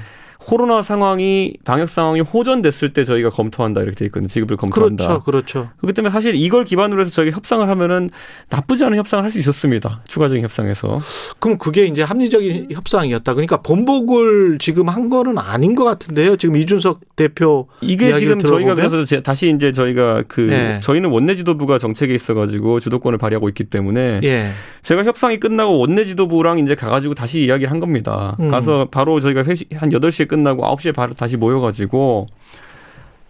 [0.44, 4.28] 코로나 상황이 방역 상황이 호전됐을 때 저희가 검토한다 이렇게 돼 있거든요.
[4.28, 5.04] 지급을 검토한다.
[5.20, 5.22] 그렇죠.
[5.24, 5.68] 그렇죠.
[5.78, 8.10] 그렇기 때문에 사실 이걸 기반으로 해서 저희가 협상을 하면은
[8.50, 10.02] 나쁘지 않은 협상을 할 수 있었습니다.
[10.08, 11.00] 추가적인 협상에서.
[11.38, 13.32] 그럼 그게 이제 합리적인 협상이었다.
[13.34, 16.36] 그러니까 번복을 지금 한 거는 아닌 것 같은데요.
[16.36, 18.74] 지금 이준석 대표 이게 지금 저희가?
[18.74, 20.80] 그래서 제- 다시 이제 저희가 그 네.
[20.82, 24.50] 저희는 원내 지도부가 정책에 있어가지고 주도권을 발휘하고 있기 때문에 예.
[24.82, 28.36] 제가 협상이 끝나고 원내 지도부랑 이제 가가지고 다시 이야기를 한 겁니다.
[28.40, 28.50] 음.
[28.50, 32.26] 가서 바로 저희가 회시- 한 8시에 끝나고 9시에 바로 다시 모여가지고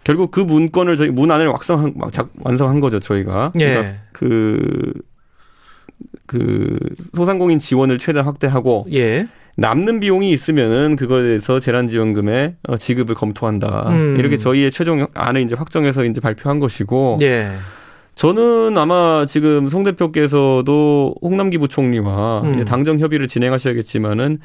[0.05, 3.51] 결국 그 문건을 저희 문안을 완성한, 작- 완성한 거죠, 저희가.
[3.59, 3.65] 예.
[3.73, 4.93] 그러니까 그,
[6.25, 6.77] 그
[7.13, 9.27] 소상공인 지원을 최대한 확대하고 예.
[9.55, 13.89] 남는 비용이 있으면은 그거에 대해서 재난지원금의 어, 지급을 검토한다.
[13.89, 14.15] 음.
[14.17, 17.51] 이렇게 저희의 최종 안을 이제 확정해서 이제 발표한 것이고 예.
[18.15, 22.65] 저는 아마 지금 송 대표께서도 홍남기 부총리와 음.
[22.65, 24.39] 당정 협의를 진행하셔야겠지만은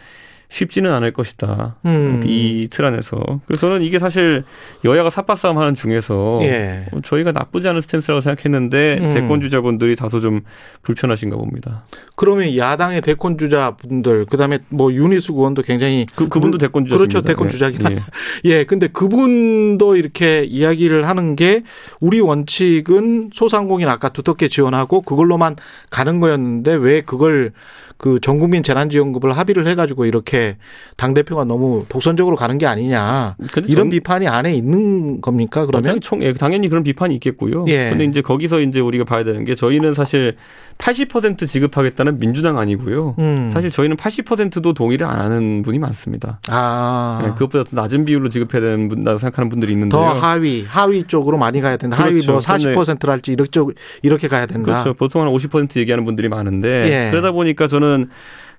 [0.48, 1.76] 쉽지는 않을 것이다.
[1.84, 2.22] 음.
[2.24, 3.18] 이틀 안에서.
[3.46, 4.44] 그래서 저는 이게 사실
[4.84, 6.86] 여야가 삿바싸움 하는 중에서 예.
[6.92, 9.14] 어, 저희가 나쁘지 않은 스탠스라고 생각했는데 음.
[9.14, 10.40] 대권 주자분들이 다소 좀
[10.82, 11.84] 불편하신가 봅니다.
[12.16, 17.08] 그러면 야당의 대권 주자분들 그다음에 뭐 윤희수 의원도 굉장히 그 그분도 대권 주자입니다.
[17.10, 17.26] 그렇죠.
[17.26, 18.00] 대권 주자긴 예.
[18.44, 21.62] 예, 근데 그분도 이렇게 이야기를 하는 게
[22.00, 25.56] 우리 원칙은 소상공인 아까 두텁게 지원하고 그걸로만
[25.90, 27.52] 가는 거였는데 왜 그걸
[27.98, 30.56] 그 전국민 재난지원금을 합의를 해가지고 이렇게
[30.96, 33.34] 당 대표가 너무 독선적으로 가는 게 아니냐
[33.66, 35.66] 이런 전- 비판이 안에 있는 겁니까?
[35.66, 37.64] 그러면 당연히 총, 예, 당연히 그런 비판이 있겠고요.
[37.66, 37.90] 예.
[37.90, 40.36] 근데 이제 거기서 이제 우리가 봐야 되는 게 저희는 사실
[40.78, 43.16] 80% 지급하겠다는 민주당 아니고요.
[43.18, 43.50] 음.
[43.52, 46.38] 사실 저희는 80%도 동의를 안 하는 분이 많습니다.
[46.48, 47.20] 아.
[47.24, 50.00] 예, 그것보다 더 낮은 비율로 지급해야 되는 분다고 생각하는 분들이 있는데요.
[50.00, 51.96] 더 하위, 하위 쪽으로 많이 가야 된다.
[52.00, 52.30] 하위 그렇죠.
[52.30, 53.72] 뭐 40%랄지 이렇게 쪽
[54.02, 54.84] 이렇게 가야 된다.
[54.84, 54.94] 그렇죠.
[54.94, 57.10] 보통 한 50% 얘기하는 분들이 많은데 예.
[57.10, 57.87] 그러다 보니까 저는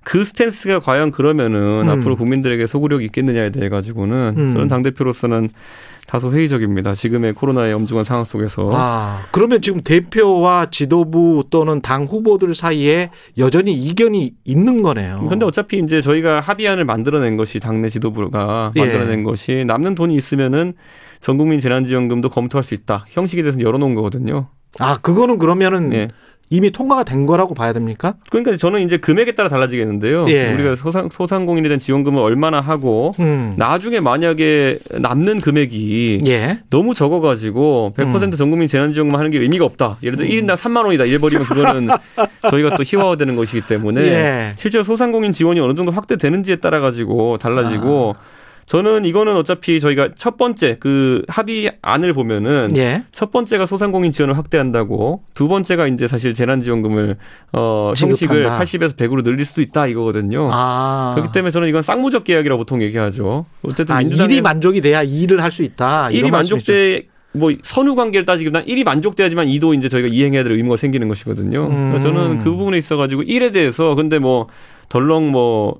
[0.02, 1.88] 그 스탠스가 과연 그러면은 음.
[1.88, 4.52] 앞으로 국민들에게 소구력이 있겠느냐에 대해 가지고는 음.
[4.52, 5.50] 저는 당 대표로서는
[6.06, 6.94] 다소 회의적입니다.
[6.94, 13.74] 지금의 코로나의 엄중한 상황 속에서 아, 그러면 지금 대표와 지도부 또는 당 후보들 사이에 여전히
[13.74, 15.26] 이견이 있는 거네요.
[15.28, 18.80] 근데 어차피 이제 저희가 합의안을 만들어낸 것이 당내 지도부가 예.
[18.80, 20.72] 만들어낸 것이 남는 돈이 있으면은
[21.20, 23.04] 전국민 재난지원금도 검토할 수 있다.
[23.08, 24.48] 형식에 대해서 열어놓은 거거든요.
[24.80, 26.08] 아, 그거는 그러면은 예.
[26.52, 28.14] 이미 통과가 된 거라고 봐야 됩니까?
[28.28, 30.26] 그러니까 저는 이제 금액에 따라 달라지겠는데요.
[30.30, 30.52] 예.
[30.52, 33.54] 우리가 소상, 소상공인에 대한 지원금을 얼마나 하고 음.
[33.56, 36.58] 나중에 만약에 남는 금액이 예.
[36.68, 39.98] 너무 적어가지고 100% 전국민 재난지원금 하는 게 의미가 없다.
[40.02, 41.04] 예를 들어 1인당 3만 원이다.
[41.04, 41.88] 이래버리면 그거는
[42.50, 44.54] 저희가 또 희화화되는 것이기 때문에 예.
[44.56, 48.16] 실제로 소상공인 지원이 어느 정도 확대되는지에 따라 가지고 달라지고
[48.70, 53.02] 저는 이거는 어차피 저희가 첫 번째 그 합의안을 보면은 예.
[53.10, 57.16] 첫 번째가 소상공인 지원을 확대한다고 두 번째가 이제 사실 재난지원금을
[57.52, 58.64] 어 형식을 지급한다.
[58.64, 60.50] 80에서 100으로 늘릴 수도 있다 이거거든요.
[60.52, 61.14] 아.
[61.16, 63.44] 그렇기 때문에 저는 이건 쌍무적 계약이라고 보통 얘기하죠.
[63.64, 66.12] 어쨌든 아, 일이 만족이 돼야 일을 할 수 있다.
[66.12, 66.30] 일이.
[66.30, 71.66] 만족돼 뭐 선후 관계를 따지기보다 일이 만족돼야지만 이도 이제 저희가 이행해야 될 의무가 생기는 것이거든요.
[71.66, 72.00] 음.
[72.00, 74.46] 저는 그 부분에 있어 가지고 일에 대해서 근데 뭐
[74.90, 75.76] 덜렁 뭐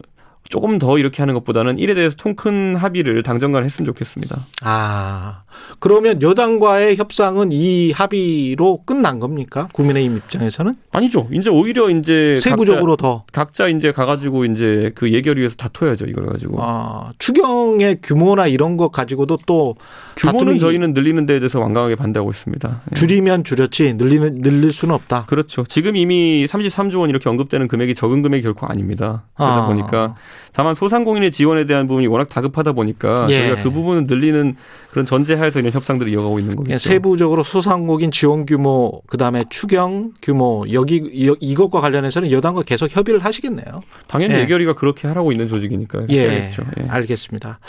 [0.49, 4.37] 조금 더 이렇게 하는 것보다는 일에 대해서 통큰 합의를 당정 간에 했으면 좋겠습니다.
[4.63, 5.43] 아.
[5.79, 9.69] 그러면 여당과의 협상은 이 합의로 끝난 겁니까?
[9.73, 10.75] 국민의힘 입장에서는?
[10.91, 11.29] 아니죠.
[11.33, 13.25] 이제 오히려 이제 세부적으로 각자, 더.
[13.33, 16.07] 각자 이제 가가지고 이제 그 예결 위에서 다퉈야죠.
[16.07, 19.77] 이걸 가지고 아, 추경의 규모나 이런 것 가지고도 또
[20.17, 22.81] 규모는 저희는 늘리는 데에 대해서 완강하게 반대하고 있습니다.
[22.91, 22.95] 예.
[22.95, 25.27] 줄이면 줄였지 늘리는 늘릴 수는 없다.
[25.27, 25.65] 그렇죠.
[25.65, 29.25] 지금 이미 33조 원 이렇게 언급되는 금액이 적은 금액이 결코 아닙니다.
[29.37, 29.67] 그러다 아.
[29.67, 30.15] 보니까
[30.53, 33.39] 다만 소상공인의 지원에 대한 부분이 워낙 다급하다 보니까 예.
[33.49, 34.57] 저희가 그 부분은 늘리는
[34.91, 36.79] 그런 전제하에서 이런 협상들을 이어가고 있는 거겠죠.
[36.79, 43.83] 세부적으로 소상공인 지원 규모, 그다음에 추경 규모 여기 이- 이것과 관련해서는 여당과 계속 협의를 하시겠네요.
[44.09, 44.41] 당연히 예.
[44.41, 46.17] 예결위가 그렇게 하라고 있는 조직이니까 예.
[46.17, 46.51] 예.
[46.89, 47.61] 알겠습니다.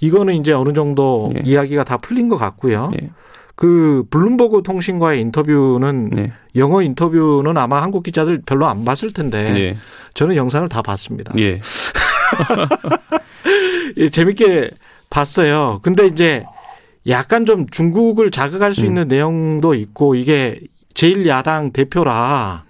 [0.00, 1.42] 이거는 이제 어느 정도 예.
[1.48, 2.90] 이야기가 다 풀린 것 같고요.
[3.54, 3.56] 예.
[3.56, 6.32] 그 블룸버그 통신과의 인터뷰는 네.
[6.56, 9.76] 영어 인터뷰는 아마 한국 기자들 별로 안 봤을 텐데 예.
[10.14, 11.32] 저는 영상을 다 봤습니다.
[11.38, 11.60] 예.
[13.96, 14.70] 예, 재밌게
[15.10, 15.80] 봤어요.
[15.82, 16.44] 근데 이제
[17.08, 18.86] 약간 좀 중국을 자극할 수 음.
[18.86, 20.60] 있는 내용도 있고 이게
[20.94, 22.64] 제1야당 대표라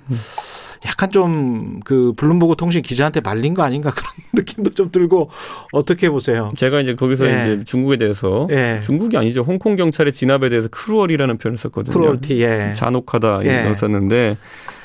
[0.86, 5.31] 약간 좀 그 블룸버그 통신 기자한테 말린 거 아닌가 그런 느낌도 좀 들고
[5.73, 6.52] 어떻게 보세요?
[6.56, 7.31] 제가 이제 거기서 예.
[7.31, 8.81] 이제 중국에 대해서 예.
[8.85, 9.43] 중국이 아니죠.
[9.43, 11.93] 홍콩 경찰의 진압에 대해서 cruel이라는 표현을 썼거든요.
[11.93, 12.73] cruelty, 예.
[12.74, 13.51] 잔혹하다 예.
[13.51, 14.36] 이런 걸 썼는데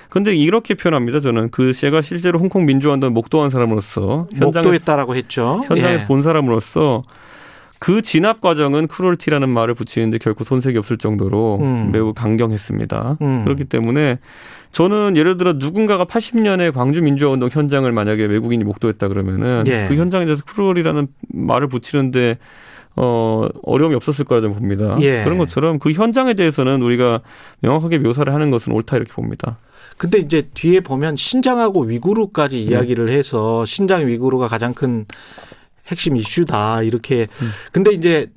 [0.09, 1.19] 근데 이렇게 표현합니다.
[1.19, 5.61] 저는 그 제가 실제로 홍콩 민주화운동 목도한 사람으로서 현장에서 목도했다라고 했죠.
[5.65, 6.05] 현장에서 예.
[6.05, 7.03] 본 사람으로서
[7.79, 11.89] 그 진압 과정은 cruelty라는 말을 붙이는데 결코 손색이 없을 정도로 음.
[11.91, 13.17] 매우 강경했습니다.
[13.21, 13.43] 음.
[13.45, 14.19] 그렇기 때문에
[14.73, 19.87] 저는 예를 들어 누군가가 80년에 광주 민주화운동 현장을 만약에 외국인이 목도했다 그러면은 예.
[19.87, 22.37] 그 현장에 대해서 cruel이라는 말을 붙이는데
[22.95, 24.97] 어 어려움이 없었을 거라 좀 봅니다.
[24.99, 25.23] 예.
[25.23, 27.21] 그런 것처럼 그 현장에 대해서는 우리가
[27.61, 29.57] 명확하게 묘사를 하는 것은 옳다 이렇게 봅니다.
[29.97, 32.61] 근데 이제 뒤에 보면 신장하고 위구르까지 네.
[32.63, 35.05] 이야기를 해서 신장 위구르가 가장 큰
[35.89, 37.27] 핵심 이슈다 이렇게.
[37.41, 37.49] 음.
[37.71, 38.29] 근데 이제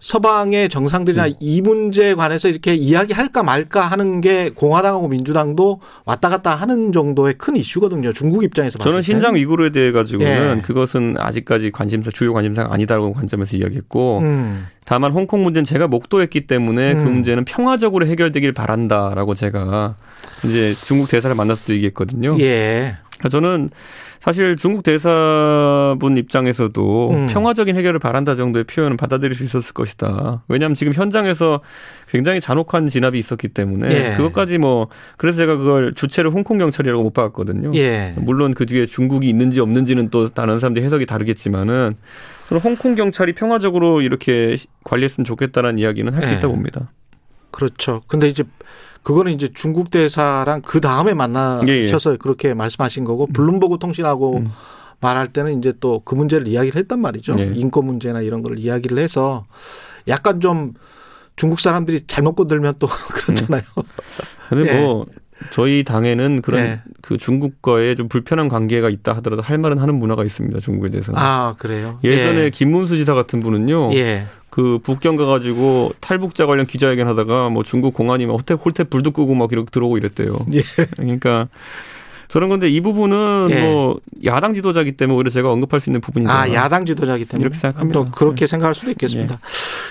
[0.00, 6.92] 서방의 정상들이나 이 문제에 관해서 이렇게 이야기할까 말까 하는 게 공화당하고 민주당도 왔다 갔다 하는
[6.92, 8.12] 정도의 큰 이슈거든요.
[8.14, 9.02] 중국 입장에서 저는 때.
[9.02, 10.62] 신장 위구르에 대해 가지고는 예.
[10.62, 14.66] 그것은 아직까지 관심사 주요 관심사가 아니다라고 관점에서 이야기했고 음.
[14.86, 17.04] 다만 홍콩 문제는 제가 목도했기 때문에 그 음.
[17.12, 19.96] 문제는 평화적으로 해결되길 바란다라고 제가
[20.44, 22.36] 이제 중국 대사를 만났을 때 얘기했거든요.
[22.40, 22.96] 예.
[23.10, 23.68] 그러니까 저는
[24.20, 27.26] 사실 중국 대사분 입장에서도 음.
[27.28, 30.44] 평화적인 해결을 바란다 정도의 표현은 받아들일 수 있었을 것이다.
[30.46, 31.60] 왜냐하면 지금 현장에서
[32.10, 34.16] 굉장히 잔혹한 진압이 있었기 때문에 예.
[34.18, 37.72] 그것까지 뭐 그래서 제가 그걸 주체를 홍콩 경찰이라고 못 봤거든요.
[37.74, 38.12] 예.
[38.18, 41.96] 물론 그 뒤에 중국이 있는지 없는지는 또 다른 사람들이 해석이 다르겠지만은
[42.48, 46.34] 저는 홍콩 경찰이 평화적으로 이렇게 관리했으면 좋겠다라는 이야기는 할수 예.
[46.34, 46.90] 있다 고 봅니다.
[47.52, 48.02] 그렇죠.
[48.06, 48.44] 근데 이제
[49.02, 54.48] 그거는 이제 중국 대사랑 그 다음에 만나셔서 그렇게 말씀하신 거고 블룸버그 통신하고 음.
[55.00, 57.34] 말할 때는 이제 또 그 문제를 이야기를 했단 말이죠.
[57.34, 57.52] 네.
[57.56, 59.46] 인권 문제나 이런 걸 이야기를 해서
[60.08, 60.74] 약간 좀
[61.36, 63.62] 중국 사람들이 잘못 건들면 또 그렇잖아요.
[64.50, 64.80] 근데 예.
[64.82, 65.06] 뭐
[65.50, 66.80] 저희 당에는 그런 예.
[67.00, 70.60] 그 중국과의 좀 불편한 관계가 있다 하더라도 할 말은 하는 문화가 있습니다.
[70.60, 71.12] 중국에 대해서.
[71.12, 71.98] 는아 그래요.
[72.04, 72.50] 예전에 예.
[72.50, 73.94] 김문수 지사 같은 분은요.
[73.94, 74.26] 예.
[74.50, 79.34] 그 북경 가가지고 탈북자 관련 기자회견 하다가 뭐 중국 공안이 막 홀태 홀태 불도 끄고
[79.34, 80.36] 막 이렇게 들어오고 이랬대요.
[80.52, 80.62] 예.
[80.96, 81.48] 그러니까
[82.26, 83.60] 저런 건데 이 부분은 예.
[83.60, 86.32] 뭐 야당 지도자기 때문에 오히려 제가 언급할 수 있는 부분이다.
[86.32, 88.00] 아 야당 지도자기 때문에 이렇게 생각합니다.
[88.00, 88.04] 네.
[88.04, 89.38] 또 그렇게 생각할 수도 있겠습니다.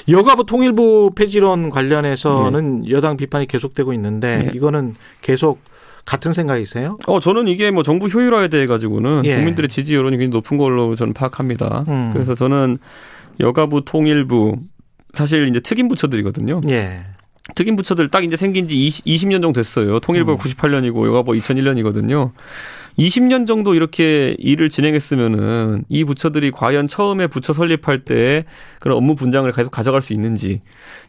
[0.10, 4.52] 여가부 통일부 폐지론 관련해서는 여당 비판이 계속되고 있는데 네.
[4.54, 5.62] 이거는 계속
[6.06, 6.98] 같은 생각이세요?
[7.08, 9.36] 어 저는 이게 뭐 정부 효율화에 대해 가지고는 예.
[9.36, 11.84] 국민들의 지지 여론이 굉장히 높은 걸로 저는 파악합니다.
[11.88, 12.10] 음.
[12.14, 12.78] 그래서 저는
[13.40, 14.58] 여가부 통일부
[15.14, 16.62] 사실 이제 특임 부처들이거든요.
[16.68, 17.02] 예.
[17.56, 20.00] 특임 부처들 딱 이제 생긴 지 20, 20년 정도 됐어요.
[20.00, 20.38] 통일부가 음.
[20.38, 22.32] 98년이고 여가부 2001년이거든요.
[23.00, 28.46] 20년 정도 이렇게 일을 진행했으면은 이 부처들이 과연 처음에 부처 설립할 때
[28.80, 30.62] 그런 업무 분장을 계속 가져갈 수 있는지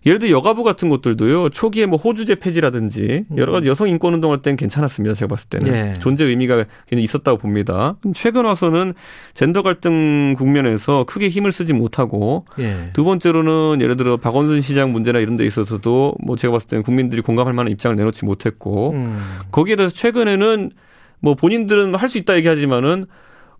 [0.06, 4.56] 예를 들어 여가부 같은 것들도요 초기에 뭐 호주제 폐지라든지 여러 가지 여성 인권 운동할 땐
[4.56, 5.94] 괜찮았습니다 제가 봤을 때는 예.
[5.98, 8.94] 존재 의미가 굉장히 있었다고 봅니다 최근 와서는
[9.34, 12.90] 젠더 갈등 국면에서 크게 힘을 쓰지 못하고 예.
[12.92, 17.20] 두 번째로는 예를 들어 박원순 시장 문제나 이런 데 있어서도 뭐 제가 봤을 때는 국민들이
[17.20, 19.20] 공감할 만한 입장을 내놓지 못했고 음.
[19.50, 20.70] 거기에 대해서 최근에는
[21.20, 23.06] 뭐 본인들은 할 수 있다 얘기하지만은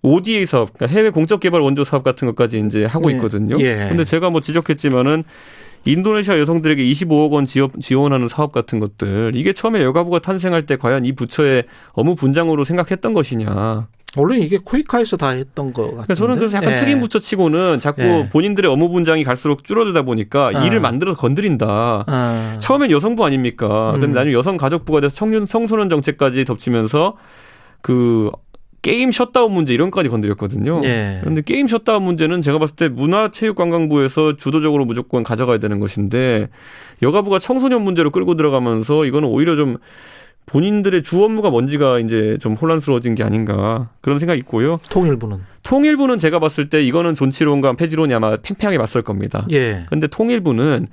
[0.03, 3.17] ODA 사업, 그러니까 해외 공적 개발 원조 사업 같은 것까지 이제 하고 예.
[3.17, 3.59] 있거든요.
[3.61, 3.87] 예.
[3.89, 5.23] 근데 제가 뭐 지적했지만은
[5.87, 11.05] 인도네시아 여성들에게 25억 원 지원, 지원하는 사업 같은 것들 이게 처음에 여가부가 탄생할 때 과연
[11.05, 13.89] 이 부처의 업무 분장으로 생각했던 것이냐.
[14.17, 16.03] 원래 이게 코이카에서 다 했던 거 같은데.
[16.03, 16.77] 그러니까 저는 그래서 약간 예.
[16.81, 18.29] 특임 부처치고는 자꾸 예.
[18.31, 20.65] 본인들의 업무 분장이 갈수록 줄어들다 보니까 아.
[20.67, 22.05] 일을 만들어서 건드린다.
[22.07, 22.57] 아.
[22.59, 23.93] 처음엔 여성부 아닙니까?
[23.95, 24.01] 음.
[24.01, 27.17] 근데 나중에 여성 가족부가 돼서 청년, 청소년 정책까지 덮치면서
[27.83, 28.31] 그
[28.83, 30.81] 게임 셧다운 문제 이런 것까지 건드렸거든요.
[30.85, 31.19] 예.
[31.21, 36.49] 그런데 게임 셧다운 문제는 제가 봤을 때 문화체육관광부에서 주도적으로 무조건 가져가야 되는 것인데
[37.03, 39.77] 여가부가 청소년 문제로 끌고 들어가면서 이거는 오히려 좀
[40.47, 44.81] 본인들의 주 업무가 뭔지가 이제 좀 혼란스러워진 게 아닌가 그런 생각이 있고요.
[44.91, 45.39] 통일부는.
[45.63, 49.47] 통일부는 제가 봤을 때 이거는 존치론과 폐지론이 아마 팽팽하게 맞설 겁니다.
[49.53, 49.85] 예.
[49.91, 50.89] 근데 통일부는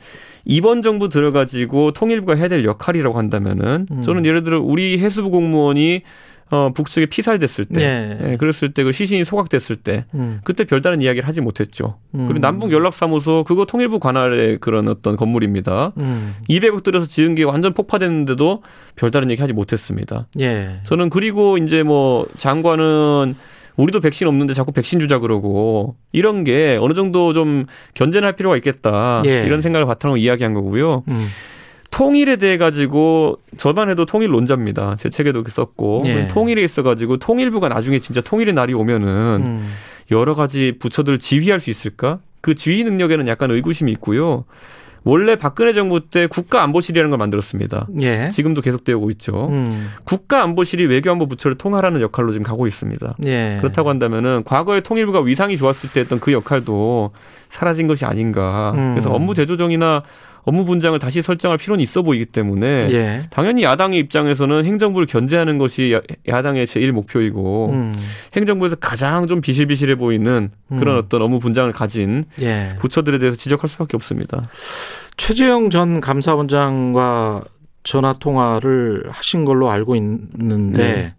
[0.45, 4.01] 이번 정부 들어가지고 통일부가 해야 될 역할이라고 한다면은 음.
[4.03, 6.03] 저는 예를 들어 우리 해수부 공무원이
[6.49, 8.31] 어, 북측에 피살됐을 때, 예.
[8.31, 10.39] 예, 그랬을 때 그 시신이 소각됐을 때, 음.
[10.43, 11.97] 그때 별다른 이야기를 하지 못했죠.
[12.15, 12.27] 음.
[12.27, 15.91] 그리고 남북 연락사무소 그거 통일부 관할의 그런 어떤 건물입니다.
[15.97, 16.35] 음.
[16.49, 18.63] 200억 들여서 지은 게 완전 폭파됐는데도
[18.95, 20.27] 별다른 얘기 하지 못했습니다.
[20.39, 20.79] 예.
[20.83, 23.35] 저는 그리고 이제 뭐 장관은
[23.75, 29.21] 우리도 백신 없는데 자꾸 백신 주자 그러고 이런 게 어느 정도 좀 견제할 필요가 있겠다
[29.25, 29.43] 예.
[29.45, 31.03] 이런 생각을 바탕으로 이야기한 거고요.
[31.09, 31.27] 음.
[31.97, 34.97] 통일에 대해 가지고 저만 해도 통일론자입니다.
[34.99, 36.27] 제 책에도 썼고 예.
[36.27, 39.73] 통일에 있어 가지고 통일부가 나중에 진짜 통일의 날이 오면은 음.
[40.11, 42.19] 여러 가지 부처들 지휘할 수 있을까?
[42.41, 44.45] 그 지휘 능력에는 약간 의구심이 있고요.
[45.05, 47.87] 원래 박근혜 정부 때 국가안보실이라는 걸 만들었습니다.
[48.01, 48.29] 예.
[48.29, 49.47] 지금도 계속되고 있죠.
[49.49, 49.89] 음.
[50.03, 53.15] 국가안보실이 외교안보 부처를 통할하는 역할로 지금 가고 있습니다.
[53.25, 53.57] 예.
[53.59, 57.09] 그렇다고 한다면은 과거에 통일부가 위상이 좋았을 때 했던 그 역할도
[57.49, 58.73] 사라진 것이 아닌가.
[58.75, 58.93] 음.
[58.93, 60.03] 그래서 업무 재조정이나
[60.47, 63.23] 업무 분장을 다시 설정할 필요는 있어 보이기 때문에 예.
[63.31, 67.93] 당연히 야당의 입장에서는 행정부를 견제하는 것이 야- 야당의 제일 목표이고 음.
[68.33, 71.01] 행정부에서 가장 좀 비실비실해 보이는 그런 음.
[71.03, 72.77] 어떤 업무 분장을 가진 예.
[72.79, 74.41] 부처들에 대해서 지적할 수밖에 없습니다.
[75.17, 77.43] 최재형 전 감사원장과
[77.83, 81.13] 전화 통화를 하신 걸로 알고 있는데 네.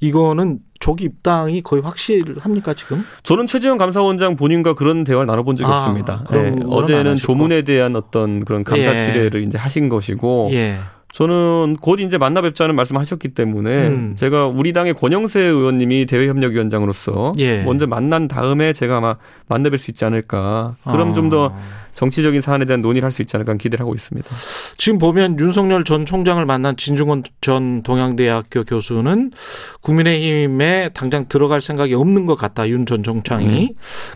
[0.00, 3.04] 이거는 조기 입당이 거의 확실합니까 지금?
[3.22, 6.24] 저는 최재형 감사원장 본인과 그런 대화를 나눠본 적이 아, 없습니다.
[6.32, 7.16] 예, 안 어제는.
[7.16, 9.06] 조문에 대한 어떤 그런 감사 예.
[9.06, 10.78] 치레를 이제 하신 것이고 예.
[11.12, 14.16] 저는 곧 이제 만나 뵙자는 말씀하셨기 때문에 음.
[14.16, 17.62] 제가 우리 당의 권영세 의원님이 대외협력위원장으로서 예.
[17.64, 19.16] 먼저 만난 다음에 제가 아마
[19.48, 20.72] 만나 뵐 수 있지 않을까.
[20.84, 21.14] 그럼 아.
[21.14, 21.54] 좀더
[21.94, 24.28] 정치적인 사안에 대한 논의를 할 수 있지 않을까 기대를 하고 있습니다.
[24.78, 29.32] 지금 보면 윤석열 전 총장을 만난 진중권 전 동양대학교 교수는
[29.82, 32.68] 국민의힘에 당장 들어갈 생각이 없는 것 같다.
[32.68, 33.68] 윤 전 총장이 네.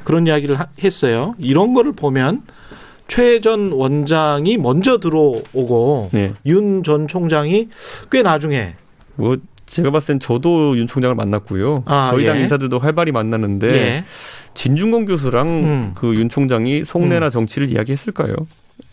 [0.05, 1.35] 그런 이야기를 하- 했어요.
[1.39, 2.43] 이런 거를 보면
[3.07, 6.33] 최전 원장이 먼저 들어오고 네.
[6.47, 7.69] 윤전 총장이
[8.11, 8.77] 꽤 나중에
[9.17, 9.37] 뭐
[9.75, 11.83] 제가 봤을 땐 저도 윤 총장을 만났고요.
[11.87, 12.43] 아, 저희 당 예.
[12.43, 14.05] 인사들도 활발히 만났는데 예.
[14.55, 15.93] 진중권 교수랑 음.
[15.97, 18.35] 그윤 총장이 속내나 정치를 이야기했을까요?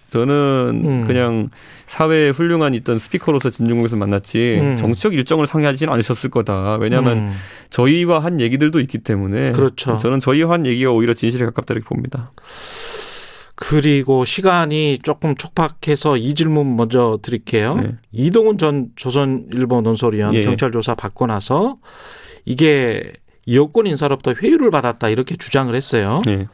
[0.09, 1.03] 저는 음.
[1.05, 1.49] 그냥
[1.85, 4.75] 사회에 훌륭한 있던 스피커로서 진중권 교수 만났지 음.
[4.75, 6.77] 정치적 일정을 상의하지는 않으셨을 거다.
[6.77, 7.33] 왜냐하면 음.
[7.69, 9.97] 저희와 한 얘기들도 있기 때문에 그렇죠.
[9.97, 12.31] 저는 저희와 한 얘기가 오히려 진실에 가깝다 이렇게 봅니다.
[13.63, 17.75] 그리고 시간이 조금 촉박해서 이 질문 먼저 드릴게요.
[17.75, 17.95] 네.
[18.11, 20.41] 이동훈 전 조선일보 논설위원 예.
[20.41, 21.77] 경찰 조사 받고 나서
[22.43, 23.13] 이게
[23.53, 26.23] 여권 인사로부터 회유를 받았다 이렇게 주장을 했어요.
[26.25, 26.47] 네.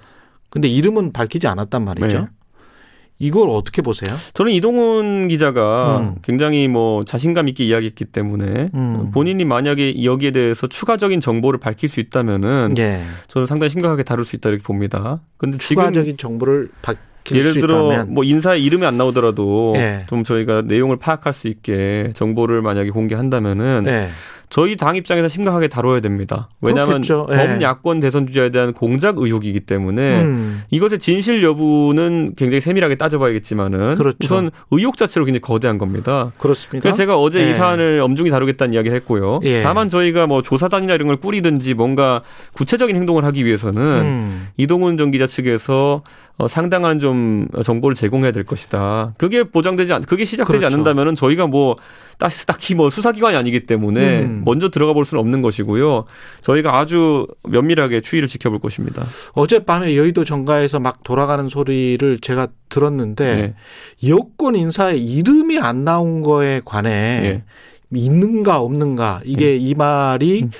[0.49, 2.19] 근데 이름은 밝히지 않았단 말이죠.
[2.19, 2.27] 네.
[3.19, 4.15] 이걸 어떻게 보세요?
[4.33, 6.15] 저는 이동훈 기자가 음.
[6.21, 9.11] 굉장히 뭐 자신감 있게 이야기했기 때문에 음.
[9.11, 13.01] 본인이 만약에 여기에 대해서 추가적인 정보를 밝힐 수 있다면은 예.
[13.27, 15.21] 저는 상당히 심각하게 다룰 수 있다 이렇게 봅니다.
[15.37, 20.05] 근데 추가적인 정보를 밝힐 예를 수 들어 있다면 뭐 인사의 이름이 안 나오더라도 예.
[20.07, 24.09] 좀 저희가 내용을 파악할 수 있게 정보를 만약에 공개한다면은 예.
[24.49, 26.49] 저희 당 입장에서 심각하게 다뤄야 됩니다.
[26.61, 27.03] 왜냐하면.
[27.03, 27.35] 예.
[27.35, 30.63] 범야권 대선 주자에 대한 공작 의혹이기 때문에 음.
[30.69, 34.17] 이것의 진실 여부는 굉장히 세밀하게 따져봐야겠지만은 그렇죠.
[34.23, 36.31] 우선 의혹 자체로 굉장히 거대한 겁니다.
[36.37, 36.81] 그렇습니다.
[36.81, 37.51] 그래서 제가 어제 예.
[37.51, 39.39] 이 사안을 엄중히 다루겠다는 이야기를 했고요.
[39.43, 39.63] 예.
[39.63, 42.21] 다만 저희가 뭐 조사단이나 이런 걸 꾸리든지 뭔가
[42.53, 44.47] 구체적인 행동을 하기 위해서는 음.
[44.55, 46.03] 이동훈 전 기자 측에서
[46.39, 49.15] 어, 상당한 좀 정보를 제공해야 될 것이다.
[49.17, 50.67] 그게 보장되지 않, 그게 시작되지 그렇죠.
[50.67, 51.75] 않는다면은 저희가 뭐
[52.19, 54.43] 딱히, 딱히 뭐 수사기관이 아니기 때문에 음.
[54.45, 56.05] 먼저 들어가 볼 수는 없는 것이고요.
[56.41, 59.03] 저희가 아주 면밀하게 추이를 지켜볼 것입니다.
[59.33, 64.09] 어젯밤에 여의도 정가에서 막 돌아가는 소리를 제가 들었는데 네.
[64.09, 67.43] 여권 인사의 이름이 안 나온 거에 관해 예.
[67.91, 70.51] 있는가 없는가 이게 이 말이 음.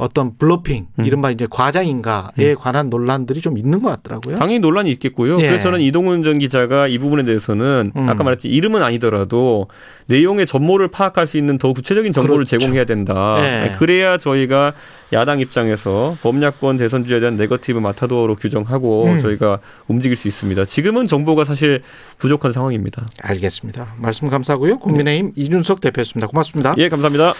[0.00, 1.04] 어떤 bluffing, 음.
[1.04, 4.36] 이른바 이제 과장인가에 관한 논란들이 좀 있는 것 같더라고요.
[4.36, 5.38] 당연히 논란이 있겠고요.
[5.40, 5.46] 예.
[5.46, 8.08] 그래서 저는 이동훈 전 기자가 이 부분에 대해서는 음.
[8.08, 9.68] 아까 말했듯이 이름은 아니더라도
[10.06, 12.58] 내용의 전모를 파악할 수 있는 더 구체적인 정보를 그렇죠.
[12.58, 13.36] 제공해야 된다.
[13.40, 13.76] 예.
[13.78, 14.72] 그래야 저희가
[15.12, 19.20] 야당 입장에서 범야권 대선주자에 대한 네거티브 마타도어로 규정하고 음.
[19.20, 19.58] 저희가
[19.88, 20.64] 움직일 수 있습니다.
[20.64, 21.82] 지금은 정보가 사실
[22.18, 23.06] 부족한 상황입니다.
[23.22, 23.94] 알겠습니다.
[23.98, 24.78] 말씀 감사하고요.
[24.78, 26.26] 국민의힘 이준석 대표였습니다.
[26.28, 26.74] 고맙습니다.
[26.78, 27.34] 예, 감사합니다.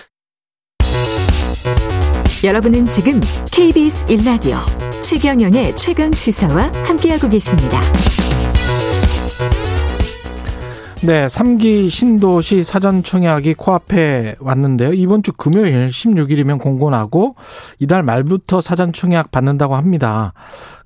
[2.43, 3.21] 여러분은 지금
[3.53, 4.57] KBS 1라디오
[5.03, 7.79] 최경영의 최강 시사와 함께하고 계십니다.
[11.03, 14.95] 네, 3기 신도시 사전 청약이 코앞에 왔는데요.
[14.95, 17.37] 이번 주 금요일 16일이면 공고나고
[17.79, 20.33] 이달 말부터 사전 청약 받는다고 합니다.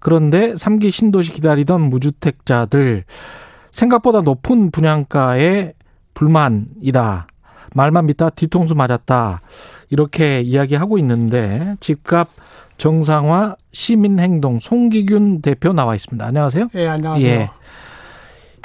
[0.00, 3.04] 그런데 3기 신도시 기다리던 무주택자들
[3.70, 5.74] 생각보다 높은 분양가에
[6.14, 7.28] 불만이다.
[7.74, 9.40] 말만 믿다 뒤통수 맞았다.
[9.90, 12.30] 이렇게 이야기하고 있는데 집값
[12.78, 16.24] 정상화 시민행동 송기균 대표 나와 있습니다.
[16.24, 16.68] 안녕하세요.
[16.74, 17.28] 예, 안녕하세요.
[17.28, 17.50] 예.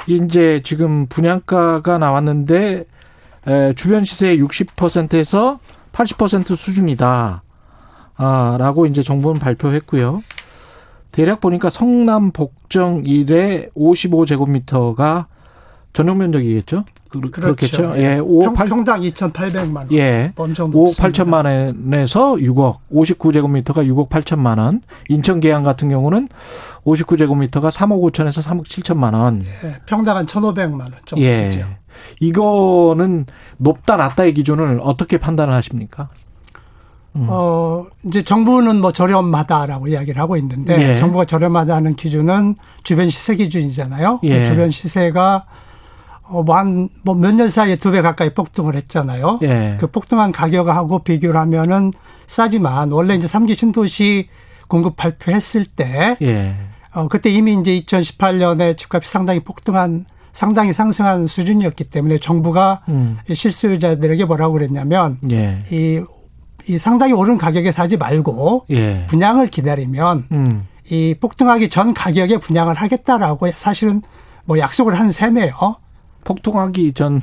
[0.06, 2.84] 이제 지금 분양가가 나왔는데
[3.46, 5.58] 에, 주변 시세의 60%에서
[5.92, 7.42] 80% 수준이다.
[8.16, 10.22] 아, 라고 이제 정부는 발표했고요.
[11.10, 15.26] 대략 보니까 성남 복정 일에 55제곱미터가
[15.92, 16.84] 전용 면적이겠죠?
[17.10, 17.40] 그, 그렇죠.
[17.40, 17.94] 그렇겠죠.
[17.96, 19.92] 예, 5, 평, 8, 평당 2,800만 원.
[19.92, 20.32] 예.
[20.36, 21.24] 엄청 5억 높습니다.
[21.24, 24.80] 8천만 원에서 6억, 59제곱미터가 6억 8천만 원.
[25.08, 26.28] 인천 계양 같은 경우는
[26.84, 29.42] 59제곱미터가 3억 5천에서 3억 7천만 원.
[29.64, 31.50] 예, 평당 한 1,500만 원 정도 예.
[31.50, 31.66] 되죠.
[32.20, 33.26] 이거는
[33.58, 36.08] 높다 낮다의 기준을 어떻게 판단을 하십니까?
[37.16, 37.26] 음.
[37.28, 40.96] 어, 이제 정부는 뭐 저렴하다라고 이야기를 하고 있는데 예.
[40.96, 42.54] 정부가 저렴하다는 기준은
[42.84, 44.20] 주변 시세 기준이잖아요.
[44.22, 44.44] 예.
[44.44, 45.69] 주변 시세가 어,
[46.30, 49.40] 뭐한뭐 몇년 사이에 두 배 가까이 폭등을 했잖아요.
[49.42, 49.76] 예.
[49.80, 51.92] 그 폭등한 가격하고 비교를 하면은
[52.26, 54.28] 싸지만 원래 이제 삼기 신도시
[54.68, 56.54] 공급 발표했을 때 예.
[56.92, 63.18] 어, 그때 이미 이제 2018년에 집값이 상당히 폭등한 상당히 상승한 수준이었기 때문에 정부가 음.
[63.32, 65.62] 실수요자들에게 뭐라고 그랬냐면 예.
[65.72, 66.00] 이,
[66.68, 69.06] 이 상당히 오른 가격에 사지 말고 예.
[69.08, 70.66] 분양을 기다리면 음.
[70.88, 74.02] 이 폭등하기 전 가격에 분양을 하겠다라고 사실은
[74.44, 75.52] 뭐 약속을 한 셈이에요.
[76.24, 77.20] 폭등하기 전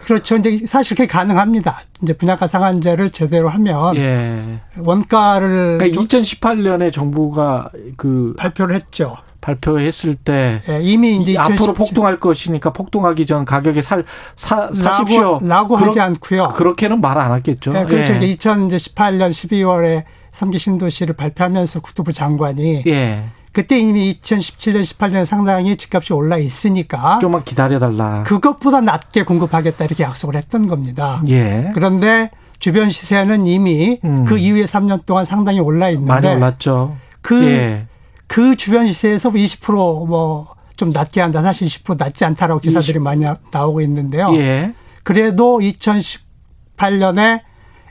[0.00, 0.36] 그렇죠.
[0.36, 1.80] 이제 사실 그게 가능합니다.
[2.02, 4.60] 이제 분양가 상한제를 제대로 하면 예.
[4.78, 9.16] 원가를 그러니까 좀 2018년에 정부가 그 발표를 했죠.
[9.40, 14.04] 발표했을 때 예, 이미 이제 앞으로 2017 폭등할 것이니까 폭등하기 전 가격에 살
[14.36, 15.40] 사, 사십시오.
[15.42, 16.48] 라고, 그러- 하지 않고요.
[16.56, 17.72] 그렇게는 말 안 했겠죠.
[17.76, 18.14] 예, 그렇죠.
[18.14, 18.18] 예.
[18.24, 23.24] 이제 2018년 12월에 삼기 신도시를 발표하면서 국토부 장관이 예.
[23.58, 28.22] 그때 이미 2017년 18년에 상당히 집값이 올라 있으니까 좀만 기다려달라.
[28.22, 31.20] 그것보다 낮게 공급하겠다 이렇게 약속을 했던 겁니다.
[31.26, 31.72] 예.
[31.74, 32.30] 그런데
[32.60, 34.24] 주변 시세는 이미 음.
[34.24, 36.98] 그 이후에 3년 동안 상당히 올라 있는데 많이 올랐죠.
[37.20, 37.86] 그, 예.
[38.28, 41.42] 그 주변 시세에서 20%뭐 좀 낮게 한다.
[41.42, 44.32] 사실 20% 낮지 않다라고 기사들이 많이 나- 나오고 있는데요.
[44.36, 44.72] 예.
[45.02, 47.40] 그래도 2018년에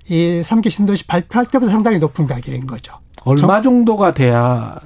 [0.08, 2.94] 이 3기 신도시 발표할 때보다 상당히 높은 가격인 거죠.
[3.26, 4.80] 얼마 정도가 돼야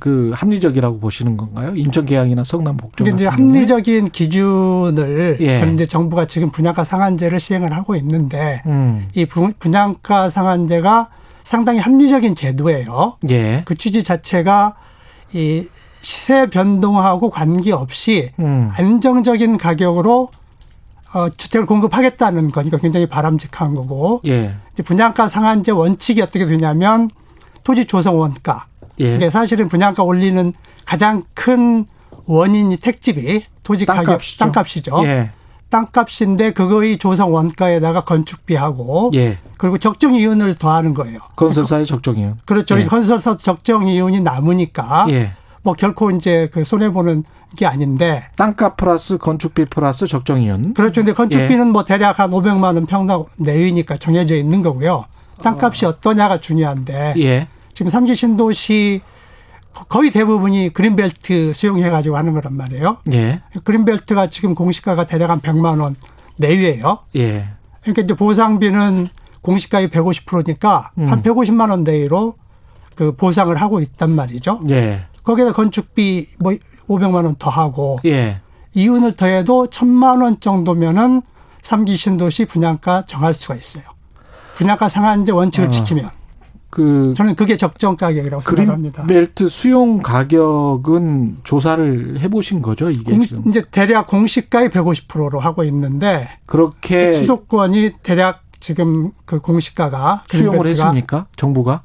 [0.00, 1.74] 그 합리적이라고 보시는 건가요?
[1.74, 2.76] 인천 계양이나 성남.
[2.96, 3.26] 근데 이제?
[3.26, 5.58] 합리적인 기준을 예.
[5.58, 9.08] 전 이제 정부가 지금 분양가 상한제를 시행을 하고 있는데 음.
[9.14, 11.08] 이 분- 분양가 상한제가
[11.44, 13.16] 상당히 합리적인 제도예요.
[13.30, 13.62] 예.
[13.64, 14.76] 그 취지 자체가
[15.32, 15.66] 이
[16.02, 18.70] 시세 변동하고 관계없이 음.
[18.72, 20.28] 안정적인 가격으로
[21.14, 24.54] 어, 주택을 공급하겠다는 거니까 굉장히 바람직한 거고 예.
[24.74, 27.08] 이제 분양가 상한제 원칙이 어떻게 되냐면
[27.64, 28.66] 토지 조성 원가.
[29.00, 29.14] 예.
[29.14, 30.52] 이게 사실은 분양가 올리는
[30.86, 31.86] 가장 큰
[32.26, 34.38] 원인이 택집이 토지 가격 땅값이죠.
[34.38, 35.00] 땅값이죠.
[35.04, 35.30] 예.
[35.70, 39.38] 땅값인데 그거의 조성 원가에다가 건축비하고 예.
[39.58, 41.18] 그리고 적정 이윤을 더하는 거예요.
[41.36, 42.36] 건설사의 적정이요.
[42.46, 42.78] 그렇죠.
[42.78, 42.82] 예.
[42.82, 45.32] 이 건설사 적정 이윤이 남으니까 예.
[45.62, 47.24] 뭐 결코 이제 그 손해 보는
[47.56, 50.74] 게 아닌데 땅값 플러스 건축비 플러스 적정 이윤.
[50.74, 51.02] 그렇죠.
[51.02, 55.04] 근데 건축비는 뭐 대략 한 500만 원 평당 내외니까 정해져 있는 거고요.
[55.42, 57.48] 땅값이 어떠냐가 중요한데 예.
[57.78, 59.02] 지금 삼기 신도시
[59.88, 62.96] 거의 대부분이 그린벨트 수용해 가지고 하는 거란 말이에요.
[63.12, 63.40] 예.
[63.62, 65.94] 그린벨트가 지금 공시가가 대략 한 100만 원
[66.38, 66.98] 내외예요.
[67.14, 67.44] 예.
[67.82, 69.06] 그러니까 이제 보상비는
[69.42, 71.08] 공시가의 150%니까 음.
[71.08, 72.34] 한 150만 원 내외로
[72.96, 74.60] 그 보상을 하고 있단 말이죠.
[74.70, 75.02] 예.
[75.22, 76.52] 거기다 건축비 뭐
[76.88, 78.40] 500만 원 더 하고 예.
[78.74, 81.22] 이윤을 더해도 1000만 원 정도면은
[81.62, 83.84] 삼기 신도시 분양가 정할 수가 있어요.
[84.56, 85.70] 분양가 상한제 원칙을 어.
[85.70, 86.17] 지키면
[86.70, 89.02] 그 저는 그게 적정 가격이라고 생각합니다.
[89.04, 96.28] 그린벨트 수용 가격은 조사를 해보신 거죠 이게 공- 지금 이제 대략 공시가의 150%로 하고 있는데
[96.46, 101.26] 그렇게 수도권이 대략 지금 그 공시가가 수용을 했습니까?
[101.36, 101.82] 정부가?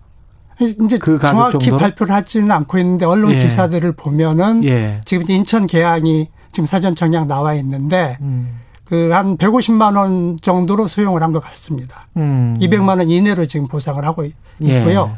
[0.60, 1.78] 이제 그 정확히 정도로?
[1.78, 3.38] 발표를 하지는 않고 있는데 언론 예.
[3.38, 5.02] 기사들을 보면은 예.
[5.06, 8.60] 지금 인천 계양이 지금 사전 청약 나와 있는데 음.
[8.86, 12.08] 그 한 150만 원 정도로 수용을 한 것 같습니다.
[12.18, 12.56] 음.
[12.60, 14.36] 200만 원 이내로 지금 보상을 하고 있-
[14.66, 14.80] 예.
[14.80, 15.18] 있고요.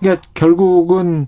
[0.00, 1.26] 그러니까 결국은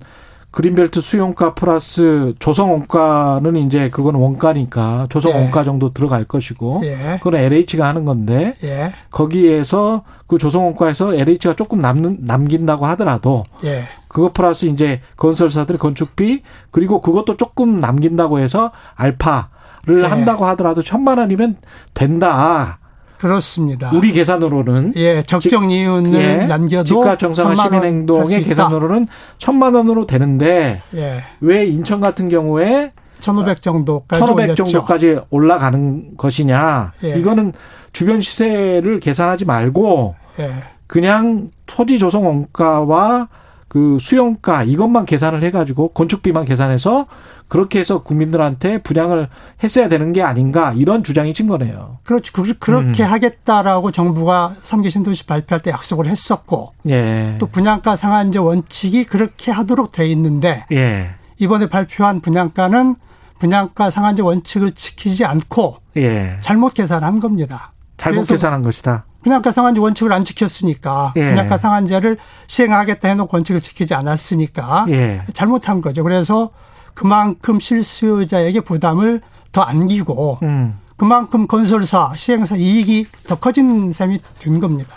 [0.50, 5.36] 그린벨트 수용가 플러스 조성 원가는 이제 그건 원가니까 조성 예.
[5.36, 7.18] 원가 정도 들어갈 것이고 예.
[7.22, 8.92] 그건 LH가 하는 건데 예.
[9.10, 13.84] 거기에서 그 조성 원가에서 LH가 조금 남는 남긴다고 하더라도 예.
[14.08, 19.50] 그거 플러스 이제 건설사들의 건축비 그리고 그것도 조금 남긴다고 해서 알파
[19.86, 20.06] 를 예.
[20.06, 21.56] 한다고 하더라도 천만 원이면
[21.94, 22.78] 된다.
[23.18, 23.90] 그렇습니다.
[23.94, 28.48] 우리 계산으로는 예, 적정 이윤을 예, 남겨도 집값 정상화 천만 시민 원할수 행동의 있다.
[28.48, 29.06] 계산으로는
[29.38, 31.24] 천만 원으로 되는데 예.
[31.40, 34.64] 왜 인천 같은 경우에 1,500 정도까지 1,500 올렸죠.
[34.64, 36.92] 정도까지 올라가는 것이냐?
[37.04, 37.08] 예.
[37.18, 37.52] 이거는
[37.92, 40.52] 주변 시세를 계산하지 말고 예.
[40.86, 43.28] 그냥 토지 조성 원가와
[43.68, 47.06] 그 수용가 이것만 계산을 해가지고 건축비만 계산해서
[47.48, 49.28] 그렇게 해서 국민들한테 분양을
[49.62, 51.98] 했어야 되는 게 아닌가 이런 주장이 진 거네요.
[52.04, 52.32] 그렇죠.
[52.32, 53.08] 그- 그렇게 음.
[53.12, 57.36] 하겠다라고 정부가 삼기 신도시 발표할 때 약속을 했었고 예.
[57.38, 61.10] 또 분양가 상한제 원칙이 그렇게 하도록 돼 있는데 예.
[61.38, 62.96] 이번에 발표한 분양가는
[63.38, 66.38] 분양가 상한제 원칙을 지키지 않고 예.
[66.40, 67.72] 잘못 계산한 겁니다.
[67.96, 69.04] 잘못 계산한 것이다.
[69.22, 71.30] 분양가 상한제 원칙을 안 지켰으니까 예.
[71.30, 72.16] 분양가 상한제를
[72.46, 75.22] 시행하겠다 해놓고 원칙을 지키지 않았으니까 예.
[75.32, 76.02] 잘못한 거죠.
[76.02, 76.50] 그래서
[76.96, 79.20] 그만큼 실수요자에게 부담을
[79.52, 80.78] 더 안기고 음.
[80.96, 84.96] 그만큼 건설사, 시행사 이익이 더 커진 셈이 된 겁니다.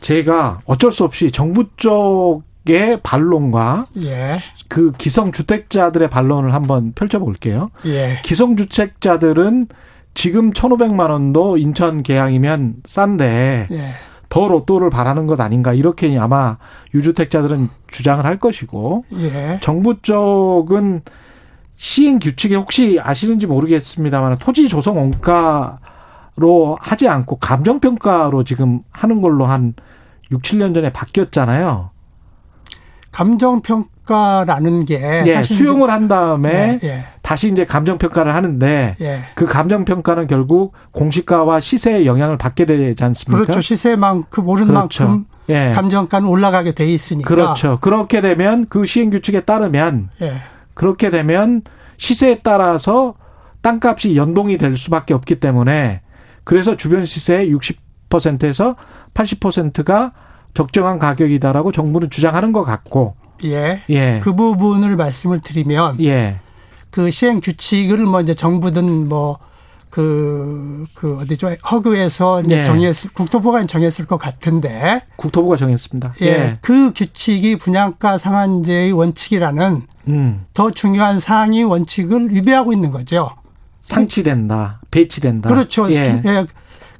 [0.00, 4.36] 제가 어쩔 수 없이 정부 쪽의 반론과 예,
[4.68, 7.70] 그 기성 주택자들의 반론을 한번 펼쳐볼게요.
[7.86, 9.66] 예, 기성 주택자들은
[10.14, 13.94] 지금 1,500만 원도 인천 계양이면 싼데 예,
[14.30, 16.56] 더 로또를 바라는 것 아닌가 이렇게 아마
[16.94, 19.58] 유주택자들은 주장을 할 것이고 예.
[19.60, 21.02] 정부 쪽은
[21.74, 29.46] 시행 규칙에 혹시 아시는지 모르겠습니다만 토지 조성 원가로 하지 않고 감정 평가로 지금 하는 걸로
[29.46, 29.74] 한
[30.30, 31.90] 6, 7년 전에 바뀌었잖아요.
[33.10, 39.20] 감정 평가라는 게 예, 수용을 한 다음에 예, 예, 다시 이제 감정 평가를 하는데 예.
[39.36, 43.44] 그 감정 평가는 결국 공시가와 시세에 영향을 받게 되지 않습니까?
[43.44, 43.60] 그렇죠.
[43.60, 45.04] 시세만큼 오른 그렇죠.
[45.04, 45.70] 만큼 예.
[45.72, 47.28] 감정가는 올라가게 돼 있으니까.
[47.28, 47.78] 그렇죠.
[47.80, 50.42] 그렇게 되면 그 시행 규칙에 따르면 예,
[50.74, 51.62] 그렇게 되면
[51.98, 53.14] 시세에 따라서
[53.62, 56.00] 땅값이 연동이 될 수밖에 없기 때문에
[56.42, 58.74] 그래서 주변 시세의 60%에서
[59.14, 60.14] 80%가
[60.52, 63.82] 적정한 가격이다라고 정부는 주장하는 것 같고 예.
[63.88, 64.18] 예.
[64.20, 66.40] 그 부분을 말씀을 드리면 예.
[66.90, 69.38] 그 시행 규칙을 뭐 이제 정부든 뭐
[69.90, 71.56] 그, 그 어디죠?
[71.70, 72.64] 허그에서 이제 예.
[72.64, 75.02] 정했을, 국토부가 정했을 것 같은데.
[75.16, 76.14] 국토부가 정했습니다.
[76.22, 76.58] 예.
[76.62, 80.44] 그 규칙이 분양가 상한제의 원칙이라는 음.
[80.54, 83.30] 더 중요한 상위 원칙을 위배하고 있는 거죠.
[83.82, 84.80] 상치된다.
[84.92, 85.48] 배치된다.
[85.48, 85.90] 그렇죠.
[85.90, 86.22] 예.
[86.24, 86.46] 예.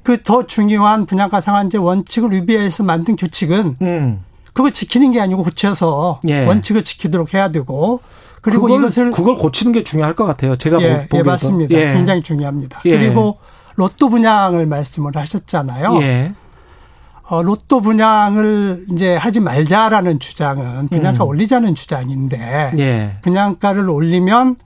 [0.03, 4.23] 그더 중요한 분양가 상한제 원칙을 위배해서 만든 규칙은 음.
[4.53, 6.45] 그걸 지키는 게 아니고 고쳐서 예.
[6.45, 8.01] 원칙을 지키도록 해야 되고
[8.41, 10.55] 그리고 그걸, 이것을 그걸 고치는 게 중요할 것 같아요.
[10.55, 11.17] 제가 예, 보기에도.
[11.17, 11.75] 예, 맞습니다.
[11.75, 11.93] 예.
[11.93, 12.81] 굉장히 중요합니다.
[12.85, 12.97] 예.
[12.97, 13.37] 그리고
[13.75, 16.01] 로또 분양을 말씀을 하셨잖아요.
[16.01, 16.33] 예.
[17.29, 21.29] 어, 로또 분양을 이제 하지 말자라는 주장은 분양가 음.
[21.29, 23.13] 올리자는 주장인데 예.
[23.21, 24.57] 분양가를 올리면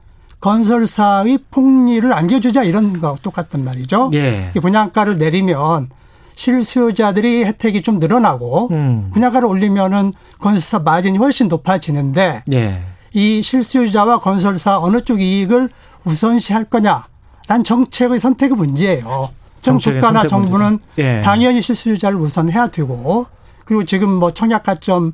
[0.41, 4.10] 건설사의 폭리를 안겨주자 이런 거 똑같단 말이죠.
[4.15, 4.52] 예.
[4.56, 5.89] 이 분양가를 내리면
[6.35, 9.11] 실수요자들이 혜택이 좀 늘어나고 음.
[9.14, 12.81] 분양가를 올리면은 건설사 마진이 훨씬 높아지는데 예.
[13.16, 15.70] 이 실수요자와 건설사 어느 쪽 이익을
[16.04, 19.30] 우선시할 거냐란 정책의 선택의 문제예요.
[19.62, 20.80] 좀 정책의 국가나 정부는.
[20.98, 21.22] 예.
[21.24, 23.26] 당연히 실수요자를 우선해야 되고
[23.66, 25.14] 그리고 지금 뭐 청약 가점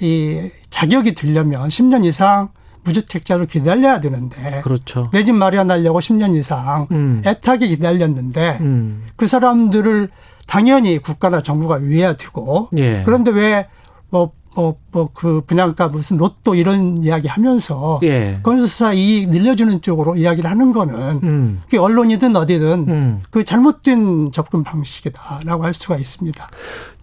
[0.00, 2.48] 이 자격이 되려면 10년 이상
[2.82, 5.10] 무주택자로 기다려야 되는데 그렇죠.
[5.12, 7.22] 내 집 마련하려고 10년 이상 음.
[7.26, 9.04] 애타게 기다렸는데 음.
[9.16, 10.08] 그 사람들을
[10.46, 13.02] 당연히 국가나 정부가 위해야 되고 예.
[13.04, 13.66] 그런데 왜
[14.10, 18.38] 뭐 뭐 뭐 그 분양가 무슨 로또 이런 이야기 하면서 예.
[18.42, 21.60] 건설사 이익 늘려주는 쪽으로 이야기를 하는 거는 음.
[21.64, 23.22] 그게 언론이든 어디든 음.
[23.30, 26.46] 그 잘못된 접근 방식이다라고 할 수가 있습니다.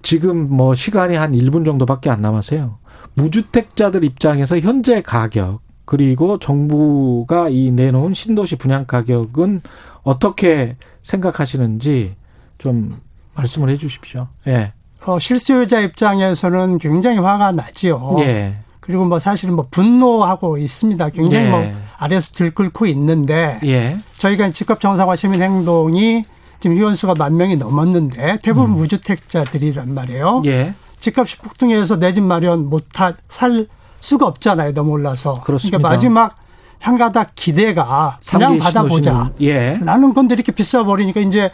[0.01, 2.77] 지금 뭐 시간이 한 1분 정도밖에 안 남아서요.
[3.15, 9.61] 무주택자들 입장에서 현재 가격 그리고 정부가 이 내놓은 신도시 분양 가격은
[10.03, 12.15] 어떻게 생각하시는지
[12.57, 12.99] 좀
[13.35, 14.27] 말씀을 해 주십시오.
[14.47, 14.73] 예.
[15.05, 18.15] 어, 실수요자 입장에서는 굉장히 화가 나지요.
[18.19, 18.55] 예.
[18.79, 21.09] 그리고 뭐 사실은 뭐 분노하고 있습니다.
[21.09, 21.49] 굉장히 예.
[21.49, 23.97] 뭐 아래에서 들끓고 있는데 예.
[24.17, 26.23] 저희가 집값 정상화 시민 행동이
[26.59, 30.43] 지금 회원수가 만 명이 넘었는데 대부분 무주택자들이란 말이에요.
[30.45, 30.73] 예.
[30.99, 33.67] 집값이 폭등해서 내 집 마련 못할 살
[33.99, 34.73] 수가 없잖아요.
[34.73, 35.41] 너무 올라서.
[35.43, 35.77] 그렇습니다.
[35.77, 36.35] 러니까 마지막
[36.79, 39.31] 한 가닥 기대가 그냥 받아보자.
[39.41, 39.77] 예.
[39.81, 41.51] 나는 건데 이렇게 비싸 버리니까 이제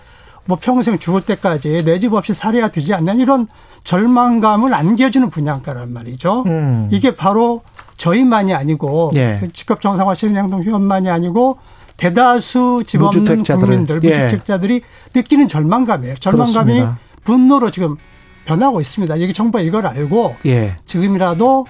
[0.48, 3.48] 뭐 평생 죽을 때까지 내 집 없이 살아야 되지 않나 이런
[3.84, 6.44] 절망감을 안겨주는 분양가란 말이죠.
[6.46, 6.88] 음.
[6.92, 7.62] 이게 바로
[7.98, 9.42] 저희만이 아니고 예.
[9.54, 11.58] 집값 정상화 시민행동 회원만이 아니고
[11.98, 13.44] 대다수 집 없는.
[13.44, 14.10] 국민들, 예.
[14.10, 14.82] 무주택자들이
[15.16, 16.16] 느끼는 절망감이에요.
[16.18, 17.00] 절망감이 그렇습니다.
[17.24, 17.98] 분노로 지금
[18.46, 19.16] 변하고 있습니다.
[19.16, 20.78] 이게 정부가 이걸 알고 예.
[20.86, 21.66] 지금이라도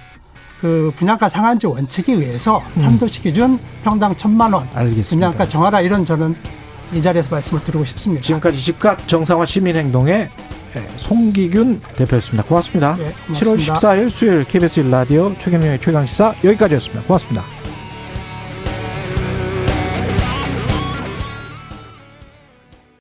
[0.60, 4.68] 그 분양가 상한제 원칙에 의해서 참도시 기준 평당 천만 원 음.
[4.74, 5.08] 알겠습니다.
[5.30, 6.36] 분양가 정하라 이런 저는
[6.92, 8.22] 이 자리에서 말씀을 드리고 싶습니다.
[8.22, 10.30] 지금까지 집값 정상화 시민행동의
[10.76, 12.46] 예, 송기균 대표였습니다.
[12.46, 12.96] 고맙습니다.
[13.00, 13.74] 예, 7월 고맙습니다.
[13.74, 17.06] 14일 수요일 KBS 1라디오 최경영의 최강시사 여기까지였습니다.
[17.06, 17.57] 고맙습니다.